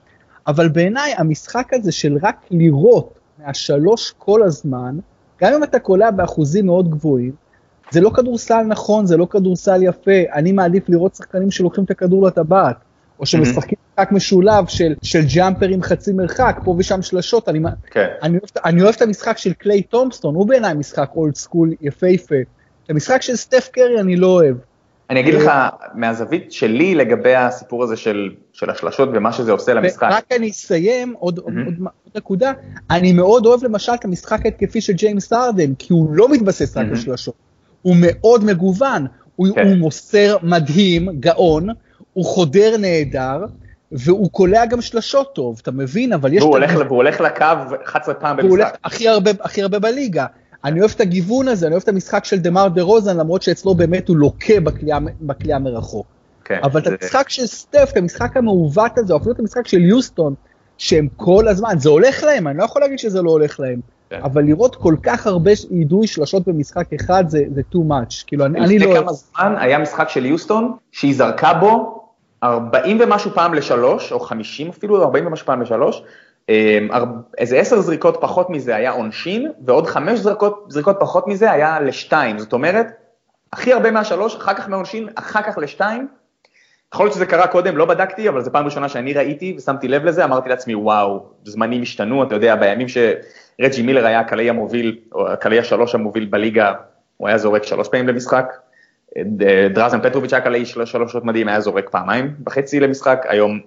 אבל 0.47 0.69
בעיניי 0.69 1.15
המשחק 1.17 1.69
הזה 1.73 1.93
של 1.93 2.19
רק 2.23 2.37
לירות 2.51 3.19
מהשלוש 3.39 4.15
כל 4.19 4.43
הזמן, 4.43 4.99
גם 5.41 5.53
אם 5.55 5.65
אתה 5.65 5.79
קולע 5.79 6.11
באחוזים 6.11 6.67
מאוד 6.67 6.91
גבוהים, 6.91 7.33
זה 7.91 8.01
לא 8.01 8.11
כדורסל 8.11 8.63
נכון, 8.63 9.07
זה 9.07 9.17
לא 9.17 9.27
כדורסל 9.31 9.83
יפה, 9.83 10.21
אני 10.35 10.53
מעדיף 10.53 10.89
לראות 10.89 11.15
שחקנים 11.15 11.51
שלוקחים 11.51 11.85
את 11.85 11.91
הכדור 11.91 12.27
לטבעת, 12.27 12.77
או 13.21 13.27
שמשחקים 13.27 13.79
משחק 13.93 14.13
משולב 14.13 14.67
של, 14.67 14.95
של 15.03 15.21
ג'אמפר 15.35 15.69
עם 15.69 15.83
חצי 15.83 16.13
מרחק, 16.13 16.61
פה 16.65 16.75
ושם 16.79 17.03
שלשות, 17.03 17.49
אני, 17.49 17.61
כן. 17.91 18.07
אני, 18.23 18.33
אוהב, 18.33 18.65
אני 18.65 18.83
אוהב 18.83 18.95
את 18.95 19.03
המשחק 19.03 19.39
של 19.39 19.53
קליי 19.53 19.83
תומפסון, 19.83 20.35
הוא 20.35 20.47
בעיניי 20.47 20.75
משחק 20.75 21.11
old 21.17 21.37
school 21.37 21.75
יפהפה. 21.81 22.35
את 22.85 22.91
המשחק 22.91 23.23
של 23.23 23.37
סטף 23.37 23.69
קרי 23.73 24.01
אני 24.01 24.17
לא 24.17 24.27
אוהב. 24.27 24.57
אני 25.11 25.21
אגיד 25.21 25.35
לך 25.35 25.51
מהזווית 25.95 26.53
שלי 26.53 26.95
לגבי 26.95 27.35
הסיפור 27.35 27.85
הזה 27.85 27.97
של, 27.97 28.31
של 28.53 28.71
השלשות 28.71 29.09
ומה 29.15 29.33
שזה 29.33 29.53
עושה 29.53 29.75
למשחק. 29.75 30.09
רק 30.13 30.25
אני 30.37 30.51
אסיים 30.51 31.15
עוד, 31.19 31.39
mm-hmm. 31.39 31.43
עוד, 31.43 31.75
עוד 32.05 32.17
נקודה, 32.17 32.53
אני 32.91 33.13
מאוד 33.13 33.47
אוהב 33.47 33.65
למשל 33.65 33.93
את 33.95 34.05
המשחק 34.05 34.45
ההתקפי 34.45 34.81
של 34.81 34.93
ג'יימס 34.93 35.33
הארדן, 35.33 35.75
כי 35.75 35.93
הוא 35.93 36.09
לא 36.13 36.29
מתבסס 36.29 36.77
רק 36.77 36.87
mm-hmm. 36.87 36.91
על 36.91 36.97
שלשות. 36.97 37.35
הוא 37.83 37.97
מאוד 38.01 38.45
מגוון, 38.45 39.07
הוא, 39.37 39.49
כן. 39.55 39.67
הוא 39.67 39.77
מוסר 39.77 40.37
מדהים, 40.43 41.09
גאון, 41.21 41.69
הוא 42.13 42.25
חודר 42.25 42.77
נהדר, 42.77 43.45
והוא 43.93 44.31
קולע 44.31 44.67
גם 44.67 44.81
שלשות 44.81 45.35
טוב, 45.35 45.59
אתה 45.63 45.71
מבין? 45.71 46.13
אבל 46.13 46.33
יש... 46.33 46.43
והוא, 46.43 46.53
הולך, 46.53 46.73
והוא 46.77 46.97
הולך 46.97 47.21
לקו 47.21 47.45
11 47.85 48.15
פעם 48.15 48.37
במשחק. 48.37 48.51
הולך 48.51 48.69
הכי 48.85 49.09
הרבה, 49.09 49.31
הכי 49.41 49.63
הרבה 49.63 49.79
בליגה. 49.79 50.27
אני 50.65 50.81
אוהב 50.81 50.91
את 50.95 51.01
הגיוון 51.01 51.49
הזה, 51.49 51.67
אני 51.67 51.73
אוהב 51.73 51.83
את 51.83 51.89
המשחק 51.89 52.25
של 52.25 52.39
דמאר 52.39 52.69
דרוזן, 52.69 53.17
למרות 53.17 53.43
שאצלו 53.43 53.75
באמת 53.75 54.09
הוא 54.09 54.17
לוקה 54.17 54.55
בקליעה 55.21 55.59
מרחוק. 55.59 56.07
כן, 56.45 56.59
אבל 56.63 56.85
זה... 56.85 56.95
את 56.95 57.03
המשחק 57.03 57.29
של 57.29 57.47
סטף, 57.47 57.89
את 57.93 57.97
המשחק 57.97 58.37
המעוות 58.37 58.99
הזה, 58.99 59.17
אפילו 59.17 59.33
את 59.33 59.41
המשחק 59.41 59.67
של 59.67 59.81
יוסטון, 59.81 60.35
שהם 60.79 61.09
כל 61.17 61.49
הזמן, 61.49 61.75
זה 61.79 61.89
הולך 61.89 62.25
להם, 62.25 62.49
אני 62.49 62.59
לא 62.59 62.65
יכול 62.65 62.83
להגיד 62.83 62.99
שזה 62.99 63.23
לא 63.23 63.31
הולך 63.31 63.61
להם. 63.61 63.81
כן. 64.11 64.21
אבל 64.23 64.45
לראות 64.45 64.77
כל 64.77 64.95
כך 65.03 65.27
הרבה 65.27 65.51
יידוי 65.71 66.07
שלשות 66.07 66.49
במשחק 66.49 66.93
אחד 67.01 67.25
זה, 67.29 67.43
זה 67.55 67.63
too 67.75 67.79
much, 67.79 68.25
כאילו 68.27 68.47
אני, 68.47 68.61
אני 68.61 68.79
לא... 68.79 68.87
לפני 68.87 69.01
כמה 69.01 69.13
זמן 69.13 69.55
היה 69.59 69.79
משחק 69.79 70.09
של 70.09 70.27
יוסטון, 70.27 70.73
שהיא 70.93 71.15
זרקה 71.15 71.55
בו 71.55 72.00
40 72.43 72.99
ומשהו 73.01 73.31
פעם 73.31 73.55
לשלוש, 73.55 74.13
או 74.13 74.21
50 74.21 74.69
אפילו, 74.69 75.03
40 75.03 75.27
ומשהו 75.27 75.47
פעם 75.47 75.63
לשלוש, 75.63 76.03
אמ, 76.49 76.89
איזה 77.39 77.59
10 77.59 77.81
זריקות 77.81 78.17
פחות 78.21 78.51
מזה 78.51 78.77
היה 78.77 78.91
עונשין, 78.91 79.51
ועוד 79.65 79.87
5 79.87 80.19
זריקות, 80.19 80.65
זריקות 80.69 80.97
פחות 81.01 81.29
מזה 81.29 81.53
היה 81.53 81.81
לשתיים, 81.81 82.39
זאת 82.39 82.53
אומרת, 82.53 82.87
הכי 83.53 83.73
הרבה 83.73 83.91
מהשלוש, 83.91 84.37
אחר 84.37 84.55
כך 84.55 84.69
מהעונשין, 84.69 85.09
אחר 85.15 85.43
כך 85.43 85.59
לשתיים, 85.59 86.09
יכול 86.95 87.07
להיות 87.07 87.15
שזה 87.15 87.27
קרה 87.27 87.47
קודם, 87.47 87.77
לא 87.77 87.85
בדקתי, 87.85 88.29
אבל 88.29 88.43
זו 88.43 88.53
פעם 88.53 88.65
ראשונה 88.65 88.89
שאני 88.89 89.13
ראיתי 89.13 89.55
ושמתי 89.59 89.89
לב 89.89 90.05
לזה, 90.05 90.25
אמרתי 90.25 90.49
לעצמי, 90.49 90.75
וואו, 90.75 91.27
זמנים 91.45 91.83
השתנו, 91.83 92.23
אתה 92.23 92.35
יודע, 92.35 92.57
בימים 92.57 92.87
שרג'י 92.89 93.83
מילר 93.83 94.07
היה 94.07 94.21
הקלעי 94.21 94.51
המוביל, 94.51 94.99
או 95.13 95.29
הקלעי 95.29 95.59
השלוש 95.59 95.95
המוביל 95.95 96.25
בליגה, 96.25 96.73
הוא 97.17 97.29
היה 97.29 97.39
זורק 97.39 97.63
שלוש 97.63 97.89
פעמים 97.89 98.09
למשחק. 98.09 98.53
דרזן 99.73 100.01
פטרוביץ' 100.01 100.33
היה 100.33 100.43
קלעי 100.43 100.67
שלוש 100.67 100.93
שעות 100.93 101.25
מדהים, 101.25 101.49
היה 101.49 101.61
זורק 101.61 101.89
פעמיים 101.89 102.35
וחצי 102.47 102.81
למשחק, 102.81 103.27
היום 103.29 103.61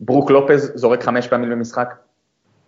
ברוק 0.00 0.30
לופז 0.30 0.72
זורק 0.74 1.02
חמש 1.02 1.28
פעמים 1.28 1.50
למשחק. 1.50 1.94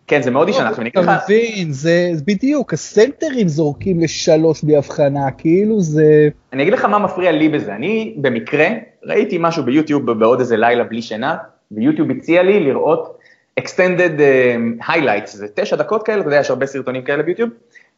כן, 0.06 0.22
זה 0.22 0.30
מאוד 0.30 0.48
ישן, 0.48 0.66
עכשיו 0.66 0.80
אני 0.80 0.88
אגיד 0.88 1.02
לך... 1.02 1.08
אתה 1.08 1.24
מבין, 1.24 1.72
זה 1.72 2.10
בדיוק, 2.26 2.72
הסנטרים 2.72 3.48
זורקים 3.48 4.00
לשלוש 4.00 4.64
בלי 4.64 4.76
הבחנה, 4.76 5.30
כאילו 5.30 5.80
זה... 5.80 6.28
אני 6.52 6.62
אגיד 6.62 6.72
לך 6.72 6.84
מה 6.84 6.98
מפריע 6.98 7.32
לי 7.32 7.48
בזה, 7.48 7.74
אני 7.74 8.14
במקרה 8.16 8.68
ראיתי 9.04 9.36
משהו 9.40 9.62
ביוטיוב 9.64 10.12
בעוד 10.12 10.40
איזה 10.40 10.56
לילה 10.56 10.84
בלי 10.84 11.02
שינה, 11.02 11.36
ויוטיוב 11.72 12.10
הציע 12.10 12.42
לי 12.42 12.60
לראות 12.60 13.18
extended 13.60 14.18
uh, 14.18 14.86
highlights, 14.88 15.26
זה 15.26 15.46
תשע 15.54 15.76
דקות 15.76 16.02
כאלה, 16.02 16.20
אתה 16.20 16.28
יודע, 16.28 16.40
יש 16.40 16.50
הרבה 16.50 16.66
סרטונים 16.66 17.02
כאלה 17.02 17.22
ביוטיוב, 17.22 17.50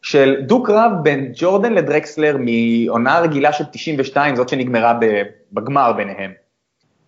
של 0.05 0.37
דו-קרב 0.41 0.93
בין 1.03 1.33
ג'ורדן 1.35 1.73
לדרקסלר 1.73 2.37
מעונה 2.39 3.19
רגילה 3.21 3.53
של 3.53 3.65
92, 3.73 4.37
זאת 4.37 4.49
שנגמרה 4.49 4.99
בגמר 5.53 5.93
ביניהם. 5.93 6.33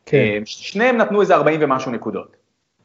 כן. 0.06 0.16
אה, 0.16 0.38
שניהם 0.44 0.96
נתנו 0.96 1.20
איזה 1.20 1.34
40 1.34 1.60
ומשהו 1.62 1.92
נקודות. 1.92 2.36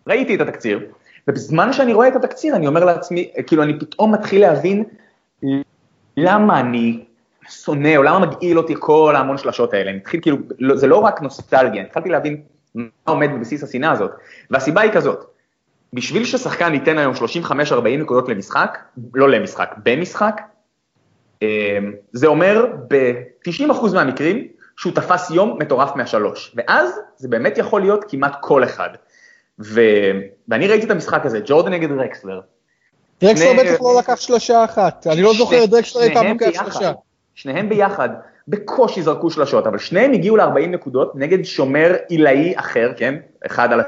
ראיתי 0.08 0.36
את 0.36 0.42
התקציר, 0.42 0.80
ובזמן 1.28 1.74
שאני 1.74 1.94
רואה 1.94 2.08
את 2.08 2.16
התקציר 2.16 2.56
אני 2.56 2.68
אומר 2.68 2.86
לעצמי, 2.86 3.32
כאילו 3.48 3.64
אני 3.64 3.80
פתאום 3.80 4.14
מתחיל 4.14 4.42
להבין 4.42 4.84
למה 6.18 6.60
אני 6.60 7.04
שונא, 7.50 7.98
או 7.98 8.04
למה 8.04 8.20
מגעיל 8.20 8.58
אותי 8.58 8.74
כל 8.80 9.14
ההמון 9.16 9.38
שלשות 9.38 9.74
האלה, 9.74 9.90
אני 9.92 9.98
התחיל 9.98 10.22
כאילו, 10.22 10.38
לא, 10.60 10.76
זה 10.76 10.88
לא 10.88 10.98
רק 10.98 11.22
נוסטלגיה, 11.22 11.84
התחלתי 11.84 12.10
להבין 12.10 12.42
מה 12.76 12.86
עומד 13.04 13.30
בבסיס 13.36 13.64
השנאה 13.64 13.92
הזאת, 13.92 14.12
והסיבה 14.50 14.82
היא 14.82 14.92
כזאת, 14.92 15.26
בשביל 15.94 16.26
ששחקן 16.26 16.74
ייתן 16.74 16.98
היום 16.98 17.14
35-40 17.14 17.88
נקודות 18.00 18.30
למשחק, 18.30 18.78
לא 19.14 19.30
למשחק, 19.30 19.76
במשחק, 19.84 20.42
אמ, 21.42 21.48
זה 22.12 22.28
אומר 22.28 22.66
ב-90% 22.88 23.94
מהמקרים 23.94 24.48
שהוא 24.78 24.94
תפס 24.94 25.32
יום 25.32 25.58
מטורף 25.60 25.96
מהשלוש, 25.96 26.56
ואז 26.56 27.00
זה 27.18 27.28
באמת 27.28 27.58
יכול 27.58 27.82
להיות 27.82 28.06
כמעט 28.08 28.36
כל 28.42 28.64
אחד. 28.64 28.90
ו... 29.60 29.82
ואני 30.48 30.68
ראיתי 30.68 30.86
את 30.86 30.92
המשחק 30.92 31.26
הזה, 31.26 31.40
ג'ורדן 31.46 31.74
נגד 31.74 31.92
רקסלר. 31.92 32.42
דרקסלר 33.22 33.54
בטח 33.60 33.82
לא 33.82 34.00
לקח 34.00 34.16
שלושה 34.16 34.64
אחת, 34.64 35.08
אני 35.08 35.22
לא 35.22 35.34
זוכר 35.34 35.64
את 35.64 35.70
דרקסלר 35.70 36.14
פעם 36.14 36.28
לוקח 36.28 36.64
שלושה. 36.64 36.92
שניהם 37.36 37.70
ביחד 37.70 38.10
בקושי 38.48 39.02
זרקו 39.02 39.30
שלשות, 39.30 39.68
אבל 39.68 39.78
שניהם 39.78 40.14
הגיעו 40.14 40.38
ל-40 40.38 40.68
נקודות 40.68 41.12
נגד 41.16 41.44
שומר 41.44 41.96
עילאי 42.10 42.54
אחר, 42.56 42.92
כן, 42.98 43.16
אחד 43.46 43.74
על 43.74 43.82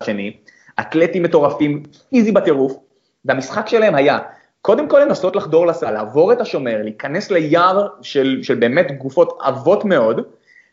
השני, 0.00 0.36
אתלטים 0.80 1.22
מטורפים, 1.22 1.82
פיזי 2.10 2.32
בטירוף, 2.32 2.78
והמשחק 3.24 3.68
שלהם 3.68 3.94
היה 3.94 4.18
קודם 4.62 4.88
כל 4.88 5.00
לנסות 5.00 5.36
לחדור 5.36 5.66
לסל, 5.66 5.90
לעבור 5.90 6.32
את 6.32 6.40
השומר, 6.40 6.82
להיכנס 6.82 7.30
ליער 7.30 7.88
של, 8.02 8.38
של 8.42 8.54
באמת 8.54 8.98
גופות 8.98 9.38
עבות 9.40 9.84
מאוד, 9.84 10.20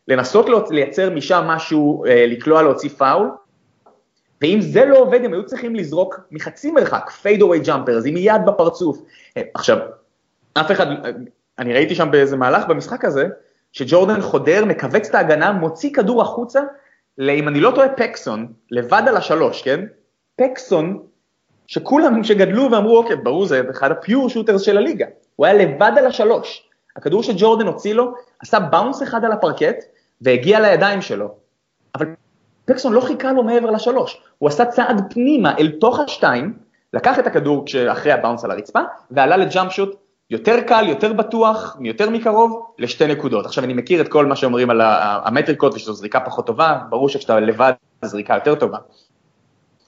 לנסות 0.08 0.70
לייצר 0.70 1.10
משם 1.10 1.44
משהו, 1.48 2.06
אה, 2.06 2.26
לקלוע 2.28 2.62
להוציא 2.62 2.90
פאול, 2.90 3.30
ואם 4.42 4.62
זה 4.62 4.86
לא 4.86 4.98
עובד 4.98 5.26
הם 5.26 5.34
היו 5.34 5.46
צריכים 5.46 5.76
לזרוק 5.76 6.20
מחצי 6.32 6.72
מרחק, 6.72 7.10
fadeaway 7.10 7.42
jumpers, 7.42 8.04
עם 8.06 8.18
יד 8.18 8.42
בפרצוף. 8.46 9.02
אה, 9.38 9.42
עכשיו, 9.54 9.78
אף 10.54 10.72
אחד, 10.72 10.86
אני 11.60 11.74
ראיתי 11.74 11.96
שם 11.96 12.12
באיזה 12.12 12.38
מהלך 12.38 12.68
במשחק 12.68 13.06
הזה, 13.06 13.28
שג'ורדן 13.72 14.22
חודר, 14.22 14.66
מכווץ 14.66 15.10
את 15.10 15.16
ההגנה, 15.16 15.52
מוציא 15.52 15.94
כדור 15.94 16.22
החוצה, 16.22 16.62
אם 17.20 17.48
אני 17.48 17.60
לא 17.60 17.72
טועה 17.76 17.90
פקסון, 17.90 18.48
לבד 18.72 19.04
על 19.08 19.18
השלוש, 19.18 19.62
כן? 19.62 19.86
פקסון, 20.36 21.04
שכולם 21.68 22.24
שגדלו 22.24 22.72
ואמרו, 22.72 22.98
אוקיי, 22.98 23.16
ברור, 23.16 23.46
זה 23.46 23.62
אחד 23.72 23.92
ה 23.92 23.99
pure 23.99 24.30
shooters 24.30 24.62
של 24.62 24.78
הליגה. 24.78 25.06
הוא 25.36 25.46
היה 25.46 25.56
לבד 25.56 25.92
על 25.98 26.06
השלוש. 26.08 26.70
הכדור 26.96 27.24
שג'ורדן 27.24 27.68
הוציא 27.68 27.94
לו, 27.94 28.14
עשה 28.40 28.60
bounce 28.60 29.04
אחד 29.04 29.26
על 29.26 29.32
הפרקט, 29.32 29.76
והגיע 30.22 30.60
לידיים 30.60 31.02
שלו. 31.02 31.36
אבל 31.96 32.06
פקסון 32.66 32.94
לא 32.94 33.02
חיכה 33.02 33.32
לו 33.32 33.44
מעבר 33.44 33.72
לשלוש, 33.72 34.22
הוא 34.38 34.50
עשה 34.50 34.66
צעד 34.66 35.02
פנימה 35.14 35.58
אל 35.58 35.72
תוך 35.80 36.00
השתיים, 36.00 36.54
לקח 36.94 37.20
את 37.20 37.28
הכדור 37.28 37.66
אחרי 37.92 38.12
הבאונס 38.12 38.44
על 38.44 38.52
הרצפה, 38.52 38.80
ועלה 39.12 39.38
לג'אמפ 39.38 39.72
שוט 39.72 39.96
יותר 40.30 40.62
קל, 40.62 40.86
יותר 40.88 41.14
בטוח, 41.14 41.78
יותר 41.82 42.10
מקרוב, 42.10 42.66
לשתי 42.80 43.08
נקודות. 43.08 43.46
עכשיו 43.46 43.64
אני 43.64 43.74
מכיר 43.74 44.02
את 44.02 44.08
כל 44.08 44.26
מה 44.26 44.36
שאומרים 44.36 44.70
על 44.70 44.82
המטריקות 45.26 45.74
ושזו 45.74 45.94
זריקה 45.94 46.20
פחות 46.20 46.48
טובה, 46.48 46.78
ברור 46.90 47.10
שכשאתה 47.10 47.40
לבד 47.40 47.74
זריקה 48.06 48.34
יותר 48.36 48.56
טובה. 48.56 48.78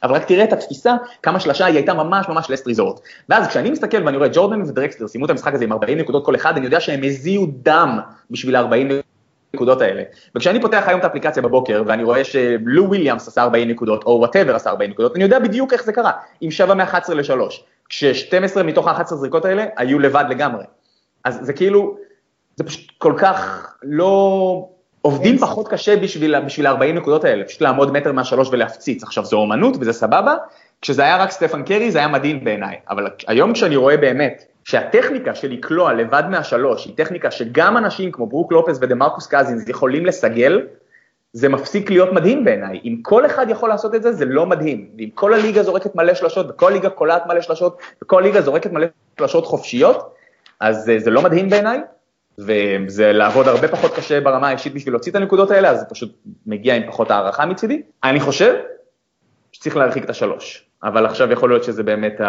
אבל 0.04 0.16
רק 0.16 0.24
תראה 0.26 0.44
את 0.44 0.54
התפיסה, 0.54 0.96
כמה 1.24 1.40
שלשה 1.40 1.66
היא 1.66 1.76
הייתה 1.76 1.94
ממש 1.94 2.30
ממש 2.30 2.50
לסט 2.50 2.68
ריזורט. 2.68 3.00
ואז 3.30 3.48
כשאני 3.48 3.72
מסתכל 3.72 4.04
ואני 4.06 4.18
רואה 4.18 4.30
ג'ורדן 4.34 4.62
ודרקסטר 4.62 5.08
סיימו 5.08 5.26
את 5.26 5.30
המשחק 5.30 5.54
הזה 5.54 5.64
עם 5.64 5.72
40 5.72 5.98
נקודות 5.98 6.26
כל 6.26 6.36
אחד, 6.36 6.58
אני 6.58 6.66
יודע 6.66 6.80
שהם 6.80 7.04
הזיעו 7.04 7.48
דם 7.52 8.00
בשביל 8.32 8.56
ה-40 8.56 8.94
נקודות 9.54 9.82
האלה. 9.82 10.04
וכשאני 10.36 10.62
פותח 10.62 10.84
היום 10.88 11.00
את 11.00 11.06
האפליקציה 11.06 11.44
בבוקר 11.44 11.84
ואני 11.86 12.04
רואה 12.04 12.24
שלו 12.24 12.86
וויליאמס 12.88 13.28
עשה 13.28 13.42
40 13.42 13.70
נקודות, 13.70 14.04
או 14.04 14.12
וואטאבר 14.12 14.56
עשה 14.56 14.70
40 14.70 14.92
נקודות, 14.92 15.16
אני 15.16 15.24
יודע 15.24 15.40
בדיוק 15.40 15.74
איך 15.74 15.84
זה 15.84 15.94
קרה, 15.94 16.12
עם 16.42 16.52
7 16.52 16.74
מ-11 16.74 17.14
ל-3. 17.14 17.54
כש-12 17.90 18.64
מתוך 18.64 18.88
ה-11 18.88 19.16
זריקות 19.16 19.46
האלה 19.46 19.66
היו 19.78 20.00
לבד 20.00 20.26
לגמרי. 20.30 20.64
אז 21.24 21.40
זה 21.42 21.54
כאילו, 21.54 21.98
זה 22.56 22.64
פשוט 22.64 22.92
כל 22.98 23.14
כך 23.18 23.68
לא... 23.84 24.70
עובדים 25.02 25.38
פחות 25.38 25.68
קשה 25.68 25.98
בשביל, 25.98 26.40
בשביל 26.40 26.68
ה-40 26.68 26.84
נקודות 26.94 27.24
האלה, 27.24 27.44
פשוט 27.44 27.62
לעמוד 27.62 27.92
מטר 27.92 28.12
מהשלוש 28.12 28.50
ולהפציץ. 28.52 29.04
עכשיו 29.04 29.26
זו 29.26 29.38
אומנות 29.38 29.78
וזה 29.80 29.94
סבבה, 29.94 30.36
כשזה 30.82 31.04
היה 31.04 31.18
רק 31.18 31.32
סטפן 31.32 31.64
קרי 31.64 31.92
זה 31.92 32.00
היה 32.00 32.08
מדהים 32.08 32.44
בעיניי, 32.44 32.76
אבל 32.90 33.08
היום 33.28 33.54
כשאני 33.54 33.76
רואה 33.76 33.98
באמת 33.98 34.44
שהטכניקה 34.64 35.36
של 35.36 35.52
לקלוע 35.52 35.94
לבד 35.94 36.24
מהשלוש 36.30 36.86
היא 36.86 36.94
טכניקה 36.98 37.32
שגם 37.32 37.78
אנשים 37.78 38.12
כמו 38.12 38.28
ברוק 38.28 38.52
לופס 38.52 38.78
ודמרקוס 38.82 39.28
קאזינס 39.28 39.70
יכולים 39.70 40.06
לסגל, 40.06 40.62
זה 41.34 41.50
מפסיק 41.50 41.90
להיות 41.90 42.14
מדהים 42.14 42.46
בעיניי. 42.46 42.82
אם 42.84 42.98
כל 43.02 43.26
אחד 43.26 43.50
יכול 43.50 43.70
לעשות 43.70 43.96
את 43.96 44.04
זה, 44.04 44.12
זה 44.12 44.26
לא 44.26 44.46
מדהים. 44.46 44.90
ואם 44.98 45.10
כל 45.14 45.34
הליגה 45.34 45.64
זורקת 45.64 45.96
מלא 45.96 46.14
שלשות, 46.14 46.46
וכל 46.50 46.70
ליגה 46.70 46.90
קולעת 46.90 47.28
מלא 47.28 47.42
שלשות, 47.42 47.78
וכל 48.04 48.22
ליגה 48.22 48.42
זורקת 48.42 48.72
מלא 48.72 48.88
שלשות 49.20 49.46
חופשיות, 49.46 50.14
אז 50.60 50.78
זה, 50.86 51.00
זה 51.00 51.12
לא 51.12 51.22
מדהים 51.22 51.50
בעיניי, 51.50 51.80
וזה 52.40 53.12
לעבוד 53.12 53.48
הרבה 53.48 53.68
פחות 53.68 53.94
קשה 53.96 54.22
ברמה 54.22 54.48
האישית 54.48 54.74
בשביל 54.74 54.94
להוציא 54.94 55.12
את 55.12 55.16
הנקודות 55.16 55.52
האלה, 55.52 55.70
אז 55.70 55.80
זה 55.80 55.86
פשוט 55.86 56.18
מגיע 56.46 56.76
עם 56.76 56.84
פחות 56.88 57.12
הערכה 57.12 57.46
מצידי. 57.46 57.82
אני 58.04 58.20
חושב 58.20 58.56
שצריך 59.52 59.78
להרחיק 59.78 60.04
את 60.04 60.10
השלוש, 60.10 60.66
אבל 60.84 61.06
עכשיו 61.06 61.32
יכול 61.32 61.50
להיות 61.50 61.64
שזה 61.64 61.84
באמת 61.84 62.22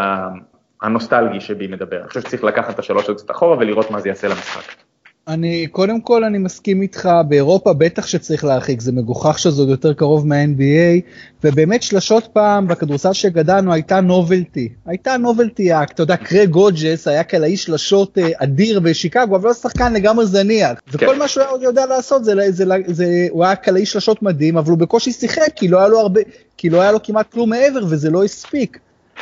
הנוסטלגי 0.82 1.40
שבי 1.40 1.66
מדבר. 1.66 1.98
אני 2.00 2.08
חושב 2.08 2.20
שצריך 2.20 2.44
לקחת 2.44 2.74
את 2.74 2.78
השלוש 2.78 3.08
עוד 3.08 3.16
קצת 3.16 3.30
אחורה 3.30 3.58
ולראות 3.58 3.90
מה 3.90 4.00
זה 4.00 4.08
יעשה 4.08 4.28
למשחק. 4.28 4.87
אני, 5.28 5.66
קודם 5.66 6.00
כל 6.00 6.24
אני 6.24 6.38
מסכים 6.38 6.82
איתך, 6.82 7.08
באירופה 7.28 7.72
בטח 7.72 8.06
שצריך 8.06 8.44
להרחיק, 8.44 8.80
זה 8.80 8.92
מגוחך 8.92 9.38
שזה 9.38 9.62
עוד 9.62 9.68
יותר 9.68 9.92
קרוב 9.92 10.26
מה-NBA, 10.26 11.00
ובאמת 11.44 11.82
שלשות 11.82 12.28
פעם 12.32 12.68
בכדורסל 12.68 13.12
שגדלנו 13.12 13.72
הייתה 13.72 14.00
novelty, 14.00 14.68
הייתה 14.86 15.16
novelty 15.16 15.72
act, 15.72 15.94
אתה 15.94 16.02
יודע, 16.02 16.16
קרייג 16.16 16.48
הודג'ס 16.48 17.08
היה 17.08 17.22
קלעי 17.24 17.56
שלשות 17.56 18.18
אה, 18.18 18.28
אדיר 18.36 18.80
בשיקגו, 18.80 19.36
אבל 19.36 19.48
לא 19.48 19.54
שחקן 19.54 19.92
לגמרי 19.92 20.26
זניח, 20.26 20.72
כן. 20.72 21.06
וכל 21.06 21.18
מה 21.18 21.28
שהוא 21.28 21.44
יודע 21.62 21.86
לעשות 21.86 22.24
זה, 22.24 22.34
זה, 22.50 22.50
זה, 22.50 22.74
זה 22.86 23.26
הוא 23.30 23.44
היה 23.44 23.56
קלעי 23.56 23.86
שלשות 23.86 24.22
מדהים, 24.22 24.56
אבל 24.56 24.70
הוא 24.70 24.78
בקושי 24.78 25.12
שיחק, 25.12 25.48
כי 25.56 25.68
לא 25.68 25.78
היה 25.78 25.88
לו 25.88 26.00
הרבה, 26.00 26.20
כי 26.56 26.70
לא 26.70 26.80
היה 26.80 26.92
לו 26.92 27.02
כמעט 27.02 27.32
כלום 27.32 27.50
מעבר 27.50 27.80
וזה 27.88 28.10
לא 28.10 28.24
הספיק. 28.24 28.78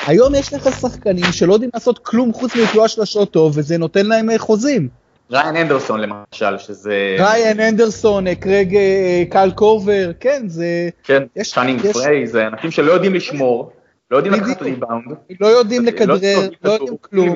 היום 0.06 0.34
יש 0.34 0.52
לך 0.52 0.80
שחקנים 0.80 1.32
שלא 1.32 1.52
יודעים 1.52 1.70
לעשות 1.74 1.98
כלום 1.98 2.32
חוץ 2.32 2.56
מלקלוע 2.56 2.88
שלשות 2.88 3.30
טוב, 3.30 3.52
וזה 3.56 3.78
נותן 3.78 4.06
להם 4.06 4.30
אה, 4.30 4.38
חוזים. 4.38 5.05
ראיין 5.30 5.56
אנדרסון 5.56 6.00
למשל, 6.00 6.58
שזה... 6.58 7.16
ראיין 7.18 7.60
אנדרסון, 7.60 8.34
קרג 8.34 8.74
אה, 8.74 9.24
קייל 9.30 9.50
קורבר, 9.54 10.10
כן, 10.20 10.42
זה... 10.46 10.88
כן, 11.04 11.22
צ'אנינג 11.42 11.84
יש... 11.84 11.92
פריי, 11.92 12.26
זה 12.26 12.46
אנשים 12.46 12.70
שלא 12.70 12.92
יודעים 12.92 13.14
לשמור, 13.14 13.72
לא 14.10 14.16
יודעים 14.16 14.34
לקחת 14.34 14.62
ריבאונד. 14.62 15.04
לא 15.40 15.46
יודעים 15.46 15.84
לכדרר, 15.84 16.48
לא 16.64 16.70
יודעים 16.70 16.96
כלום. 17.00 17.34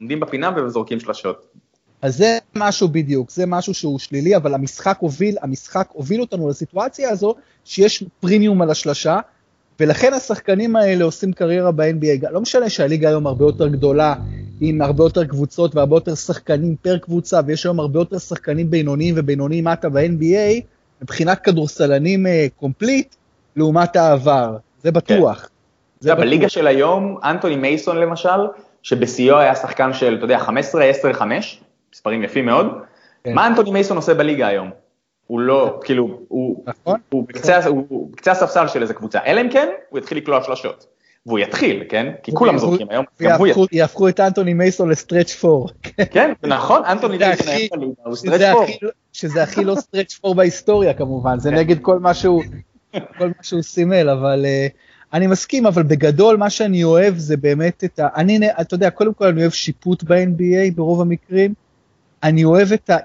עומדים 0.00 0.20
בפינה 0.20 0.50
וזורקים 0.56 1.00
שלשות. 1.00 1.46
אז 2.02 2.16
זה 2.16 2.38
משהו 2.54 2.88
בדיוק, 2.88 3.30
זה 3.30 3.46
משהו 3.46 3.74
שהוא 3.74 3.98
שלילי, 3.98 4.36
אבל 4.36 4.54
המשחק 4.54 4.96
הוביל, 5.00 5.36
המשחק 5.42 5.88
הוביל 5.92 6.20
אותנו 6.20 6.48
לסיטואציה 6.48 7.10
הזו, 7.10 7.34
שיש 7.64 8.04
פרימיום 8.20 8.62
על 8.62 8.70
השלשה, 8.70 9.18
ולכן 9.80 10.12
השחקנים 10.12 10.76
האלה 10.76 11.04
עושים 11.04 11.32
קריירה 11.32 11.72
ב-NBA. 11.72 12.30
לא 12.30 12.40
משנה 12.40 12.68
שהליגה 12.68 13.08
היום 13.08 13.26
הרבה 13.26 13.44
יותר 13.44 13.68
גדולה, 13.68 14.14
עם 14.64 14.82
הרבה 14.82 15.04
יותר 15.04 15.24
קבוצות 15.24 15.74
והרבה 15.74 15.96
יותר 15.96 16.14
שחקנים 16.14 16.76
פר 16.76 16.98
קבוצה, 16.98 17.40
ויש 17.46 17.66
היום 17.66 17.80
הרבה 17.80 17.98
יותר 17.98 18.18
שחקנים 18.18 18.70
בינוניים 18.70 19.14
ובינוניים 19.18 19.64
מטה 19.64 19.88
ב-NBA, 19.88 20.62
מבחינת 21.02 21.40
כדורסלנים 21.40 22.26
קומפליט, 22.56 23.12
uh, 23.12 23.16
לעומת 23.56 23.96
העבר, 23.96 24.56
זה 24.82 24.92
בטוח. 24.92 25.40
כן. 25.40 25.48
זה 26.00 26.10
בטוח. 26.10 26.24
בליגה 26.24 26.48
של 26.48 26.66
היום, 26.66 27.18
אנטוני 27.24 27.56
מייסון 27.56 27.96
למשל, 27.96 28.28
שבשיאו 28.82 29.38
היה 29.38 29.54
שחקן 29.54 29.92
של, 29.92 30.14
אתה 30.16 30.24
יודע, 30.24 30.38
15, 30.38 30.84
10, 30.84 31.12
5, 31.12 31.60
מספרים 31.94 32.22
יפים 32.22 32.46
מאוד, 32.46 32.66
כן. 33.24 33.34
מה 33.34 33.46
אנטוני 33.46 33.70
מייסון 33.70 33.96
עושה 33.96 34.14
בליגה 34.14 34.46
היום? 34.46 34.70
הוא 35.26 35.40
לא, 35.40 35.80
כאילו, 35.84 36.20
הוא, 36.28 36.64
נכון? 36.66 37.00
הוא, 37.08 37.28
בקצה, 37.28 37.66
הוא, 37.66 37.86
הוא 37.88 38.12
בקצה 38.12 38.32
הספסל 38.32 38.68
של 38.68 38.82
איזה 38.82 38.94
קבוצה, 38.94 39.18
אלא 39.26 39.40
אם 39.40 39.48
כן, 39.50 39.68
הוא 39.90 39.98
יתחיל 39.98 40.18
לקלוע 40.18 40.42
שלושות. 40.42 40.86
והוא 41.26 41.38
יתחיל, 41.38 41.84
כן? 41.88 42.12
כי 42.22 42.32
כולם 42.32 42.58
זורקים 42.58 42.86
היום, 42.90 43.04
גם 43.22 43.38
הוא 43.38 43.46
יתחיל. 43.46 43.66
יהפכו 43.72 44.08
את 44.08 44.20
אנטוני 44.20 44.54
מייסון 44.54 44.88
ל 44.88 44.93
stretch 44.93 45.32
four. 45.32 45.68
כן, 46.12 46.32
נכון, 46.42 46.82
אנטוני 46.84 47.18
מייסון 47.18 47.94
הוא 48.04 48.16
stretch 48.16 48.52
four. 48.52 48.66
שזה 49.12 49.42
הכי 49.42 49.64
לא 49.64 49.74
stretch 49.74 50.14
four 50.14 50.34
בהיסטוריה 50.34 50.94
כמובן, 50.94 51.38
זה 51.38 51.50
כן. 51.50 51.56
נגד 51.56 51.78
כל 51.80 51.98
מה 51.98 52.14
שהוא, 52.14 52.42
כל 53.18 53.26
מה 53.26 53.42
שהוא 53.42 53.62
סימל, 53.62 54.08
אבל 54.08 54.44
אה, 54.44 54.66
אני 55.12 55.26
מסכים, 55.26 55.66
אבל 55.66 55.82
בגדול 55.82 56.36
מה 56.36 56.50
שאני 56.50 56.84
אוהב 56.84 57.16
זה 57.16 57.36
באמת 57.36 57.84
את 57.84 57.98
ה... 57.98 58.08
אני, 58.16 58.50
אתה 58.60 58.74
יודע, 58.74 58.90
קודם 58.90 59.14
כל 59.14 59.26
אני 59.26 59.40
אוהב 59.40 59.52
שיפוט 59.52 60.02
ב-NBA 60.02 60.74
ברוב 60.74 61.00
המקרים. 61.00 61.54
אני 62.22 62.44
אוהב 62.44 62.72
את 62.72 62.90
ה... 62.90 62.96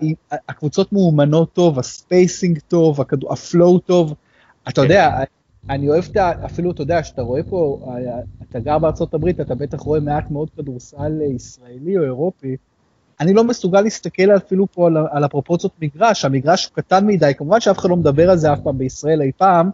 הקבוצות 0.49 0.93
מאומנות 0.93 1.53
טוב, 1.53 1.79
ה 1.79 1.89
spacing 1.89 2.59
טוב, 2.67 2.99
הפלואו 3.29 3.79
טוב. 3.79 4.13
אתה 4.69 4.81
יודע, 4.81 5.11
כן. 5.17 5.23
אני 5.69 5.89
אוהב 5.89 6.03
את 6.11 6.17
ה... 6.17 6.31
אפילו, 6.45 6.71
אתה 6.71 6.81
יודע, 6.81 7.03
שאתה 7.03 7.21
רואה 7.21 7.43
פה, 7.43 7.79
אתה 8.49 8.59
גר 8.59 8.79
בארצות 8.79 9.13
הברית, 9.13 9.39
אתה 9.39 9.55
בטח 9.55 9.79
רואה 9.79 9.99
מעט 9.99 10.31
מאוד 10.31 10.49
כדורסל 10.57 11.21
ישראלי 11.35 11.97
או 11.97 12.03
אירופי. 12.03 12.55
אני 13.19 13.33
לא 13.33 13.43
מסוגל 13.43 13.81
להסתכל 13.81 14.31
אפילו 14.37 14.67
פה 14.71 14.87
על, 14.87 14.97
על 15.11 15.23
הפרופורציות 15.23 15.71
מגרש, 15.81 16.25
המגרש 16.25 16.65
הוא 16.65 16.75
קטן 16.75 17.07
מדי, 17.07 17.31
כמובן 17.37 17.59
שאף 17.59 17.77
אחד 17.77 17.89
לא 17.89 17.95
מדבר 17.95 18.29
על 18.29 18.37
זה 18.37 18.53
אף 18.53 18.59
פעם 18.59 18.77
בישראל 18.77 19.21
אי 19.21 19.31
פעם. 19.37 19.69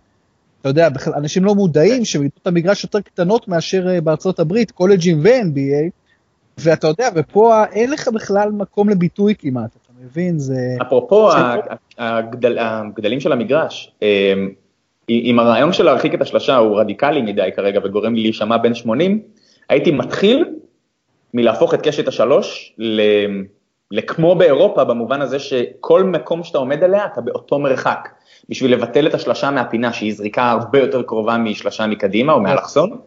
אתה 0.62 0.70
יודע, 0.70 0.88
אנשים 1.16 1.46
לא 1.46 1.56
מודעים 1.56 2.06
שמדינות 2.06 2.48
המגרש 2.48 2.84
יותר 2.84 3.02
קטנות 3.02 3.48
מאשר 3.48 3.88
אה, 3.88 4.02
בארצות 4.02 4.40
הברית, 4.40 4.72
קולג'ים 4.72 5.20
ו-NBA, 5.24 5.90
ואתה 6.58 6.88
יודע, 6.88 7.10
ופה 7.16 7.64
אין 7.66 7.92
לך 7.92 8.08
בכלל 8.08 8.52
מקום 8.52 8.90
לביטוי 8.90 9.34
כמעט, 9.40 9.70
אתה 9.76 9.94
מבין? 10.04 10.40
זה... 10.40 10.76
אפרופו 10.82 11.30
הגדל, 11.98 12.58
הגדלים 12.60 13.20
של 13.20 13.32
המגרש, 13.32 13.94
אה, 14.04 14.34
אם 15.10 15.40
הרעיון 15.40 15.74
של 15.74 15.84
להרחיק 15.84 16.14
את 16.14 16.22
השלושה 16.22 16.58
הוא 16.58 16.80
רדיקלי 16.80 17.22
מדי 17.22 17.50
כרגע 17.56 17.80
וגורם 17.84 18.16
לי 18.16 18.22
להישמע 18.22 18.58
בין 18.58 18.74
80, 18.74 19.22
הייתי 19.70 19.92
מתחיל 19.92 20.46
מלהפוך 21.34 21.74
את 21.74 21.82
קשת 21.82 22.08
השלוש 22.08 22.76
לכמו 23.92 24.36
באירופה, 24.36 24.84
במובן 24.84 25.22
הזה 25.22 25.40
שכל 25.40 26.04
מקום 26.04 26.44
שאתה 26.44 26.58
עומד 26.58 26.84
עליה, 26.84 27.06
אתה 27.06 27.22
באותו 27.22 27.60
מרחק. 27.60 28.10
בשביל 28.50 28.74
לבטל 28.74 29.08
את 29.08 29.14
השלשה 29.14 29.52
מהפינה, 29.52 29.94
שהיא 29.94 30.14
זריקה 30.14 30.52
הרבה 30.52 30.80
יותר 30.80 31.04
קרובה 31.04 31.38
משלשה 31.38 31.88
מקדימה 31.88 32.34
או 32.34 32.40
מאלכסון, 32.40 32.98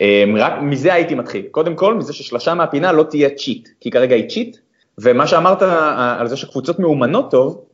אמ, 0.00 0.36
רק 0.38 0.52
מזה 0.62 0.94
הייתי 0.94 1.14
מתחיל. 1.14 1.46
קודם 1.50 1.74
כל, 1.74 1.94
מזה 1.94 2.12
ששלשה 2.12 2.54
מהפינה 2.54 2.92
לא 2.92 3.02
תהיה 3.02 3.30
צ'יט, 3.30 3.68
כי 3.80 3.90
כרגע 3.90 4.14
היא 4.14 4.28
צ'יט, 4.28 4.56
ומה 4.98 5.26
שאמרת 5.26 5.62
על 6.18 6.28
זה 6.28 6.36
שקבוצות 6.36 6.78
מאומנות 6.78 7.30
טוב, 7.30 7.64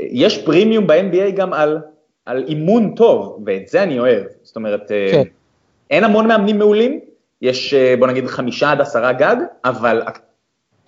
יש 0.00 0.38
פרימיום 0.38 0.86
ב-NBA 0.86 1.30
גם 1.36 1.52
על, 1.52 1.78
על 2.28 2.44
אימון 2.48 2.94
טוב, 2.96 3.42
ואת 3.46 3.68
זה 3.68 3.82
אני 3.82 3.98
אוהב. 3.98 4.22
זאת 4.42 4.56
אומרת, 4.56 4.92
אה, 4.92 5.08
כן. 5.12 5.22
אין 5.90 6.04
המון 6.04 6.28
מאמנים 6.28 6.58
מעולים, 6.58 7.00
יש 7.42 7.74
אה, 7.74 7.94
בוא 7.98 8.06
נגיד 8.06 8.26
חמישה 8.26 8.70
עד 8.70 8.80
עשרה 8.80 9.12
גג, 9.12 9.36
אבל 9.64 10.02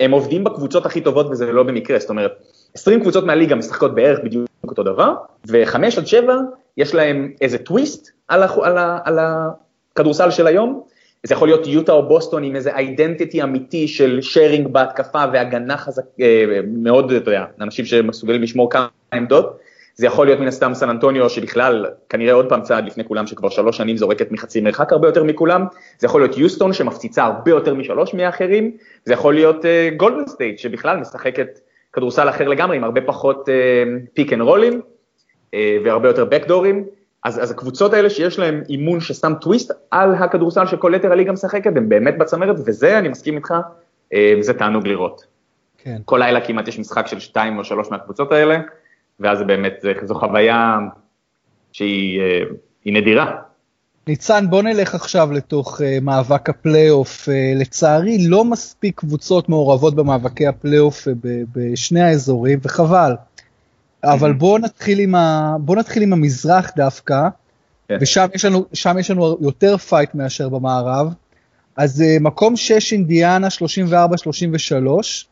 הם 0.01 0.11
עובדים 0.11 0.45
בקבוצות 0.45 0.87
הכי 0.87 1.01
טובות 1.01 1.27
וזה 1.31 1.53
לא 1.53 1.63
במקרה, 1.63 1.99
זאת 1.99 2.11
אומרת, 2.11 2.33
20 2.75 3.01
קבוצות 3.01 3.25
מהליגה 3.25 3.55
משחקות 3.55 3.95
בערך 3.95 4.19
בדיוק 4.25 4.49
אותו 4.69 4.83
דבר, 4.83 5.15
וחמש 5.47 5.99
עד 5.99 6.07
שבע 6.07 6.35
יש 6.77 6.95
להם 6.95 7.33
איזה 7.41 7.59
טוויסט 7.59 8.11
על, 8.29 8.43
הח... 8.43 8.59
על, 8.59 8.79
ה... 8.79 8.99
על 9.05 9.19
הכדורסל 9.19 10.31
של 10.31 10.47
היום, 10.47 10.83
זה 11.23 11.35
יכול 11.35 11.49
להיות 11.49 11.67
יוטה 11.67 11.93
או 11.93 12.09
בוסטון 12.09 12.45
עם 12.45 12.57
איזה 12.57 12.77
identity 12.77 13.43
אמיתי 13.43 13.89
של 13.89 14.21
sharing 14.23 14.69
בהתקפה 14.69 15.25
והגנה 15.33 15.77
חזק, 15.77 16.03
אה, 16.21 16.61
מאוד, 16.67 17.13
אתה 17.13 17.31
יודע, 17.31 17.45
אנשים 17.61 17.85
שמסוגלים 17.85 18.43
לשמור 18.43 18.71
כמה 18.71 18.87
עמדות, 19.13 19.60
זה 20.01 20.07
יכול 20.07 20.27
להיות 20.27 20.41
מן 20.41 20.47
הסתם 20.47 20.75
סן 20.75 20.89
אנטוניו 20.89 21.31
שבכלל 21.31 21.87
כנראה 22.09 22.33
עוד 22.33 22.49
פעם 22.49 22.63
צעד 22.63 22.87
לפני 22.87 23.05
כולם 23.05 23.27
שכבר 23.27 23.49
שלוש 23.49 23.77
שנים 23.77 23.97
זורקת 23.97 24.33
מחצי 24.33 24.61
מרחק 24.61 24.93
הרבה 24.93 25.09
יותר 25.09 25.25
מכולם, 25.25 25.65
זה 25.99 26.07
יכול 26.07 26.21
להיות 26.21 26.39
יוסטון 26.39 26.73
שמפציצה 26.73 27.25
הרבה 27.25 27.51
יותר 27.51 27.75
משלוש 27.75 28.15
מהאחרים, 28.15 28.77
זה 29.05 29.13
יכול 29.13 29.35
להיות 29.35 29.65
גולדן 29.97 30.25
uh, 30.25 30.31
סטייט 30.31 30.59
שבכלל 30.59 30.97
משחקת 30.97 31.59
כדורסל 31.93 32.29
אחר 32.29 32.49
לגמרי 32.49 32.77
עם 32.77 32.85
הרבה 32.85 33.01
פחות 33.01 33.49
פיק 34.15 34.33
אנד 34.33 34.43
רולים 34.43 34.81
והרבה 35.85 36.09
יותר 36.09 36.25
בק 36.25 36.40
דורים, 36.40 36.85
אז, 37.25 37.43
אז 37.43 37.51
הקבוצות 37.51 37.95
האלה 37.95 38.11
שיש 38.11 38.39
להם 38.39 38.63
אימון 38.69 39.01
ששם 39.01 39.33
טוויסט 39.41 39.73
על 39.91 40.15
הכדורסל 40.15 40.67
שכל 40.67 40.93
יתר 40.97 41.13
הליגה 41.13 41.33
משחקת, 41.33 41.77
הם 41.77 41.89
באמת 41.89 42.19
בצמרת, 42.19 42.57
וזה, 42.67 42.99
אני 42.99 43.09
מסכים 43.09 43.37
איתך, 43.37 43.55
uh, 44.15 44.17
זה 44.41 44.55
תענוג 44.55 44.87
לראות. 44.87 45.25
כן. 45.79 45.97
כל 46.05 46.19
לילה 46.19 46.41
כמעט 46.41 46.69
יש 46.69 46.79
משחק 46.79 47.07
של 47.07 47.21
שתיים 47.21 47.59
או 47.59 47.65
שלוש 47.65 47.91
מהקבוצות 47.91 48.33
האלה, 48.33 48.59
ואז 49.21 49.39
זה 49.39 49.45
באמת, 49.45 49.85
זו 50.05 50.15
חוויה 50.15 50.79
שהיא 51.73 52.21
uh, 52.21 52.55
נדירה. 52.87 53.37
ניצן, 54.07 54.51
בוא 54.51 54.63
נלך 54.63 54.95
עכשיו 54.95 55.33
לתוך 55.33 55.81
uh, 55.81 55.85
מאבק 56.03 56.49
הפלייאוף. 56.49 57.29
Uh, 57.29 57.61
לצערי, 57.61 58.29
לא 58.29 58.45
מספיק 58.45 59.01
קבוצות 59.01 59.49
מעורבות 59.49 59.95
במאבקי 59.95 60.47
הפלייאוף 60.47 61.09
uh, 61.09 61.11
בשני 61.55 62.01
האזורים, 62.01 62.59
וחבל. 62.63 63.13
אבל 64.05 64.33
בוא 64.33 64.59
נתחיל 64.59 64.99
עם, 64.99 65.15
ה... 65.15 65.57
בוא 65.61 65.77
נתחיל 65.77 66.03
עם 66.03 66.13
המזרח 66.13 66.71
דווקא, 66.77 67.29
כן. 67.89 67.99
ושם 68.01 68.27
יש, 68.35 68.45
לנו, 68.45 68.67
יש 68.73 69.11
לנו 69.11 69.37
יותר 69.41 69.77
fight 69.77 70.15
מאשר 70.15 70.49
במערב. 70.49 71.15
אז 71.77 72.01
uh, 72.01 72.23
מקום 72.23 72.57
6 72.57 72.93
אינדיאנה 72.93 73.49
34-33, 73.49 73.51
mm-hmm. 73.51 75.30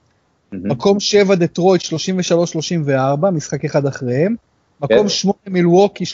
מקום 0.53 1.01
7 1.01 1.35
דטרויט 1.35 1.83
33-34, 1.83 3.31
משחק 3.33 3.65
אחד 3.65 3.87
אחריהם. 3.87 4.35
מקום 4.81 5.09
8 5.09 5.35
כן. 5.45 5.53
מילווקי 5.53 6.05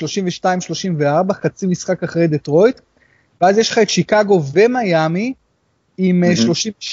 32-34, 0.44 1.32
חצי 1.32 1.66
משחק 1.66 2.02
אחרי 2.02 2.26
דטרויט, 2.26 2.80
ואז 3.40 3.58
יש 3.58 3.70
לך 3.70 3.78
את 3.78 3.90
שיקגו 3.90 4.42
ומיאמי 4.52 5.32
עם 5.98 6.24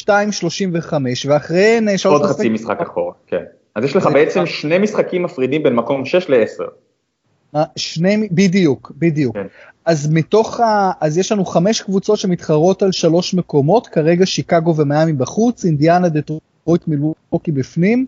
32-35, 0.07 0.09
אה, 0.09 0.99
ואחריהן... 1.27 1.89
אה, 1.89 1.95
עוד 2.05 2.23
חצי 2.23 2.49
משחק 2.49 2.81
אחורה, 2.81 3.13
כן. 3.27 3.43
אז 3.75 3.83
יש 3.83 3.95
לך 3.95 4.09
בעצם 4.13 4.45
שני 4.45 4.77
משחקים 4.77 5.23
מפרידים 5.23 5.63
בין 5.63 5.75
מקום 5.75 6.05
6 6.05 6.29
ל-10. 6.29 7.61
שני, 7.75 8.27
בדיוק, 8.31 8.91
בדיוק. 8.97 9.35
כן. 9.35 9.47
אז 9.85 10.09
מתוך 10.11 10.59
ה... 10.59 10.91
אז 11.01 11.17
יש 11.17 11.31
לנו 11.31 11.45
חמש 11.45 11.81
קבוצות 11.81 12.19
שמתחרות 12.19 12.83
על 12.83 12.91
שלוש 12.91 13.33
מקומות, 13.33 13.87
כרגע 13.87 14.25
שיקגו 14.25 14.75
ומיאמי 14.75 15.13
בחוץ, 15.13 15.65
אינדיאנה, 15.65 16.09
דטרויט, 16.09 16.43
מילווקי 16.87 17.51
בפנים. 17.51 18.05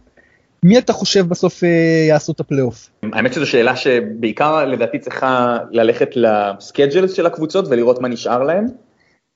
מי 0.63 0.78
אתה 0.78 0.94
חושב 0.94 1.28
בסוף 1.28 1.63
אה, 1.63 1.70
יעשו 2.08 2.32
את 2.32 2.39
הפלייאוף? 2.39 2.89
האמת 3.13 3.34
שזו 3.34 3.46
שאלה 3.46 3.76
שבעיקר 3.76 4.66
לדעתי 4.66 5.00
צריכה 5.00 5.58
ללכת 5.72 6.10
ל 6.16 6.25
schedules 6.25 7.13
של 7.13 7.26
הקבוצות 7.26 7.66
ולראות 7.70 8.02
מה 8.02 8.08
נשאר 8.08 8.44
להם. 8.44 8.66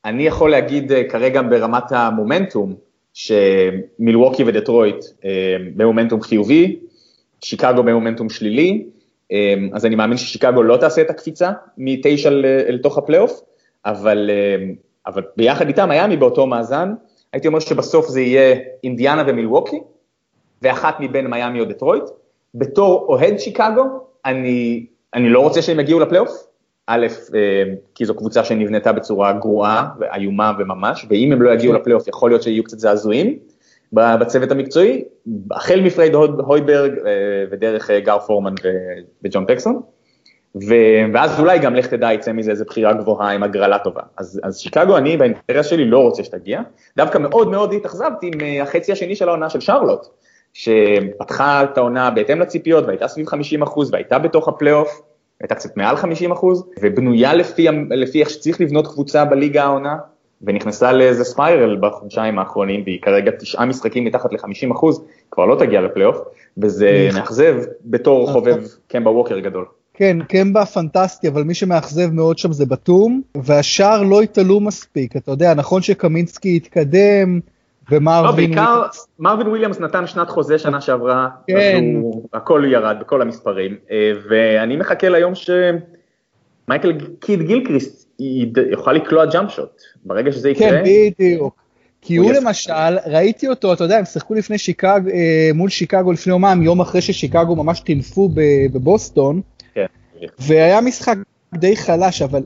אני 0.06 0.23
יכול 0.23 0.51
להגיד 0.51 0.91
אה, 0.91 1.03
כרגע 1.10 1.41
ברמת 1.41 1.91
המומנטום, 1.91 2.75
שמילווקי 3.13 4.43
ודטרויט 4.43 5.06
אה, 5.25 5.56
במומנטום 5.75 6.21
חיובי, 6.21 6.80
שיקגו 7.41 7.84
במומנטום 7.84 8.30
שלילי, 8.30 8.86
אז 9.73 9.86
אני 9.86 9.95
מאמין 9.95 10.17
ששיקגו 10.17 10.63
לא 10.63 10.77
תעשה 10.77 11.01
את 11.01 11.10
הקפיצה 11.10 11.51
מתשע 11.77 12.30
אל 12.69 12.80
תוך 12.84 12.97
הפלייאוף, 12.97 13.41
אבל, 13.86 14.30
אבל 15.08 15.23
ביחד 15.38 15.67
איתם, 15.67 15.89
מיאמי 15.89 16.17
באותו 16.17 16.47
מאזן, 16.47 16.93
הייתי 17.33 17.47
אומר 17.47 17.59
שבסוף 17.59 18.07
זה 18.07 18.21
יהיה 18.21 18.55
אינדיאנה 18.83 19.23
ומילווקי, 19.27 19.79
ואחת 20.61 20.95
מבין 20.99 21.27
מיאמי 21.27 21.59
או 21.59 21.65
דטרויט. 21.65 22.03
בתור 22.55 23.05
אוהד 23.09 23.39
שיקגו, 23.39 23.83
אני, 24.25 24.85
אני 25.13 25.29
לא 25.29 25.39
רוצה 25.39 25.61
שהם 25.61 25.79
יגיעו 25.79 25.99
לפלייאוף. 25.99 26.47
א', 26.87 27.07
אה, 27.35 27.63
כי 27.95 28.05
זו 28.05 28.15
קבוצה 28.15 28.43
שנבנתה 28.43 28.93
בצורה 28.93 29.33
גרועה 29.33 29.89
ואיומה 29.99 30.51
וממש, 30.59 31.05
ואם 31.09 31.31
הם 31.31 31.41
לא 31.41 31.49
יגיעו 31.49 31.73
לפלייאוף 31.73 32.07
יכול 32.07 32.29
להיות 32.29 32.43
שיהיו 32.43 32.63
קצת 32.63 32.79
זעזועים 32.79 33.39
בצוות 33.93 34.51
המקצועי, 34.51 35.03
החל 35.51 35.81
מפרייד 35.81 36.15
הויברג 36.15 36.91
אה, 37.05 37.11
ודרך 37.51 37.89
אה, 37.91 37.99
גר 37.99 38.19
פורמן 38.19 38.53
וג'ון 39.23 39.45
טקסון, 40.53 41.13
ואז 41.13 41.39
אולי 41.39 41.60
גם 41.60 41.75
לך 41.75 41.88
תדע 41.88 42.13
יצא 42.13 42.31
מזה 42.33 42.51
איזה 42.51 42.65
בחירה 42.65 42.93
גבוהה 42.93 43.31
עם 43.31 43.43
הגרלה 43.43 43.79
טובה. 43.79 44.01
אז, 44.17 44.41
אז 44.43 44.57
שיקגו 44.57 44.97
אני 44.97 45.17
באינטרס 45.17 45.65
שלי 45.65 45.86
לא 45.86 45.99
רוצה 45.99 46.23
שתגיע, 46.23 46.62
דווקא 46.97 47.17
מאוד 47.17 47.49
מאוד 47.49 47.73
התאכזבתי 47.73 48.31
מהחצי 48.41 48.91
השני 48.91 49.15
של 49.15 49.27
העונה 49.29 49.49
של 49.49 49.60
שרלוט, 49.60 50.07
שפתחה 50.53 51.63
את 51.63 51.77
העונה 51.77 52.12
בהתאם 52.12 52.39
לציפיות 52.39 52.86
והייתה 52.86 53.07
סביב 53.07 53.27
50 53.27 53.62
אחוז 53.62 53.93
והייתה 53.93 54.19
בתוך 54.19 54.47
הפלייאוף, 54.47 55.01
הייתה 55.41 55.55
קצת 55.55 55.77
מעל 55.77 55.95
50 55.95 56.31
אחוז, 56.31 56.69
ובנויה 56.81 57.33
לפי, 57.33 57.67
לפי 57.89 58.19
איך 58.19 58.29
שצריך 58.29 58.62
לבנות 58.62 58.88
קבוצה 58.88 59.25
בליגה 59.25 59.63
העונה, 59.63 59.95
ונכנסה 60.41 60.91
לאיזה 60.91 61.23
spiral 61.23 61.77
בחודשיים 61.81 62.39
האחרונים, 62.39 62.81
והיא 62.83 63.01
כרגע 63.01 63.31
תשעה 63.31 63.65
משחקים 63.65 64.05
מתחת 64.05 64.33
ל-50 64.33 64.71
אחוז, 64.71 65.05
כבר 65.31 65.45
לא 65.45 65.55
תגיע 65.55 65.81
לפלייאוף, 65.81 66.17
וזה 66.57 67.10
מאכזב 67.13 67.55
בתור 67.86 68.31
חובב 68.31 68.63
קמבה 68.88 69.12
ווקר 69.12 69.39
גדול. 69.39 69.65
כן, 69.97 70.17
קמבה 70.29 70.65
פנטסטי, 70.65 71.27
אבל 71.27 71.43
מי 71.43 71.53
שמאכזב 71.53 72.12
מאוד 72.12 72.38
שם 72.38 72.51
זה 72.51 72.65
באטום, 72.65 73.21
והשאר 73.36 74.03
לא 74.03 74.21
התעלו 74.21 74.60
מספיק, 74.60 75.15
אתה 75.17 75.31
יודע, 75.31 75.53
נכון 75.53 75.81
שקמינסקי 75.81 76.55
התקדם, 76.55 77.39
ומרווין... 77.91 78.25
לא, 78.25 78.31
בעיקר 78.31 78.71
וויליאמס. 78.73 79.07
מרווין 79.19 79.47
וויליאמס 79.47 79.79
נתן 79.79 80.07
שנת 80.07 80.29
חוזה 80.29 80.60
שנה 80.60 80.81
שעברה, 80.81 81.27
כן. 81.47 81.83
הוא, 82.01 82.27
הכל 82.33 82.63
ירד 82.67 82.97
בכל 82.99 83.21
המספרים, 83.21 83.75
אה, 83.91 84.12
ואני 84.29 84.77
מחכה 84.77 85.10
ליום 85.10 85.33
שמייקל 85.36 86.93
קיד 87.19 87.41
גילקריסט 87.41 88.07
יוכל 88.71 88.93
לקלוע 88.93 89.25
jump 89.25 89.51
shot, 89.51 89.82
ברגע 90.05 90.31
שזה 90.31 90.49
יקרה. 90.49 90.69
כן, 90.69 90.83
בדיוק. 90.83 91.55
כי 92.01 92.15
הוא, 92.15 92.31
הוא 92.31 92.41
למשל, 92.41 92.97
ראיתי 93.05 93.47
אותו, 93.47 93.73
אתה 93.73 93.83
יודע, 93.83 93.97
הם 93.97 94.05
שיחקו 94.05 94.33
לפני 94.33 94.57
שיקגו, 94.57 95.10
אה, 95.13 95.49
מול 95.53 95.69
שיקגו 95.69 96.12
לפני 96.12 96.33
יומיים, 96.34 96.62
יום 96.63 96.81
אחרי 96.81 97.01
ששיקגו 97.01 97.55
ממש 97.55 97.79
טינפו 97.79 98.29
בבוסטון. 98.73 99.41
והיה 100.39 100.82
משחק 100.82 101.15
די 101.56 101.75
חלש, 101.75 102.21
אבל 102.21 102.43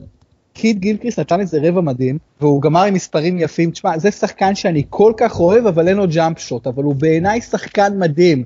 קיד 0.54 0.78
גילקריס 0.78 1.18
נתן 1.18 1.40
איזה 1.40 1.58
רבע 1.62 1.80
מדהים, 1.80 2.18
והוא 2.40 2.62
גמר 2.62 2.82
עם 2.82 2.94
מספרים 2.94 3.38
יפים. 3.38 3.70
תשמע, 3.70 3.98
זה 3.98 4.10
שחקן 4.10 4.54
שאני 4.54 4.82
כל 4.90 5.12
כך 5.16 5.40
אוהב, 5.40 5.66
אבל 5.66 5.88
אין 5.88 5.96
לו 5.96 6.04
ג'אמפ 6.14 6.38
שוט, 6.38 6.66
אבל 6.66 6.82
הוא 6.82 6.94
בעיניי 6.94 7.40
שחקן 7.40 7.98
מדהים. 7.98 8.44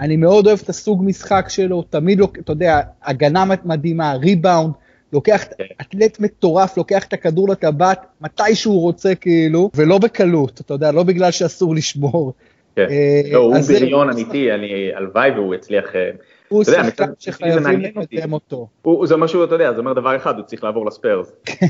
אני 0.00 0.16
מאוד 0.16 0.46
אוהב 0.46 0.58
את 0.62 0.68
הסוג 0.68 1.02
משחק 1.04 1.46
שלו, 1.48 1.82
תמיד, 1.82 2.18
לא, 2.18 2.28
אתה 2.40 2.52
יודע, 2.52 2.80
הגנה 3.04 3.44
מדהימה, 3.64 4.14
ריבאונד, 4.14 4.72
לוקח, 5.12 5.44
אתלט 5.80 6.20
מטורף, 6.20 6.76
לוקח 6.76 7.04
את 7.04 7.12
הכדור 7.12 7.48
לטבעת 7.48 8.06
מתי 8.20 8.54
שהוא 8.54 8.80
רוצה 8.80 9.14
כאילו, 9.14 9.70
ולא 9.74 9.98
בקלות, 9.98 10.60
אתה 10.60 10.74
יודע, 10.74 10.92
לא 10.92 11.02
בגלל 11.02 11.30
שאסור 11.30 11.74
לשמור. 11.74 12.32
כן, 12.76 12.86
אה, 12.90 13.20
לא, 13.32 13.38
הוא 13.38 13.56
בריון 13.68 14.10
אמיתי, 14.10 14.52
אני, 14.52 14.94
הלוואי 14.94 15.30
והוא 15.30 15.54
יצליח 15.54 15.84
אה, 15.94 16.10
הוא 16.48 16.64
שחקן 16.64 17.10
שחייבים 17.18 17.80
לקדם 17.80 18.32
אותו. 18.32 18.68
זה 19.04 19.14
אומר 19.14 19.26
שהוא, 19.26 19.44
אתה 19.44 19.54
יודע, 19.54 19.72
זה 19.72 19.78
אומר 19.78 19.92
דבר 19.92 20.16
אחד, 20.16 20.36
הוא 20.36 20.44
צריך 20.44 20.64
לעבור 20.64 20.86
לספרס. 20.86 21.32
כן. 21.44 21.66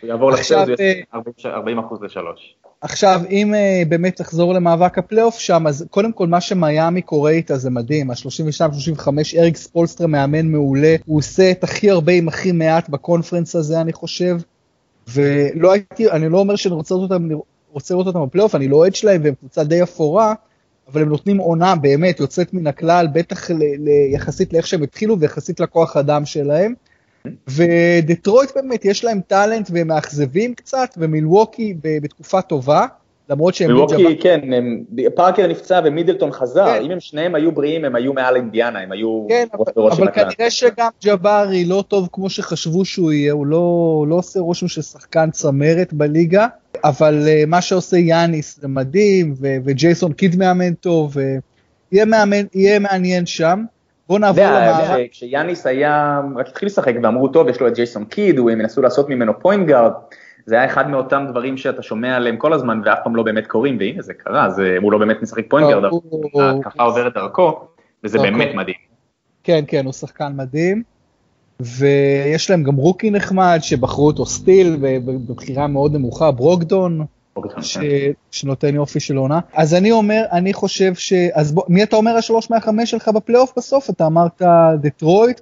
הוא 0.00 0.08
יעבור 0.08 0.30
לספרס, 0.30 0.68
הוא 0.68 1.22
יעשה 1.36 1.48
40 1.48 1.78
אחוז 1.78 2.02
לשלוש. 2.02 2.54
עכשיו, 2.80 3.20
אם 3.30 3.54
אה, 3.54 3.82
באמת 3.88 4.16
תחזור 4.16 4.54
למאבק 4.54 4.98
הפלייאוף 4.98 5.38
שם, 5.38 5.66
אז 5.66 5.86
קודם 5.90 6.12
כל 6.12 6.26
מה 6.26 6.40
שמיאמי 6.40 7.02
קורה 7.02 7.30
איתה 7.30 7.56
זה 7.56 7.70
מדהים, 7.70 8.10
ה-32-35, 8.10 9.08
אריק 9.38 9.56
ספולסטרה 9.56 10.06
מאמן 10.06 10.46
מעולה, 10.46 10.96
הוא 11.06 11.18
עושה 11.18 11.50
את 11.50 11.64
הכי 11.64 11.90
הרבה 11.90 12.12
עם 12.12 12.28
הכי 12.28 12.52
מעט 12.52 12.88
בקונפרנס 12.88 13.56
הזה, 13.56 13.80
אני 13.80 13.92
חושב, 13.92 14.36
ולא 15.08 15.72
הייתי, 15.72 16.10
אני 16.10 16.28
לא 16.28 16.38
אומר 16.38 16.56
שאני 16.56 16.74
רוצה 16.74 16.94
לראות 16.94 17.12
אותם, 17.12 17.28
רוצה 17.72 17.94
לראות 17.94 18.06
אותם 18.06 18.22
בפלייאוף, 18.26 18.54
אני 18.54 18.68
לא 18.68 18.76
אוהד 18.76 18.94
שלהם 18.94 19.20
והם 19.24 19.34
קבוצה 19.34 19.64
די 19.64 19.82
אפורה, 19.82 20.34
אבל 20.92 21.02
הם 21.02 21.08
נותנים 21.08 21.38
עונה 21.38 21.76
באמת 21.76 22.20
יוצאת 22.20 22.54
מן 22.54 22.66
הכלל, 22.66 23.06
בטח 23.12 23.50
ל, 23.50 23.54
ל, 23.54 23.88
יחסית 24.12 24.52
לאיך 24.52 24.66
שהם 24.66 24.82
התחילו 24.82 25.20
ויחסית 25.20 25.60
לכוח 25.60 25.96
אדם 25.96 26.24
שלהם. 26.24 26.74
ודטרויט 27.48 28.50
באמת 28.54 28.84
יש 28.84 29.04
להם 29.04 29.20
טאלנט 29.26 29.70
והם 29.72 29.88
מאכזבים 29.88 30.54
קצת, 30.54 30.94
ומילווקי 30.96 31.74
בתקופה 31.82 32.42
טובה. 32.42 32.86
למרות 33.28 33.54
שהם... 33.54 33.72
מילווקי, 33.72 34.18
כן, 34.20 34.40
הם, 34.52 34.84
פארקר 35.14 35.46
נפצע 35.46 35.80
ומידלטון 35.84 36.32
חזר, 36.32 36.66
כן. 36.66 36.82
אם 36.84 36.90
הם 36.90 37.00
שניהם 37.00 37.34
היו 37.34 37.52
בריאים 37.52 37.84
הם 37.84 37.96
היו 37.96 38.12
מעל 38.12 38.36
אינדיאנה, 38.36 38.78
הם 38.78 38.92
היו 38.92 39.26
כן, 39.28 39.46
אבל, 39.54 39.90
אבל 39.90 40.10
כנראה 40.10 40.50
שגם 40.50 40.88
ג'בארי 41.04 41.64
לא 41.64 41.84
טוב 41.88 42.08
כמו 42.12 42.30
שחשבו 42.30 42.84
שהוא 42.84 43.12
יהיה, 43.12 43.32
הוא 43.32 43.46
לא, 43.46 44.04
לא 44.08 44.14
עושה 44.14 44.40
רושם 44.40 44.68
של 44.68 44.82
שחקן 44.82 45.30
צמרת 45.30 45.92
בליגה, 45.92 46.46
אבל 46.84 47.22
uh, 47.24 47.46
מה 47.46 47.60
שעושה 47.60 47.96
יאניס 47.96 48.58
זה 48.60 48.68
מדהים, 48.68 49.34
ו- 49.40 49.56
וג'ייסון 49.64 50.12
קיד 50.12 50.36
מאמן 50.36 50.74
טוב, 50.74 51.16
ויהיה 51.92 52.78
מעניין 52.78 53.26
שם. 53.26 53.64
בוא 54.08 54.18
נעבור 54.18 54.44
למערב. 54.44 55.00
כשיאניס 55.10 55.66
היה, 55.66 56.20
רק 56.36 56.48
התחיל 56.48 56.66
לשחק 56.66 56.94
ואמרו 57.02 57.28
טוב, 57.28 57.48
יש 57.48 57.60
לו 57.60 57.68
את 57.68 57.74
ג'ייסון 57.74 58.04
קיד, 58.04 58.38
הם 58.38 58.60
ינסו 58.60 58.82
לעשות 58.82 59.08
ממנו 59.08 59.32
point 59.40 59.68
guard. 59.68 59.92
זה 60.46 60.54
היה 60.54 60.66
אחד 60.66 60.90
מאותם 60.90 61.26
דברים 61.30 61.56
שאתה 61.56 61.82
שומע 61.82 62.16
עליהם 62.16 62.36
כל 62.36 62.52
הזמן 62.52 62.80
ואף 62.84 62.98
פעם 63.04 63.16
לא 63.16 63.22
באמת 63.22 63.46
קורים, 63.46 63.76
והנה 63.80 64.02
זה 64.02 64.14
קרה, 64.14 64.50
זה, 64.50 64.76
הוא 64.82 64.92
לא 64.92 64.98
באמת 64.98 65.22
משחק 65.22 65.44
point 65.50 65.68
guard, 65.68 65.90
ההתקפה 66.40 66.82
עוברת 66.82 67.14
דרכו, 67.14 67.60
וזה. 68.04 68.18
באמת 68.18 68.54
מדהים. 68.54 68.76
כן, 69.44 69.64
כן, 69.66 69.84
הוא 69.84 69.92
שחקן 69.92 70.32
מדהים, 70.36 70.82
ויש 71.60 72.50
להם 72.50 72.62
גם 72.62 72.74
rookie 72.74 73.10
נחמד, 73.10 73.58
שבחרו 73.62 74.06
אותו 74.06 74.26
steal 74.26 74.76
בבחירה 75.04 75.66
מאוד 75.66 75.94
נמוכה, 75.94 76.30
ברוגדון. 76.30 77.04
ש... 77.60 77.78
כן. 77.78 78.10
שנותן 78.30 78.74
יופי 78.74 79.00
של 79.00 79.16
עונה. 79.16 79.40
אז 79.52 79.74
אני 79.74 79.90
אומר, 79.90 80.24
אני 80.32 80.52
חושב 80.52 80.94
ש... 80.94 81.12
אז 81.12 81.52
בוא, 81.52 81.62
מי 81.68 81.82
אתה 81.82 81.96
אומר 81.96 82.16
השלוש 82.16 82.50
מהחמש 82.50 82.90
שלך 82.90 83.08
בפלייאוף 83.08 83.52
בסוף? 83.56 83.90
אתה 83.90 84.06
אמרת 84.06 84.42
דטרויט, 84.80 85.40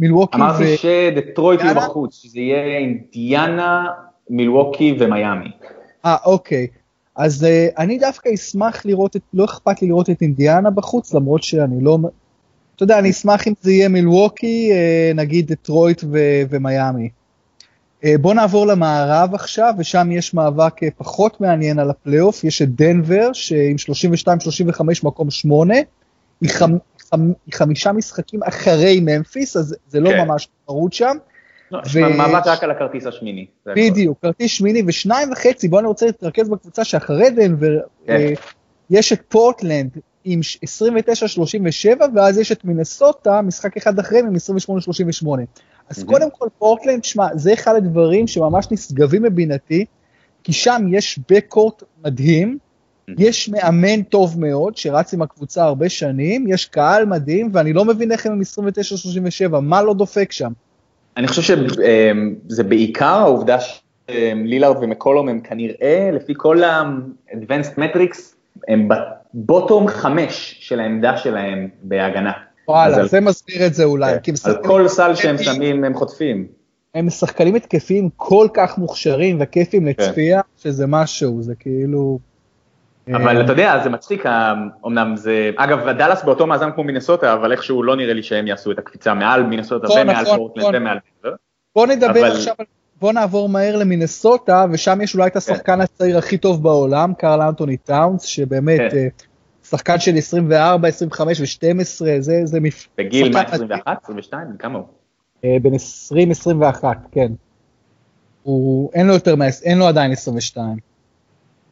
מילווקי 0.00 0.38
ו... 0.38 0.40
אמרתי 0.40 0.76
שדטרויט 0.76 1.60
יהיו 1.60 1.74
בחוץ, 1.74 2.22
שזה 2.22 2.40
יהיה 2.40 2.78
אינדיאנה, 2.78 3.86
מילווקי 4.30 4.96
ומיאמי. 5.00 5.50
אה, 6.04 6.16
אוקיי. 6.24 6.66
אז 7.16 7.44
אה, 7.44 7.78
אני 7.78 7.98
דווקא 7.98 8.30
אשמח 8.34 8.86
לראות 8.86 9.16
את, 9.16 9.22
לא 9.34 9.44
אכפת 9.44 9.82
לי 9.82 9.88
לראות 9.88 10.10
את 10.10 10.22
אינדיאנה 10.22 10.70
בחוץ, 10.70 11.14
למרות 11.14 11.42
שאני 11.42 11.84
לא, 11.84 11.98
אתה 12.76 12.82
יודע, 12.82 12.98
אני 12.98 13.10
אשמח 13.10 13.48
אם 13.48 13.52
זה 13.60 13.72
יהיה 13.72 13.88
מילווקי, 13.88 14.70
אה, 14.72 15.16
נגיד 15.16 15.46
דטרויט 15.46 16.04
ו- 16.04 16.42
ומיאמי. 16.50 17.08
אה, 18.02 18.06
בוא 18.20 18.34
נעבור 18.34 18.66
למערב 18.66 19.34
עכשיו, 19.34 19.74
ושם 19.78 20.12
יש 20.12 20.34
מאבק 20.34 20.82
אה, 20.82 20.86
פחות 20.96 21.40
מעניין 21.40 21.78
על 21.78 21.90
הפלייאוף, 21.90 22.44
יש 22.44 22.62
את 22.62 22.74
דנבר, 22.74 23.32
שעם 23.32 23.76
32-35 24.78 24.82
מקום 25.04 25.30
8, 25.30 25.74
היא 26.40 26.50
חמישה 27.52 27.92
משחקים 27.92 28.40
אחרי 28.42 29.00
ממפיס, 29.02 29.56
אז 29.56 29.76
זה 29.86 30.00
לא 30.00 30.10
כן. 30.10 30.24
ממש 30.24 30.48
תחרות 30.64 30.92
שם. 30.92 31.16
לא, 31.70 31.80
ו... 31.92 32.00
מאבק 32.16 32.46
רק 32.46 32.64
על 32.64 32.70
הכרטיס 32.70 33.06
השמיני. 33.06 33.46
בדיוק, 33.66 34.18
כרטיס 34.22 34.50
שמיני 34.50 34.82
ושניים 34.86 35.32
וחצי, 35.32 35.68
בואו 35.68 35.80
אני 35.80 35.88
רוצה 35.88 36.06
להתרכז 36.06 36.48
בקבוצה 36.48 36.84
שאחרי 36.84 37.30
דנבר, 37.30 37.78
כן. 38.06 38.12
אה, 38.12 38.32
יש 38.90 39.12
את 39.12 39.20
פורטלנד 39.28 39.90
עם 40.24 40.40
29-37, 41.98 42.02
ואז 42.14 42.38
יש 42.38 42.52
את 42.52 42.64
מינסוטה, 42.64 43.42
משחק 43.42 43.76
אחד 43.76 43.98
אחרי 43.98 44.18
עם 44.18 44.34
28-38. 44.34 44.38
אז 45.88 45.98
mm-hmm. 45.98 46.06
קודם 46.06 46.30
כל 46.30 46.48
פורטלנד, 46.58 47.04
שמע, 47.04 47.26
זה 47.34 47.52
אחד 47.52 47.74
הדברים 47.74 48.26
שממש 48.26 48.66
נשגבים 48.70 49.22
מבינתי, 49.22 49.84
כי 50.44 50.52
שם 50.52 50.82
יש 50.90 51.20
בקורט 51.30 51.82
מדהים, 52.04 52.58
יש 53.18 53.48
מאמן 53.48 54.02
טוב 54.02 54.40
מאוד, 54.40 54.76
שרץ 54.76 55.14
עם 55.14 55.22
הקבוצה 55.22 55.64
הרבה 55.64 55.88
שנים, 55.88 56.46
יש 56.48 56.66
קהל 56.66 57.04
מדהים, 57.04 57.50
ואני 57.52 57.72
לא 57.72 57.84
מבין 57.84 58.12
איך 58.12 58.26
הם 58.26 58.32
עם 58.32 58.40
29-37, 59.54 59.60
מה 59.60 59.82
לא 59.82 59.94
דופק 59.94 60.32
שם? 60.32 60.52
אני 61.16 61.28
חושב 61.28 61.42
שזה 61.42 62.64
בעיקר 62.64 63.04
העובדה 63.06 63.56
שלילארד 64.10 64.76
ומקולום 64.82 65.28
הם 65.28 65.40
כנראה, 65.40 66.10
לפי 66.12 66.32
כל 66.36 66.62
ה-advanced 66.62 67.78
metrics, 67.78 68.18
הם 68.68 68.88
בבוטום 69.34 69.88
חמש 69.88 70.56
של 70.60 70.80
העמדה 70.80 71.16
שלהם 71.16 71.68
בהגנה. 71.82 72.32
וואלה, 72.68 73.06
זה 73.06 73.16
על... 73.16 73.24
מסביר 73.24 73.66
את 73.66 73.74
זה 73.74 73.84
אולי. 73.84 74.14
כן, 74.22 74.32
על 74.44 74.56
כל 74.64 74.88
סל 74.88 75.14
שהם 75.14 75.38
שמים 75.38 75.84
הם 75.84 75.94
חוטפים. 75.94 76.46
הם 76.94 77.10
שחקנים 77.10 77.54
התקפיים 77.54 78.08
כל 78.16 78.48
כך 78.54 78.78
מוכשרים 78.78 79.36
וכיפים 79.40 79.82
כן. 79.82 79.88
לצפייה, 79.88 80.40
שזה 80.56 80.86
משהו, 80.86 81.42
זה 81.42 81.54
כאילו... 81.54 82.18
אבל 83.14 83.44
אתה 83.44 83.52
יודע, 83.52 83.80
זה 83.82 83.90
מצחיק, 83.90 84.24
אמנם 84.86 85.16
זה, 85.16 85.50
אגב, 85.56 85.88
דאלאס 85.88 86.24
באותו 86.24 86.46
מאזן 86.46 86.72
כמו 86.72 86.84
מינסוטה, 86.84 87.32
אבל 87.32 87.52
איכשהו 87.52 87.82
לא 87.82 87.96
נראה 87.96 88.14
לי 88.14 88.22
שהם 88.22 88.46
יעשו 88.46 88.70
את 88.70 88.78
הקפיצה 88.78 89.14
מעל 89.14 89.42
מינסוטה 89.42 89.86
נכון, 89.86 90.00
ומעל 90.00 90.22
נכון, 90.22 90.36
פורטלנד 90.36 90.64
נכון. 90.64 90.76
ומעל 90.76 90.98
בוא 91.74 91.86
נדבר 91.86 92.24
עכשיו, 92.24 92.54
בוא 93.00 93.12
נעבור 93.12 93.48
מהר 93.48 93.76
למינסוטה, 93.76 94.64
ושם 94.72 95.00
יש 95.02 95.14
אולי 95.14 95.26
את 95.26 95.36
השחקן 95.36 95.80
הצעיר 95.80 96.18
הכי 96.18 96.38
טוב 96.38 96.62
בעולם, 96.62 97.14
קרל 97.18 97.42
אנטוני 97.42 97.76
טאונס, 97.76 98.22
שבאמת 98.22 98.80
כן. 98.90 98.96
אה, 98.96 99.08
שחקן 99.62 99.98
של 99.98 100.16
24, 100.16 100.88
25 100.88 101.40
ו-12, 101.40 102.04
זה, 102.20 102.40
זה 102.44 102.60
מפ... 102.60 102.88
בגיל 102.98 103.32
מה, 103.32 103.40
21, 103.40 104.02
22? 104.02 104.46
כמה 104.58 104.78
הוא? 104.78 104.86
בן 105.62 105.74
20, 105.74 106.30
21, 106.30 106.96
כן. 107.12 107.32
הוא, 108.42 108.90
אין 108.94 109.06
לו 109.06 109.14
יותר, 109.14 109.34
אין 109.64 109.78
לו 109.78 109.86
עדיין 109.86 110.12
22. 110.12 110.85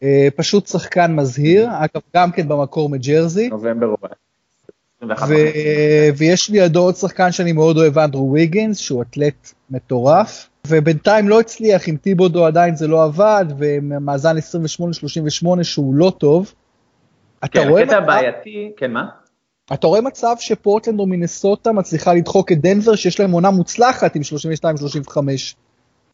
אה, 0.02 0.28
פשוט 0.37 0.66
שחקן 0.66 1.14
מזהיר, 1.14 1.68
אגב 1.72 2.02
גם 2.16 2.33
כן 2.33 2.48
במקור 2.48 2.88
מג'רזי. 2.88 3.48
נובמבר 3.48 3.87
או 3.87 3.96
ויש 6.16 6.50
לידו 6.50 6.80
עוד 6.80 6.96
שחקן 6.96 7.33
שאני 7.33 7.52
מאוד 7.52 7.76
אוהב, 7.76 7.98
אנדרו 7.98 8.33
ויגינס, 8.33 8.78
שהוא 8.78 9.02
אתלט 9.02 9.52
מטורף, 9.70 10.48
ובינתיים 10.66 11.28
לא 11.28 11.40
הצליח, 11.40 11.88
עם 11.88 11.96
טיבודו 11.96 12.46
עדיין 12.46 12.76
זה 12.76 12.87
לא 12.87 13.04
עבד, 13.04 13.44
ומאזן 13.59 14.37
28-38 14.37 15.62
שהוא 15.62 15.94
לא 15.94 16.12
טוב. 16.18 16.52
כן, 17.50 17.72
הקטע 17.72 17.96
הבעייתי, 17.96 18.72
כן 18.76 18.92
מה? 18.92 19.04
אתה 19.72 19.87
רואה 19.87 20.00
מצב 20.00 20.35
שפורטלנד 20.38 21.00
או 21.00 21.07
מינסוטה 21.07 21.72
מצליחה 21.72 22.14
לדחוק 22.14 22.52
את 22.52 22.61
דנבר, 22.61 22.94
שיש 22.94 23.20
להם 23.20 23.33
עונה 23.33 23.50
מוצלחת 23.50 24.16
עם 24.16 24.22
32-35. 24.22 25.16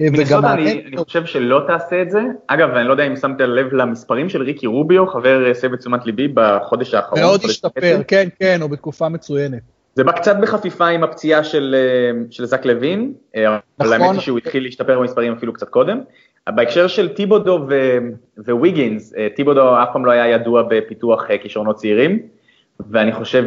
אה, 0.01 0.07
וגם 0.19 0.45
אני, 0.45 0.85
אני 0.87 0.97
חושב 0.97 1.27
שלא 1.27 1.63
תעשה 1.67 2.03
את 2.03 2.11
זה. 2.11 2.21
אגב, 2.47 2.71
אני 2.71 2.87
לא 2.87 2.93
יודע 2.93 3.07
אם 3.07 3.17
שמת 3.17 3.41
לב 3.41 3.75
למספרים 3.75 4.29
של 4.29 4.43
ריקי 4.43 4.67
רוביו, 4.67 5.07
חבר 5.07 5.47
הסב 5.51 5.73
את 5.73 5.79
תשומת 5.79 6.07
ליבי 6.07 6.29
בחודש 6.35 6.95
האחרון. 6.95 7.21
מאוד 7.21 7.41
השתפר, 7.45 8.01
כן, 8.09 8.29
כן, 8.39 8.59
הוא 8.63 8.71
בתקופה 8.71 9.09
מצוינת. 9.09 9.63
זה 9.95 10.05
בא 10.05 10.13
קצת 10.13 10.37
בחפיפה 10.43 10.87
עם 10.87 11.05
הפציעה 11.05 11.45
של, 11.45 11.77
אה, 11.79 12.23
של 12.31 12.45
זק 12.45 12.65
לוין, 12.65 13.13
אה, 13.37 13.43
נכון. 13.43 13.61
אבל 13.81 13.93
האמת 13.93 14.15
היא 14.15 14.21
שהוא 14.21 14.39
התחיל 14.39 14.63
להשתפר 14.63 14.99
במספרים 14.99 15.33
אפילו 15.33 15.53
קצת 15.53 15.69
קודם. 15.69 16.01
בהקשר 16.49 16.87
של 16.87 17.09
טיבודו 17.09 17.67
וויגינס, 18.49 19.13
טיבודו 19.37 19.83
אף 19.83 19.89
פעם 19.93 20.07
לא 20.07 20.11
היה 20.11 20.29
ידוע 20.29 20.63
בפיתוח 20.71 21.27
כישרונות 21.43 21.77
צעירים, 21.77 22.19
ואני 22.91 23.13
חושב 23.13 23.45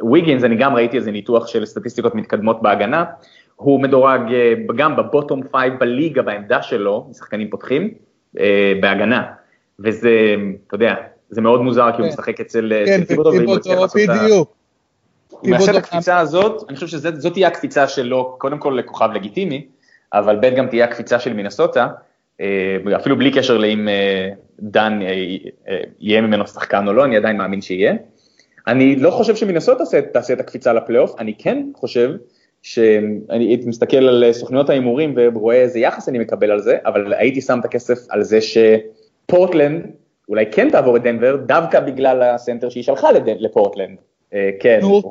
שוויגינס, 0.00 0.44
אני 0.44 0.56
גם 0.56 0.74
ראיתי 0.74 0.96
איזה 0.96 1.10
ניתוח 1.10 1.46
של 1.46 1.64
סטטיסטיקות 1.64 2.14
מתקדמות 2.14 2.62
בהגנה, 2.62 3.04
הוא 3.58 3.80
מדורג 3.80 4.20
אה, 4.32 4.54
גם 4.76 4.96
ב 4.96 5.02
bottom 5.02 5.40
five 5.50 5.72
בליגה 5.78 6.22
בעמדה 6.22 6.62
שלו, 6.62 7.06
משחקנים 7.10 7.50
פותחים, 7.50 7.94
אה, 8.38 8.72
בהגנה, 8.80 9.22
וזה, 9.78 10.34
אתה 10.66 10.74
יודע, 10.74 10.94
זה 11.30 11.40
מאוד 11.40 11.62
מוזר 11.62 11.90
כי 11.92 11.96
הוא 11.96 12.06
כן. 12.06 12.12
משחק 12.12 12.40
אצל 12.40 12.72
אה, 12.72 12.86
כן, 12.86 13.04
טיבודו, 13.04 13.30
ואם 13.30 13.46
הוא 13.46 13.56
יצליח 13.56 13.78
לעשות 13.78 14.00
את 14.04 14.08
ה... 14.08 14.26
אם 15.44 15.52
יעשה 15.52 15.70
את 15.70 15.76
הקפיצה 15.76 16.18
הזאת, 16.18 16.64
אני 16.68 16.74
חושב 16.74 16.86
שזאת 16.86 17.32
תהיה 17.32 17.48
הקפיצה 17.48 17.88
שלו, 17.88 18.36
קודם 18.38 18.58
כל 18.58 18.76
לכוכב 18.78 19.10
לגיטימי, 19.14 19.66
אבל 20.12 20.36
ב' 20.36 20.54
גם 20.54 20.66
תהיה 20.66 20.84
הקפיצה 20.84 21.18
של 21.18 21.32
מינסוטה, 21.32 21.88
אפילו 22.96 23.16
בלי 23.16 23.32
קשר 23.32 23.58
לאם 23.58 23.88
דן 24.60 24.98
יהיה 26.00 26.20
ממנו 26.20 26.46
שחקן 26.46 26.88
או 26.88 26.92
לא, 26.92 27.04
אני 27.04 27.16
עדיין 27.16 27.36
מאמין 27.36 27.60
שיהיה. 27.60 27.94
אני 28.66 28.96
לא 28.96 29.10
חושב 29.10 29.36
שמינסוטה 29.36 29.84
תעשה 30.12 30.32
את 30.32 30.40
הקפיצה 30.40 30.72
לפלייאוף, 30.72 31.14
אני 31.18 31.34
כן 31.38 31.62
חושב 31.76 32.10
שאני 32.62 33.44
הייתי 33.44 33.66
מסתכל 33.66 33.96
על 33.96 34.32
סוכניות 34.32 34.70
ההימורים 34.70 35.14
ורואה 35.16 35.56
איזה 35.56 35.78
יחס 35.78 36.08
אני 36.08 36.18
מקבל 36.18 36.50
על 36.50 36.60
זה, 36.60 36.76
אבל 36.86 37.14
הייתי 37.14 37.40
שם 37.40 37.60
את 37.60 37.64
הכסף 37.64 37.98
על 38.10 38.22
זה 38.22 38.38
שפורטלנד 38.40 39.82
אולי 40.28 40.44
כן 40.52 40.70
תעבור 40.70 40.96
את 40.96 41.02
דנבר, 41.02 41.36
דווקא 41.36 41.80
בגלל 41.80 42.22
הסנטר 42.22 42.68
שהיא 42.68 42.84
שלחה 42.84 43.08
לפורטלנד. 43.12 43.96
אה, 44.34 44.50
כן, 44.60 44.78
הוא... 44.82 45.02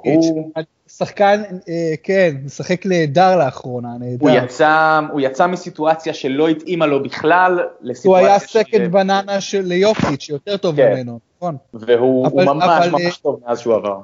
שחקן, 0.88 1.41
אה, 1.70 1.93
כן, 2.04 2.36
משחק 2.45 2.86
נהדר 2.86 3.38
לאחרונה, 3.38 3.89
נהדר. 4.00 4.18
הוא 4.20 4.30
יצא, 4.30 5.00
הוא 5.12 5.22
יצא 5.22 5.48
מסיטואציה 5.48 6.14
שלא 6.14 6.48
התאימה 6.48 6.86
לו 6.86 7.04
בכלל, 7.04 7.60
לסיטואציה 7.82 8.22
הוא 8.22 8.28
היה 8.28 8.39
second 8.39 8.91
banana 8.91 9.41
של 9.41 9.62
יוקיץ', 9.62 10.22
שיותר 10.22 10.58
טוב 10.58 10.76
כן. 10.76 10.93
ממנו, 10.93 11.20
נכון. 11.38 11.58
והוא 11.74 12.28
אבל, 12.28 12.43
ממש 12.45 12.64
אבל, 12.64 12.89
ממש 12.89 13.06
אה, 13.06 13.24
טוב 13.24 13.39
מאז 13.48 13.60
שהוא 13.60 13.76
עבר. 13.76 14.00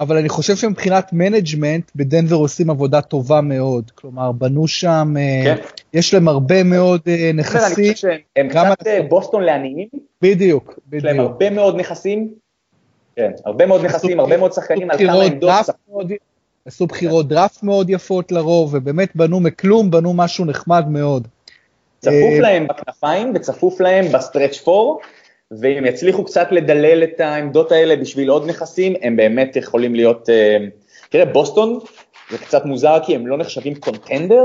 אבל 0.00 0.16
אני 0.16 0.28
חושב 0.28 0.56
שמבחינת 0.56 1.12
management 1.12 1.90
בדנבר 1.96 2.36
עושים 2.36 2.70
עבודה 2.70 3.00
טובה 3.00 3.40
מאוד. 3.40 3.90
כלומר, 3.94 4.32
בנו 4.32 4.68
שם, 4.68 5.14
אה, 5.18 5.42
כן. 5.44 5.62
יש 5.94 6.14
להם 6.14 6.28
הרבה 6.28 6.62
מאוד 6.62 7.00
אה, 7.08 7.30
נכסים. 7.34 7.92
הם 8.36 8.48
קצת 8.48 8.86
אה, 8.86 9.02
בוסטון 9.08 9.42
לעניים, 9.42 9.88
בדיוק, 10.22 10.78
יש 10.92 11.04
להם 11.04 11.20
הרבה 11.20 11.50
מאוד 11.50 11.76
נכסים, 11.76 12.28
כן, 13.16 13.30
הרבה 13.44 13.66
מאוד 13.66 13.84
נכסים, 13.84 14.20
הרבה 14.20 14.36
מאוד 14.36 14.52
שחקנים 14.52 14.90
על 14.90 14.98
כמה 14.98 15.22
עמדות. 15.22 15.50
עשו 16.66 16.86
בחירות 16.86 17.28
דראפט 17.28 17.62
מאוד 17.62 17.90
יפות 17.90 18.32
לרוב, 18.32 18.74
ובאמת 18.74 19.16
בנו 19.16 19.40
מכלום, 19.40 19.90
בנו 19.90 20.14
משהו 20.14 20.44
נחמד 20.44 20.88
מאוד. 20.88 21.28
צפוף 21.98 22.38
להם 22.40 22.66
בכנפיים 22.66 23.32
וצפוף 23.34 23.80
להם 23.80 24.12
ב 24.12 24.18
stretch 24.18 24.58
four, 24.58 25.00
ואם 25.50 25.84
יצליחו 25.86 26.24
קצת 26.24 26.48
לדלל 26.50 27.02
את 27.02 27.20
העמדות 27.20 27.72
האלה 27.72 27.96
בשביל 27.96 28.28
עוד 28.28 28.46
נכסים, 28.46 28.94
הם 29.02 29.16
באמת 29.16 29.56
יכולים 29.56 29.94
להיות... 29.94 30.28
אה, 30.30 30.56
תראה, 31.08 31.24
בוסטון 31.24 31.78
זה 32.30 32.38
קצת 32.38 32.64
מוזר 32.64 32.98
כי 33.04 33.14
הם 33.14 33.26
לא 33.26 33.38
נחשבים 33.38 33.74
contender, 33.74 34.44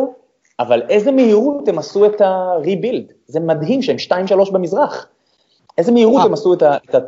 אבל 0.59 0.81
איזה 0.89 1.11
מהירות 1.11 1.67
הם 1.67 1.79
עשו 1.79 2.05
את 2.05 2.21
ה 2.21 2.31
rebuild, 2.31 3.11
זה 3.27 3.39
מדהים 3.39 3.81
שהם 3.81 3.95
2-3 4.47 4.51
במזרח. 4.51 5.07
איזה 5.77 5.91
מהירות 5.91 6.19
אה. 6.19 6.25
הם 6.25 6.33
עשו 6.33 6.53
את 6.53 6.63
ה... 6.63 6.77
את 6.89 6.95
ה 6.95 6.99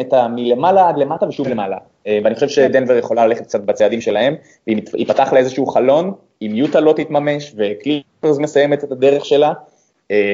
את 0.00 0.12
המלמעלה 0.12 0.88
עד 0.88 0.98
למטה 0.98 1.28
ושוב 1.28 1.48
למעלה. 1.48 1.76
אה, 2.06 2.18
ואני 2.24 2.34
חושב 2.34 2.48
שדנבר 2.48 2.96
יכולה 2.96 3.26
ללכת 3.26 3.42
קצת 3.42 3.60
בצעדים 3.60 4.00
שלהם, 4.00 4.34
ואם 4.66 4.78
ייפתח 4.94 5.32
לה 5.32 5.38
איזשהו 5.38 5.66
חלון, 5.66 6.12
אם 6.42 6.50
יוטה 6.54 6.80
לא 6.80 6.92
תתממש 6.92 7.54
וקליפרס 7.56 8.38
מסיימת 8.38 8.84
את 8.84 8.92
הדרך 8.92 9.24
שלה, 9.24 9.52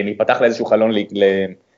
ייפתח 0.07 0.41
לה 0.41 0.47
איזשהו 0.47 0.67
חלון 0.67 0.91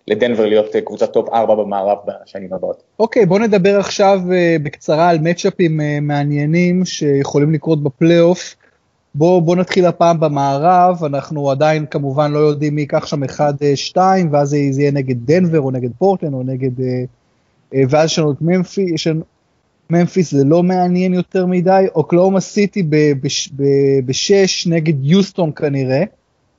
לדנבר 0.08 0.46
להיות 0.46 0.76
קבוצת 0.84 1.12
top 1.12 1.28
4 1.28 1.54
במערב 1.54 1.98
בשנים 2.06 2.52
הבאות. 2.52 2.82
אוקיי, 2.98 3.22
okay, 3.22 3.26
בוא 3.26 3.38
נדבר 3.38 3.78
עכשיו 3.78 4.20
בקצרה 4.62 5.08
על 5.08 5.18
מצ'אפים 5.18 5.80
מעניינים 6.02 6.84
שיכולים 6.84 7.52
לקרות 7.52 7.82
בפלייאוף. 7.82 8.56
בוא, 9.14 9.42
בוא 9.42 9.56
נתחיל 9.56 9.86
הפעם 9.86 10.20
במערב, 10.20 11.04
אנחנו 11.04 11.50
עדיין 11.50 11.86
כמובן 11.86 12.32
לא 12.32 12.38
יודעים 12.38 12.74
מי 12.74 12.80
ייקח 12.80 13.06
שם 13.06 13.24
1-2, 13.94 13.96
ואז 14.30 14.48
זה 14.48 14.82
יהיה 14.82 14.92
נגד 14.92 15.26
דנבר 15.26 15.60
או 15.60 15.70
נגד 15.70 15.90
פורטלן 15.98 16.34
או 16.34 16.42
נגד... 16.42 16.80
אה, 16.80 17.04
אה, 17.74 17.82
ואז 17.88 18.10
יש 18.10 18.18
לנו 18.18 18.32
את 18.32 18.36
ממפיס. 18.40 19.06
ממפיס 19.90 20.30
זה 20.34 20.44
לא 20.44 20.62
מעניין 20.62 21.14
יותר 21.14 21.46
מדי, 21.46 21.84
אוקלהומה 21.94 22.40
סיטי 22.40 22.82
בשש 24.06 24.66
נגד 24.66 25.04
יוסטון 25.04 25.52
כנראה. 25.52 26.02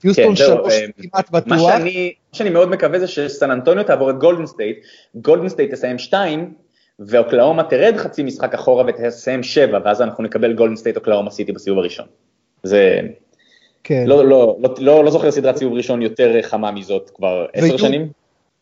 יוסטון 0.03 0.25
כן, 0.25 0.35
שלוש 0.35 0.73
אה, 0.73 0.85
כמעט 0.97 1.31
בטוח. 1.31 1.47
מה 1.47 1.59
שאני, 1.59 2.13
שאני 2.35 2.49
מאוד 2.49 2.69
מקווה 2.69 2.99
זה 2.99 3.07
שסן 3.07 3.51
אנטוניו 3.51 3.83
תעבור 3.83 4.09
את 4.09 4.19
גולדן 4.19 4.45
סטייט, 4.45 4.77
גולדן 5.15 5.49
סטייט 5.49 5.73
תסיים 5.73 5.99
שתיים, 5.99 6.53
ואוקלהומה 6.99 7.63
תרד 7.63 7.97
חצי 7.97 8.23
משחק 8.23 8.53
אחורה 8.53 8.83
ותסיים 8.87 9.43
שבע, 9.43 9.79
ואז 9.85 10.01
אנחנו 10.01 10.23
נקבל 10.23 10.53
גולדן 10.53 10.75
סטייט 10.75 10.95
אוקלהומה 10.95 11.31
סיטי 11.31 11.51
בסיבוב 11.51 11.79
הראשון. 11.79 12.05
זה... 12.63 12.99
כן. 13.83 14.03
לא, 14.07 14.25
לא, 14.25 14.57
לא, 14.59 14.75
לא, 14.79 15.03
לא 15.03 15.11
זוכר 15.11 15.31
סדרת 15.31 15.57
סיבוב 15.57 15.73
ראשון 15.73 16.01
יותר 16.01 16.41
חמה 16.41 16.71
מזאת 16.71 17.11
כבר 17.15 17.45
עשר 17.53 17.77
שנים. 17.77 18.07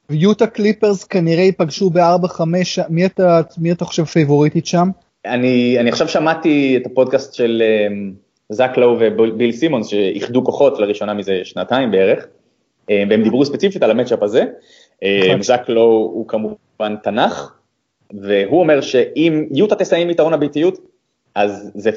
ויוטה 0.10 0.48
קליפרס 0.48 1.04
כנראה 1.04 1.44
ייפגשו 1.44 1.90
ב-4-5, 1.90 2.42
מי 2.90 3.06
אתה, 3.06 3.42
מי 3.58 3.72
אתה 3.72 3.86
חושב 3.86 4.04
פייבוריטית 4.04 4.66
שם? 4.66 4.90
אני, 5.26 5.80
אני 5.80 5.90
עכשיו 5.90 6.08
שמעתי 6.08 6.78
את 6.82 6.86
הפודקאסט 6.86 7.34
של 7.34 7.64
אמ, 7.90 7.94
זאק 8.50 8.78
לואו 8.78 9.00
וביל 9.00 9.52
סימונס 9.52 9.88
שאיחדו 9.88 10.44
כוחות 10.44 10.80
לראשונה 10.80 11.14
מזה 11.14 11.40
שנתיים 11.44 11.92
בערך, 11.92 12.28
והם 12.90 13.24
דיברו 13.24 13.46
ספציפית 13.46 13.84
על 13.84 13.92
ה 13.92 13.96
matchup 13.96 14.24
הזה. 14.24 14.44
אמ, 14.96 15.42
זאק 15.42 15.70
לואו 15.70 16.12
הוא 16.14 16.28
כמובן 16.28 16.96
תנ"ך, 17.04 17.54
והוא 18.22 18.60
אומר 18.60 18.82
שאם 18.82 19.46
יוטה 19.52 19.76
תסיים 19.76 20.10
יתרון 20.10 20.34
הביתיות, 20.34 20.78
אז 21.36 21.72
זה 21.76 21.90
50-50, 21.90 21.94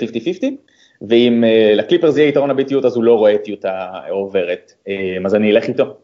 ואם 1.08 1.44
uh, 1.44 1.76
לקליפרס 1.76 2.16
יהיה 2.16 2.28
יתרון 2.28 2.50
הביתיות 2.50 2.84
אז 2.84 2.96
הוא 2.96 3.04
לא 3.04 3.14
רואה 3.14 3.34
את 3.34 3.48
יוטה 3.48 3.90
עוברת, 4.10 4.72
אז 5.26 5.34
אני 5.34 5.50
אלך 5.50 5.68
איתו. 5.68 5.96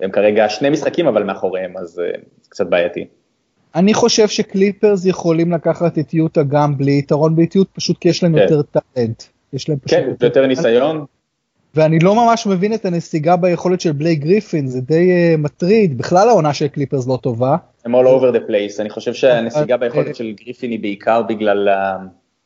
הם 0.00 0.10
כרגע 0.10 0.48
שני 0.48 0.70
משחקים 0.70 1.06
אבל 1.06 1.22
מאחוריהם, 1.22 1.76
אז 1.76 1.88
זה 1.88 2.10
קצת 2.48 2.66
בעייתי. 2.66 3.06
אני 3.74 3.94
חושב 3.94 4.28
שקליפרס 4.28 5.06
יכולים 5.06 5.52
לקחת 5.52 5.98
את 5.98 6.14
יוטה 6.14 6.42
גם 6.42 6.78
בלי 6.78 6.98
יתרון 6.98 7.36
ביתיות, 7.36 7.68
פשוט 7.72 7.98
כי 7.98 8.08
יש 8.08 8.22
להם 8.22 8.34
כן. 8.34 8.42
יותר 8.42 8.62
טאלנט. 8.62 9.22
יש 9.52 9.68
להם 9.68 9.78
פשוט 9.78 9.98
כן, 9.98 10.10
יותר 10.22 10.46
ניסיון. 10.46 11.04
ואני 11.74 11.98
לא 11.98 12.14
ממש 12.14 12.46
מבין 12.46 12.74
את 12.74 12.84
הנסיגה 12.84 13.36
ביכולת 13.36 13.80
של 13.80 13.92
בליי 13.92 14.14
גריפין, 14.14 14.66
זה 14.66 14.80
די 14.80 15.10
uh, 15.10 15.36
מטריד, 15.38 15.98
בכלל 15.98 16.28
העונה 16.28 16.54
של 16.54 16.68
קליפרס 16.68 17.08
לא 17.08 17.18
טובה. 17.22 17.56
הם 17.84 17.94
all 17.94 18.08
over 18.08 18.36
the 18.36 18.50
place, 18.50 18.80
אני 18.80 18.90
חושב 18.90 19.14
שהנסיגה 19.14 19.76
ביכולת 19.76 20.16
של 20.16 20.32
גריפין 20.44 20.70
היא 20.70 20.80
בעיקר 20.80 21.22
בגלל 21.22 21.68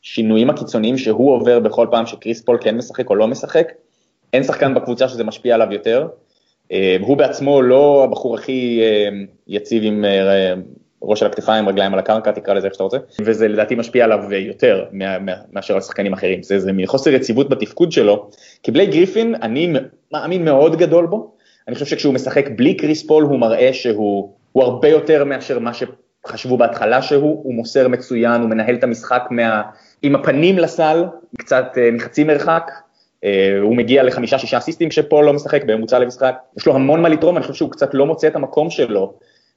השינויים 0.03 0.49
הקיצוניים 0.49 0.97
שהוא 0.97 1.33
עובר 1.33 1.59
בכל 1.59 1.87
פעם 1.91 2.05
שקריס 2.05 2.41
פול 2.41 2.57
כן 2.61 2.77
משחק 2.77 3.09
או 3.09 3.15
לא 3.15 3.27
משחק, 3.27 3.71
אין 4.33 4.43
שחקן 4.43 4.73
בקבוצה 4.73 5.07
שזה 5.07 5.23
משפיע 5.23 5.55
עליו 5.55 5.73
יותר. 5.73 6.07
אה, 6.71 6.97
הוא 7.01 7.17
בעצמו 7.17 7.61
לא 7.61 8.03
הבחור 8.03 8.35
הכי 8.35 8.79
אה, 8.81 9.09
יציב 9.47 9.83
עם 9.85 10.05
אה, 10.05 10.53
ראש 11.01 11.23
על 11.23 11.31
הכתפיים, 11.31 11.69
רגליים 11.69 11.93
על 11.93 11.99
הקרקע, 11.99 12.31
תקרא 12.31 12.53
לזה 12.53 12.67
איך 12.67 12.73
שאתה 12.73 12.83
רוצה, 12.83 12.97
וזה 13.21 13.47
לדעתי 13.47 13.75
משפיע 13.75 14.05
עליו 14.05 14.19
יותר 14.33 14.85
מאשר 15.51 15.73
על 15.73 15.81
שחקנים 15.81 16.13
אחרים, 16.13 16.43
זה, 16.43 16.59
זה 16.59 16.71
מחוסר 16.73 17.09
יציבות 17.09 17.49
בתפקוד 17.49 17.91
שלו, 17.91 18.29
כי 18.63 18.71
בלי 18.71 18.85
גריפין, 18.85 19.35
אני 19.41 19.73
מאמין 20.11 20.45
מאוד 20.45 20.75
גדול 20.75 21.05
בו, 21.05 21.35
אני 21.67 21.73
חושב 21.73 21.85
שכשהוא 21.85 22.13
משחק 22.13 22.49
בלי 22.55 22.77
קריס 22.77 23.07
פול 23.07 23.23
הוא 23.23 23.39
מראה 23.39 23.73
שהוא 23.73 24.33
הרבה 24.55 24.87
יותר 24.87 25.23
מאשר 25.23 25.59
מה 25.59 25.71
שחשבו 25.73 26.57
בהתחלה 26.57 27.01
שהוא, 27.01 27.41
הוא 27.43 27.53
מוסר 27.53 27.87
מצוין, 27.87 28.41
הוא 28.41 28.49
מנהל 28.49 28.75
את 28.75 28.83
המשחק 28.83 29.23
מה, 29.31 29.61
עם 30.01 30.15
הפנים 30.15 30.57
לסל, 30.57 31.05
קצת 31.37 31.65
אה, 31.77 31.91
מחצי 31.91 32.23
מרחק, 32.23 32.71
אה, 33.23 33.57
הוא 33.61 33.75
מגיע 33.75 34.03
לחמישה 34.03 34.39
שישה 34.39 34.57
אסיסטים 34.57 34.89
כשפול 34.89 35.25
לא 35.25 35.33
משחק 35.33 35.63
בממוצע 35.63 35.99
למשחק, 35.99 36.35
יש 36.57 36.65
לו 36.65 36.75
המון 36.75 37.01
מה 37.01 37.09
לתרום, 37.09 37.37
אני 37.37 37.43
חושב 37.43 37.53
שהוא 37.53 37.71
קצת 37.71 37.93
לא 37.93 38.05
מוצא 38.05 38.27
את 38.27 38.35
המקום 38.35 38.69
שלו 38.69 39.13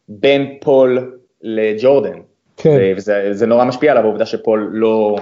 בין 0.08 0.58
פול 0.60 1.18
לג'ורדן, 1.42 2.18
כן. 2.56 2.92
וזה 2.96 3.46
נורא 3.46 3.64
משפיע 3.64 3.92
עליו 3.92 4.04
העובדה 4.04 4.26
שפול 4.26 4.70
לא, 4.72 5.16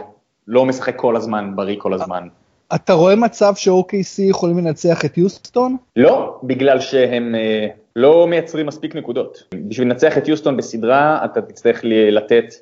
לא 0.48 0.64
משחק 0.64 0.96
כל 0.96 1.16
הזמן, 1.16 1.52
בריא 1.56 1.76
כל 1.78 1.94
הזמן. 1.94 2.28
אתה 2.74 2.92
רואה 2.92 3.16
מצב 3.16 3.52
ש-OKC 3.56 4.22
יכולים 4.22 4.58
לנצח 4.58 5.04
את 5.04 5.18
יוסטון? 5.18 5.76
לא, 5.96 6.40
בגלל 6.42 6.80
שהם 6.80 7.34
אה, 7.34 7.66
לא 7.96 8.26
מייצרים 8.26 8.66
מספיק 8.66 8.94
נקודות. 8.94 9.42
בשביל 9.68 9.88
לנצח 9.88 10.18
את 10.18 10.28
יוסטון 10.28 10.56
בסדרה, 10.56 11.24
אתה 11.24 11.42
תצטרך 11.42 11.80
לתת 11.84 12.54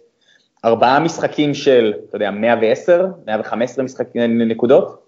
ארבעה 0.64 1.00
משחקים 1.00 1.54
של, 1.54 1.92
אתה 2.08 2.16
יודע, 2.16 2.30
110, 2.30 3.06
115 3.26 3.84
משחק, 3.84 4.06
נקודות, 4.28 5.04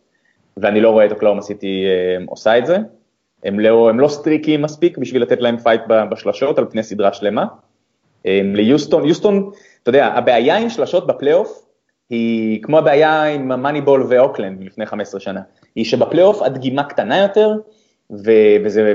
ואני 0.56 0.80
לא 0.80 0.90
רואה 0.90 1.06
את 1.06 1.12
אוקלהומה 1.12 1.42
סיטי 1.42 1.84
אה, 1.84 2.24
עושה 2.28 2.58
את 2.58 2.66
זה. 2.66 2.78
הם 3.44 3.60
לא, 3.60 3.90
הם 3.90 4.00
לא 4.00 4.08
סטריקים 4.08 4.62
מספיק 4.62 4.98
בשביל 4.98 5.22
לתת 5.22 5.40
להם 5.40 5.56
פייט 5.58 5.80
בשלשות 6.10 6.58
על 6.58 6.66
פני 6.70 6.82
סדרה 6.82 7.12
שלמה. 7.12 7.44
אה, 8.26 8.40
ליוסטון, 8.44 9.04
יוסטון, 9.08 9.50
אתה 9.82 9.88
יודע, 9.88 10.06
הבעיה 10.06 10.56
עם 10.56 10.68
שלשות 10.68 11.06
בפלייאוף 11.06 11.62
היא 12.10 12.62
כמו 12.62 12.78
הבעיה 12.78 13.22
עם 13.22 13.52
המאניבול 13.52 14.06
ואוקלנד 14.08 14.64
לפני 14.64 14.86
15 14.86 15.20
שנה, 15.20 15.40
היא 15.74 15.84
שבפלייאוף 15.84 16.42
הדגימה 16.42 16.84
קטנה 16.84 17.18
יותר, 17.18 17.52
וזה 18.10 18.94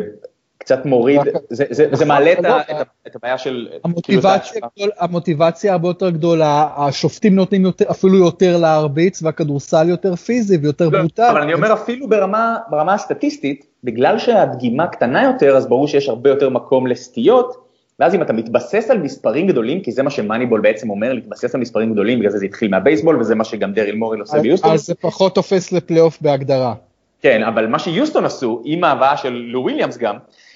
קצת 0.57 0.85
מוריד, 0.85 1.21
זה, 1.49 1.65
זה, 1.69 1.87
זה 1.91 2.05
מעלה 2.05 2.31
את, 2.31 2.39
את, 2.39 2.87
את 3.07 3.15
הבעיה 3.15 3.37
של... 3.37 3.67
המוטיבציה, 3.83 4.61
גדול, 4.75 4.89
המוטיבציה 4.99 5.71
הרבה 5.71 5.87
יותר 5.87 6.09
גדולה, 6.09 6.67
השופטים 6.75 7.35
נותנים 7.35 7.61
יותר, 7.61 7.91
אפילו 7.91 8.17
יותר 8.17 8.57
להרביץ, 8.57 9.23
והכדורסל 9.23 9.89
יותר 9.89 10.15
פיזי 10.15 10.57
ויותר 10.57 10.89
לא, 10.89 10.99
ברוטל. 10.99 11.27
אבל 11.31 11.41
אני 11.41 11.53
אומר 11.53 11.73
אפילו 11.73 12.09
ברמה, 12.09 12.57
ברמה 12.69 12.93
הסטטיסטית, 12.93 13.65
בגלל 13.83 14.17
שהדגימה 14.17 14.87
קטנה 14.87 15.23
יותר, 15.23 15.57
אז 15.57 15.67
ברור 15.67 15.87
שיש 15.87 16.09
הרבה 16.09 16.29
יותר 16.29 16.49
מקום 16.49 16.87
לסטיות, 16.87 17.60
ואז 18.01 18.15
אם 18.15 18.21
אתה 18.21 18.33
מתבסס 18.33 18.89
על 18.89 18.97
מספרים 18.97 19.47
גדולים, 19.47 19.81
כי 19.81 19.91
זה 19.91 20.03
מה 20.03 20.09
שמאניבול 20.09 20.61
בעצם 20.61 20.89
אומר, 20.89 21.13
להתבסס 21.13 21.55
על 21.55 21.61
מספרים 21.61 21.93
גדולים, 21.93 22.19
בגלל 22.19 22.31
זה 22.31 22.37
זה 22.37 22.45
התחיל 22.45 22.71
מהבייסבול, 22.71 23.19
וזה 23.19 23.35
מה 23.35 23.43
שגם 23.43 23.73
דריל 23.73 23.95
מורי 23.95 24.21
עושה 24.21 24.39
ביוסטון. 24.39 24.71
אז 24.71 24.85
זה 24.85 24.95
פחות 24.95 25.35
תופס 25.35 25.71
לפלייאוף 25.71 26.21
בהגדרה. 26.21 26.73
כן, 27.21 27.43
אבל 27.43 27.67
מה 27.67 27.79
שיוסטון 27.79 28.25
עשו, 28.25 28.61
עם 28.65 28.83
ההבאה 28.83 29.17
של 29.17 29.29
לו 29.29 29.61
וויליאמס 29.61 29.97
גם, 29.97 30.15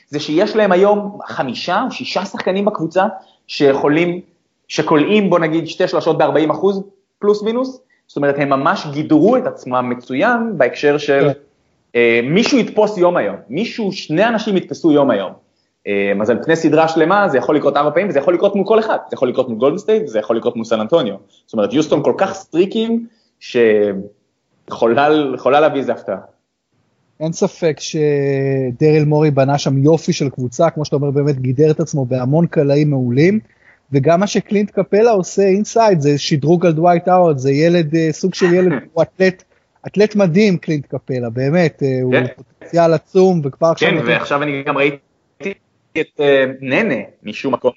זה 0.09 0.19
שיש 0.19 0.55
להם 0.55 0.71
היום 0.71 1.17
חמישה 1.25 1.83
או 1.85 1.91
שישה 1.91 2.25
שחקנים 2.25 2.65
בקבוצה 2.65 3.05
שיכולים, 3.47 4.21
שקולעים 4.67 5.29
בוא 5.29 5.39
נגיד 5.39 5.67
שתי 5.67 5.87
שלשות 5.87 6.17
ב-40 6.17 6.51
אחוז 6.51 6.83
פלוס 7.19 7.43
מינוס, 7.43 7.81
זאת 8.07 8.17
אומרת 8.17 8.35
הם 8.37 8.49
ממש 8.49 8.87
גידרו 8.91 9.37
את 9.37 9.47
עצמם 9.47 9.89
מצוין 9.89 10.57
בהקשר 10.57 10.97
של 10.97 11.21
כן. 11.33 11.39
אה, 11.95 12.19
מישהו 12.23 12.57
יתפוס 12.57 12.97
יום 12.97 13.17
היום, 13.17 13.35
מישהו, 13.49 13.91
שני 13.91 14.25
אנשים 14.25 14.57
יתפסו 14.57 14.91
יום 14.91 15.09
היום. 15.11 15.44
אה, 15.87 16.13
אז 16.21 16.29
על 16.29 16.43
פני 16.43 16.55
סדרה 16.55 16.87
שלמה 16.87 17.29
זה 17.29 17.37
יכול 17.37 17.55
לקרות 17.55 17.77
ארבע 17.77 17.91
פעמים 17.91 18.09
וזה 18.09 18.19
יכול 18.19 18.33
לקרות 18.33 18.55
מול 18.55 18.65
כל 18.65 18.79
אחד, 18.79 18.97
זה 19.09 19.13
יכול 19.13 19.29
לקרות 19.29 19.49
מול 19.49 19.57
גולדן 19.57 19.77
סטייט 19.77 20.03
וזה 20.03 20.19
יכול 20.19 20.37
לקרות 20.37 20.55
מול 20.55 20.65
סן 20.65 20.79
אנטוניו. 20.79 21.15
זאת 21.45 21.53
אומרת 21.53 21.73
יוסטון 21.73 22.03
כל 22.03 22.13
כך 22.17 22.33
סטריקים 22.33 23.07
שיכולה 23.39 25.09
להביא 25.59 25.79
איזה 25.79 25.91
הפתעה. 25.91 26.17
אין 27.19 27.31
ספק 27.31 27.77
שדריל 27.79 29.05
מורי 29.05 29.31
בנה 29.31 29.57
שם 29.57 29.77
יופי 29.77 30.13
של 30.13 30.29
קבוצה, 30.29 30.69
כמו 30.69 30.85
שאתה 30.85 30.95
אומר, 30.95 31.11
באמת 31.11 31.39
גידר 31.39 31.71
את 31.71 31.79
עצמו 31.79 32.05
בהמון 32.05 32.47
קלעים 32.47 32.89
מעולים, 32.89 33.39
וגם 33.91 34.19
מה 34.19 34.27
שקלינט 34.27 34.71
קפלה 34.71 35.11
עושה 35.11 35.41
inside 35.41 36.01
זה 36.01 36.17
שדרוג 36.17 36.65
על 36.65 36.71
דווייט 36.71 37.07
הווארד, 37.07 37.37
זה 37.37 37.51
ילד, 37.51 37.95
אה, 37.95 38.07
סוג 38.11 38.33
של 38.33 38.53
ילד, 38.53 38.71
הוא 38.93 39.03
אתלט, 39.03 39.43
אתלט 39.87 40.15
מדהים 40.15 40.57
קלינט 40.57 40.85
קפלה, 40.85 41.29
באמת, 41.29 41.83
אה, 41.83 41.87
כן. 41.87 42.03
הוא 42.03 42.13
פוטנציאל 42.35 42.93
עצום, 42.93 43.41
וכבר 43.43 43.67
עכשיו... 43.67 43.89
כן, 43.89 43.97
ועכשיו 44.05 44.43
אני 44.43 44.63
גם 44.63 44.77
ראיתי 44.77 44.97
את 46.01 46.21
ננה 46.61 46.95
משום 47.23 47.53
מקום, 47.53 47.71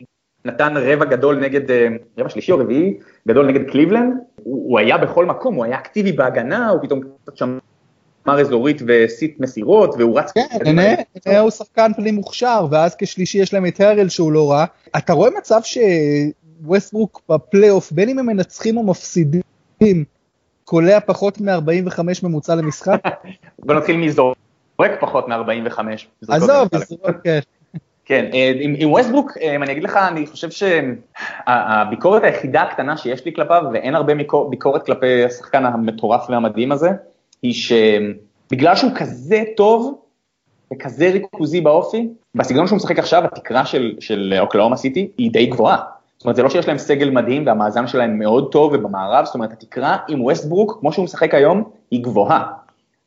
נתן 0.45 0.75
רבע 0.77 1.05
גדול 1.05 1.39
נגד, 1.39 1.71
רבע 2.19 2.29
שלישי 2.29 2.53
או 2.53 2.59
רביעי, 2.59 2.99
גדול 3.29 3.47
נגד 3.47 3.71
קליבלנד, 3.71 4.13
הוא 4.43 4.79
היה 4.79 4.99
בכל 4.99 5.27
מקום, 5.27 5.55
הוא 5.55 5.65
היה 5.65 5.79
אקטיבי 5.79 6.13
בהגנה, 6.13 6.69
הוא 6.69 6.83
פתאום 6.83 7.01
קצת 7.25 7.37
שם 7.37 7.59
שמר 8.29 8.41
אזורית 8.41 8.83
וסיט 8.87 9.41
מסירות 9.41 9.95
והוא 9.99 10.19
רץ. 10.19 10.33
כן, 10.33 10.47
ננה 10.65 11.41
הוא 11.41 11.51
שחקן 11.51 11.93
פנים 11.97 12.15
מוכשר 12.15 12.67
ואז 12.71 12.97
כשלישי 12.99 13.39
יש 13.39 13.55
להם 13.55 13.67
את 13.67 13.81
הרל 13.81 14.09
שהוא 14.09 14.33
לא 14.33 14.51
רע. 14.51 14.65
אתה 14.97 15.13
רואה 15.13 15.31
מצב 15.39 15.61
שווסטברוק 15.63 17.21
בפלייאוף 17.29 17.93
בין 17.93 18.09
אם 18.09 18.19
הם 18.19 18.27
מנצחים 18.27 18.77
או 18.77 18.83
מפסידים 18.83 20.05
קולע 20.65 21.01
פחות 21.01 21.41
מ-45 21.41 22.01
ממוצע 22.23 22.55
למשחק? 22.55 23.01
בוא 23.67 23.75
נתחיל 23.75 23.97
מזורק 23.97 24.37
פחות 25.01 25.29
מ-45. 25.29 25.79
עזוב, 26.29 26.69
זורק, 26.89 27.17
כן. 27.25 27.39
כן, 28.09 28.31
אה, 28.35 28.53
עם, 28.61 28.75
עם 28.79 28.91
ווסטברוק, 28.91 29.33
אה, 29.43 29.57
אני 29.57 29.73
אגיד 29.73 29.85
לך, 29.85 29.97
אני 29.97 30.27
חושב 30.27 30.49
שהביקורת 30.51 32.25
היחידה 32.25 32.63
הקטנה 32.63 32.97
שיש 32.97 33.25
לי 33.25 33.35
כלפיו, 33.35 33.63
ואין 33.73 33.95
הרבה 33.95 34.13
ביקורת 34.51 34.87
כלפי 34.87 35.25
השחקן 35.25 35.65
המטורף 35.65 36.31
והמדהים 36.31 36.73
הזה, 36.73 36.91
היא 37.43 37.55
שבגלל 37.55 38.77
שהוא 38.77 38.91
כזה 38.95 39.43
טוב 39.57 40.01
וכזה 40.73 41.11
ריכוזי 41.11 41.61
באופי, 41.61 42.09
בסגנון 42.35 42.67
שהוא 42.67 42.77
משחק 42.77 42.99
עכשיו, 42.99 43.25
התקרה 43.25 43.67
של, 43.67 43.95
של 44.01 44.35
אוקלהומה 44.41 44.77
סיטי 44.77 45.11
היא 45.19 45.31
די 45.31 45.47
גבוהה. 45.47 45.77
זאת 46.17 46.25
אומרת, 46.25 46.37
זה 46.37 46.43
לא 46.43 46.51
שיש 46.51 46.69
להם 46.69 46.79
סגל 46.79 47.11
מדהים 47.11 47.47
והמאזן 47.47 47.87
שלהם 47.87 48.19
מאוד 48.19 48.53
טוב 48.53 48.73
ובמערב, 48.73 49.25
זאת 49.25 49.35
אומרת, 49.35 49.53
התקרה 49.53 49.97
עם 50.09 50.23
ווסטברוק, 50.23 50.77
כמו 50.81 50.93
שהוא 50.93 51.05
משחק 51.05 51.35
היום, 51.35 51.71
היא 51.91 52.03
גבוהה. 52.03 52.53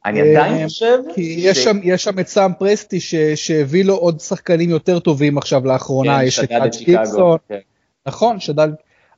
אני 0.06 0.22
עדיין 0.22 0.58
אה, 0.58 0.64
חושב 0.64 0.97
כי 1.16 1.39
ש... 1.41 1.45
יש, 1.45 1.64
שם, 1.64 1.78
יש 1.84 2.04
שם 2.04 2.20
את 2.20 2.28
סאם 2.28 2.54
פרסטי 2.54 2.99
שהביא 3.36 3.86
לו 3.86 3.95
עוד 3.95 4.20
שחקנים 4.20 4.70
יותר 4.70 4.99
טובים 4.99 5.38
עכשיו 5.38 5.66
לאחרונה, 5.66 6.20
כן, 6.20 6.26
יש 6.26 6.39
את 6.39 6.52
האד 6.52 6.76
גיקסון, 6.86 7.38
כן. 7.49 7.60
נכון, 8.06 8.39
שדד, 8.39 8.70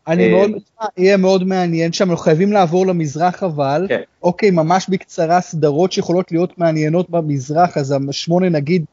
אני 0.07 0.29
מאוד, 0.29 0.51
אה, 0.81 0.87
יהיה 0.97 1.17
מאוד 1.17 1.43
מעניין 1.43 1.93
שם, 1.93 2.11
אנחנו 2.11 2.23
חייבים 2.23 2.51
לעבור 2.51 2.87
למזרח 2.87 3.43
אבל, 3.43 3.85
כן. 3.89 4.01
אוקיי, 4.23 4.51
ממש 4.51 4.85
בקצרה, 4.89 5.41
סדרות 5.41 5.91
שיכולות 5.91 6.31
להיות 6.31 6.57
מעניינות 6.57 7.09
במזרח, 7.09 7.77
אז 7.77 7.95
השמונה 8.09 8.49
נגיד, 8.49 8.85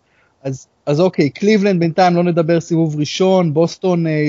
אז, 0.43 0.67
אז 0.87 1.01
אוקיי, 1.01 1.31
קליבלנד 1.31 1.81
בינתיים 1.81 2.17
לא 2.17 2.23
נדבר 2.23 2.61
סיבוב 2.61 2.99
ראשון, 2.99 3.55
בוסטון 3.55 4.07
אה, 4.07 4.29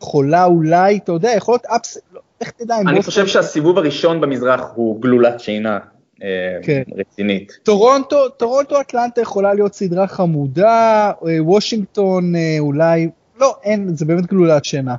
יכולה 0.00 0.44
אולי, 0.44 0.96
אתה 0.96 1.12
יודע, 1.12 1.30
יכול 1.36 1.52
להיות 1.52 1.66
אפס, 1.66 1.98
לא, 2.12 2.20
איך 2.40 2.50
תדע 2.50 2.80
אם 2.80 2.88
אני 2.88 2.96
בוסטון... 2.96 3.24
חושב 3.24 3.26
שהסיבוב 3.26 3.78
הראשון 3.78 4.20
במזרח 4.20 4.60
הוא 4.74 5.02
גלולת 5.02 5.40
שינה. 5.40 5.78
אה, 6.22 6.58
כן. 6.62 6.82
רצינית. 6.96 7.58
טורונטו, 7.62 8.28
טורונטו 8.28 8.80
אטלנטה 8.80 9.20
יכולה 9.20 9.54
להיות 9.54 9.74
סדרה 9.74 10.06
חמודה, 10.06 11.12
וושינגטון 11.22 12.32
אולי, 12.58 13.08
לא, 13.40 13.56
אין, 13.64 13.88
זה 13.96 14.04
באמת 14.04 14.26
גלולת 14.26 14.64
שינה. 14.64 14.94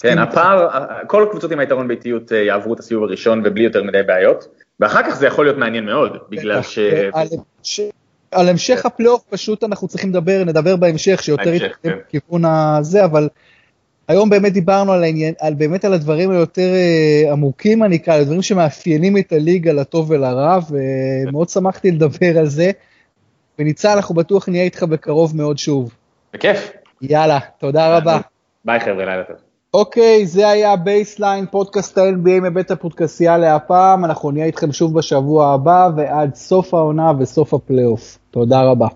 כן, 0.00 0.18
הפער, 0.18 0.68
כל 1.06 1.22
הקבוצות 1.22 1.52
עם 1.52 1.60
היתרון 1.60 1.88
ביתיות 1.88 2.32
אה, 2.32 2.38
יעברו 2.38 2.74
את 2.74 2.78
הסיבוב 2.80 3.04
הראשון 3.04 3.42
ובלי 3.44 3.64
יותר 3.64 3.82
מדי 3.82 4.02
בעיות, 4.02 4.48
ואחר 4.80 5.02
כך 5.02 5.16
זה 5.16 5.26
יכול 5.26 5.44
להיות 5.44 5.58
מעניין 5.58 5.84
מאוד, 5.84 6.16
בגלל 6.30 6.62
ש... 7.62 7.80
על 8.30 8.48
המשך 8.48 8.86
הפלייאוף 8.86 9.24
פשוט 9.30 9.64
אנחנו 9.64 9.88
צריכים 9.88 10.10
לדבר, 10.10 10.42
נדבר 10.46 10.76
בהמשך, 10.76 11.22
שיותר 11.22 11.54
יתקדם 11.54 11.92
בכיוון 12.08 12.44
הזה, 12.44 13.04
אבל 13.04 13.28
היום 14.08 14.30
באמת 14.30 14.52
דיברנו 14.52 14.92
על 14.92 15.02
העניין, 15.02 15.34
על 15.40 15.54
באמת 15.54 15.84
על 15.84 15.92
הדברים 15.92 16.30
היותר 16.30 16.74
אה, 16.74 17.32
עמוקים 17.32 17.84
אני 17.84 17.96
אקרא, 17.96 18.14
הדברים 18.14 18.42
שמאפיינים 18.42 19.18
את 19.18 19.32
הליגה 19.32 19.72
לטוב 19.72 20.10
ולרע, 20.10 20.58
ומאוד 20.70 21.48
שמחתי 21.48 21.90
לדבר 21.90 22.38
על 22.38 22.46
זה. 22.46 22.70
וניצן, 23.58 23.90
אנחנו 23.90 24.14
בטוח 24.14 24.48
נהיה 24.48 24.64
איתך 24.64 24.82
בקרוב 24.82 25.36
מאוד 25.36 25.58
שוב. 25.58 25.94
בכיף. 26.34 26.72
יאללה, 27.02 27.38
תודה 27.58 27.96
רבה. 27.96 28.18
ביי 28.64 28.80
חבר'ה, 28.80 29.04
לילה 29.04 29.24
טוב. 29.24 29.36
אוקיי, 29.74 30.26
זה 30.26 30.48
היה 30.48 30.76
בייסליין, 30.76 31.46
פודקאסט 31.50 31.98
ה-NBA 31.98 32.40
מבית 32.42 32.70
הפודקסייה 32.70 33.38
להפעם, 33.38 34.04
אנחנו 34.04 34.30
נהיה 34.30 34.46
איתכם 34.46 34.72
שוב 34.72 34.98
בשבוע 34.98 35.54
הבא 35.54 35.88
ועד 35.96 36.34
סוף 36.34 36.74
העונה 36.74 37.12
וסוף 37.18 37.54
הפלייאוף. 37.54 38.18
תודה 38.30 38.62
רבה. 38.62 38.86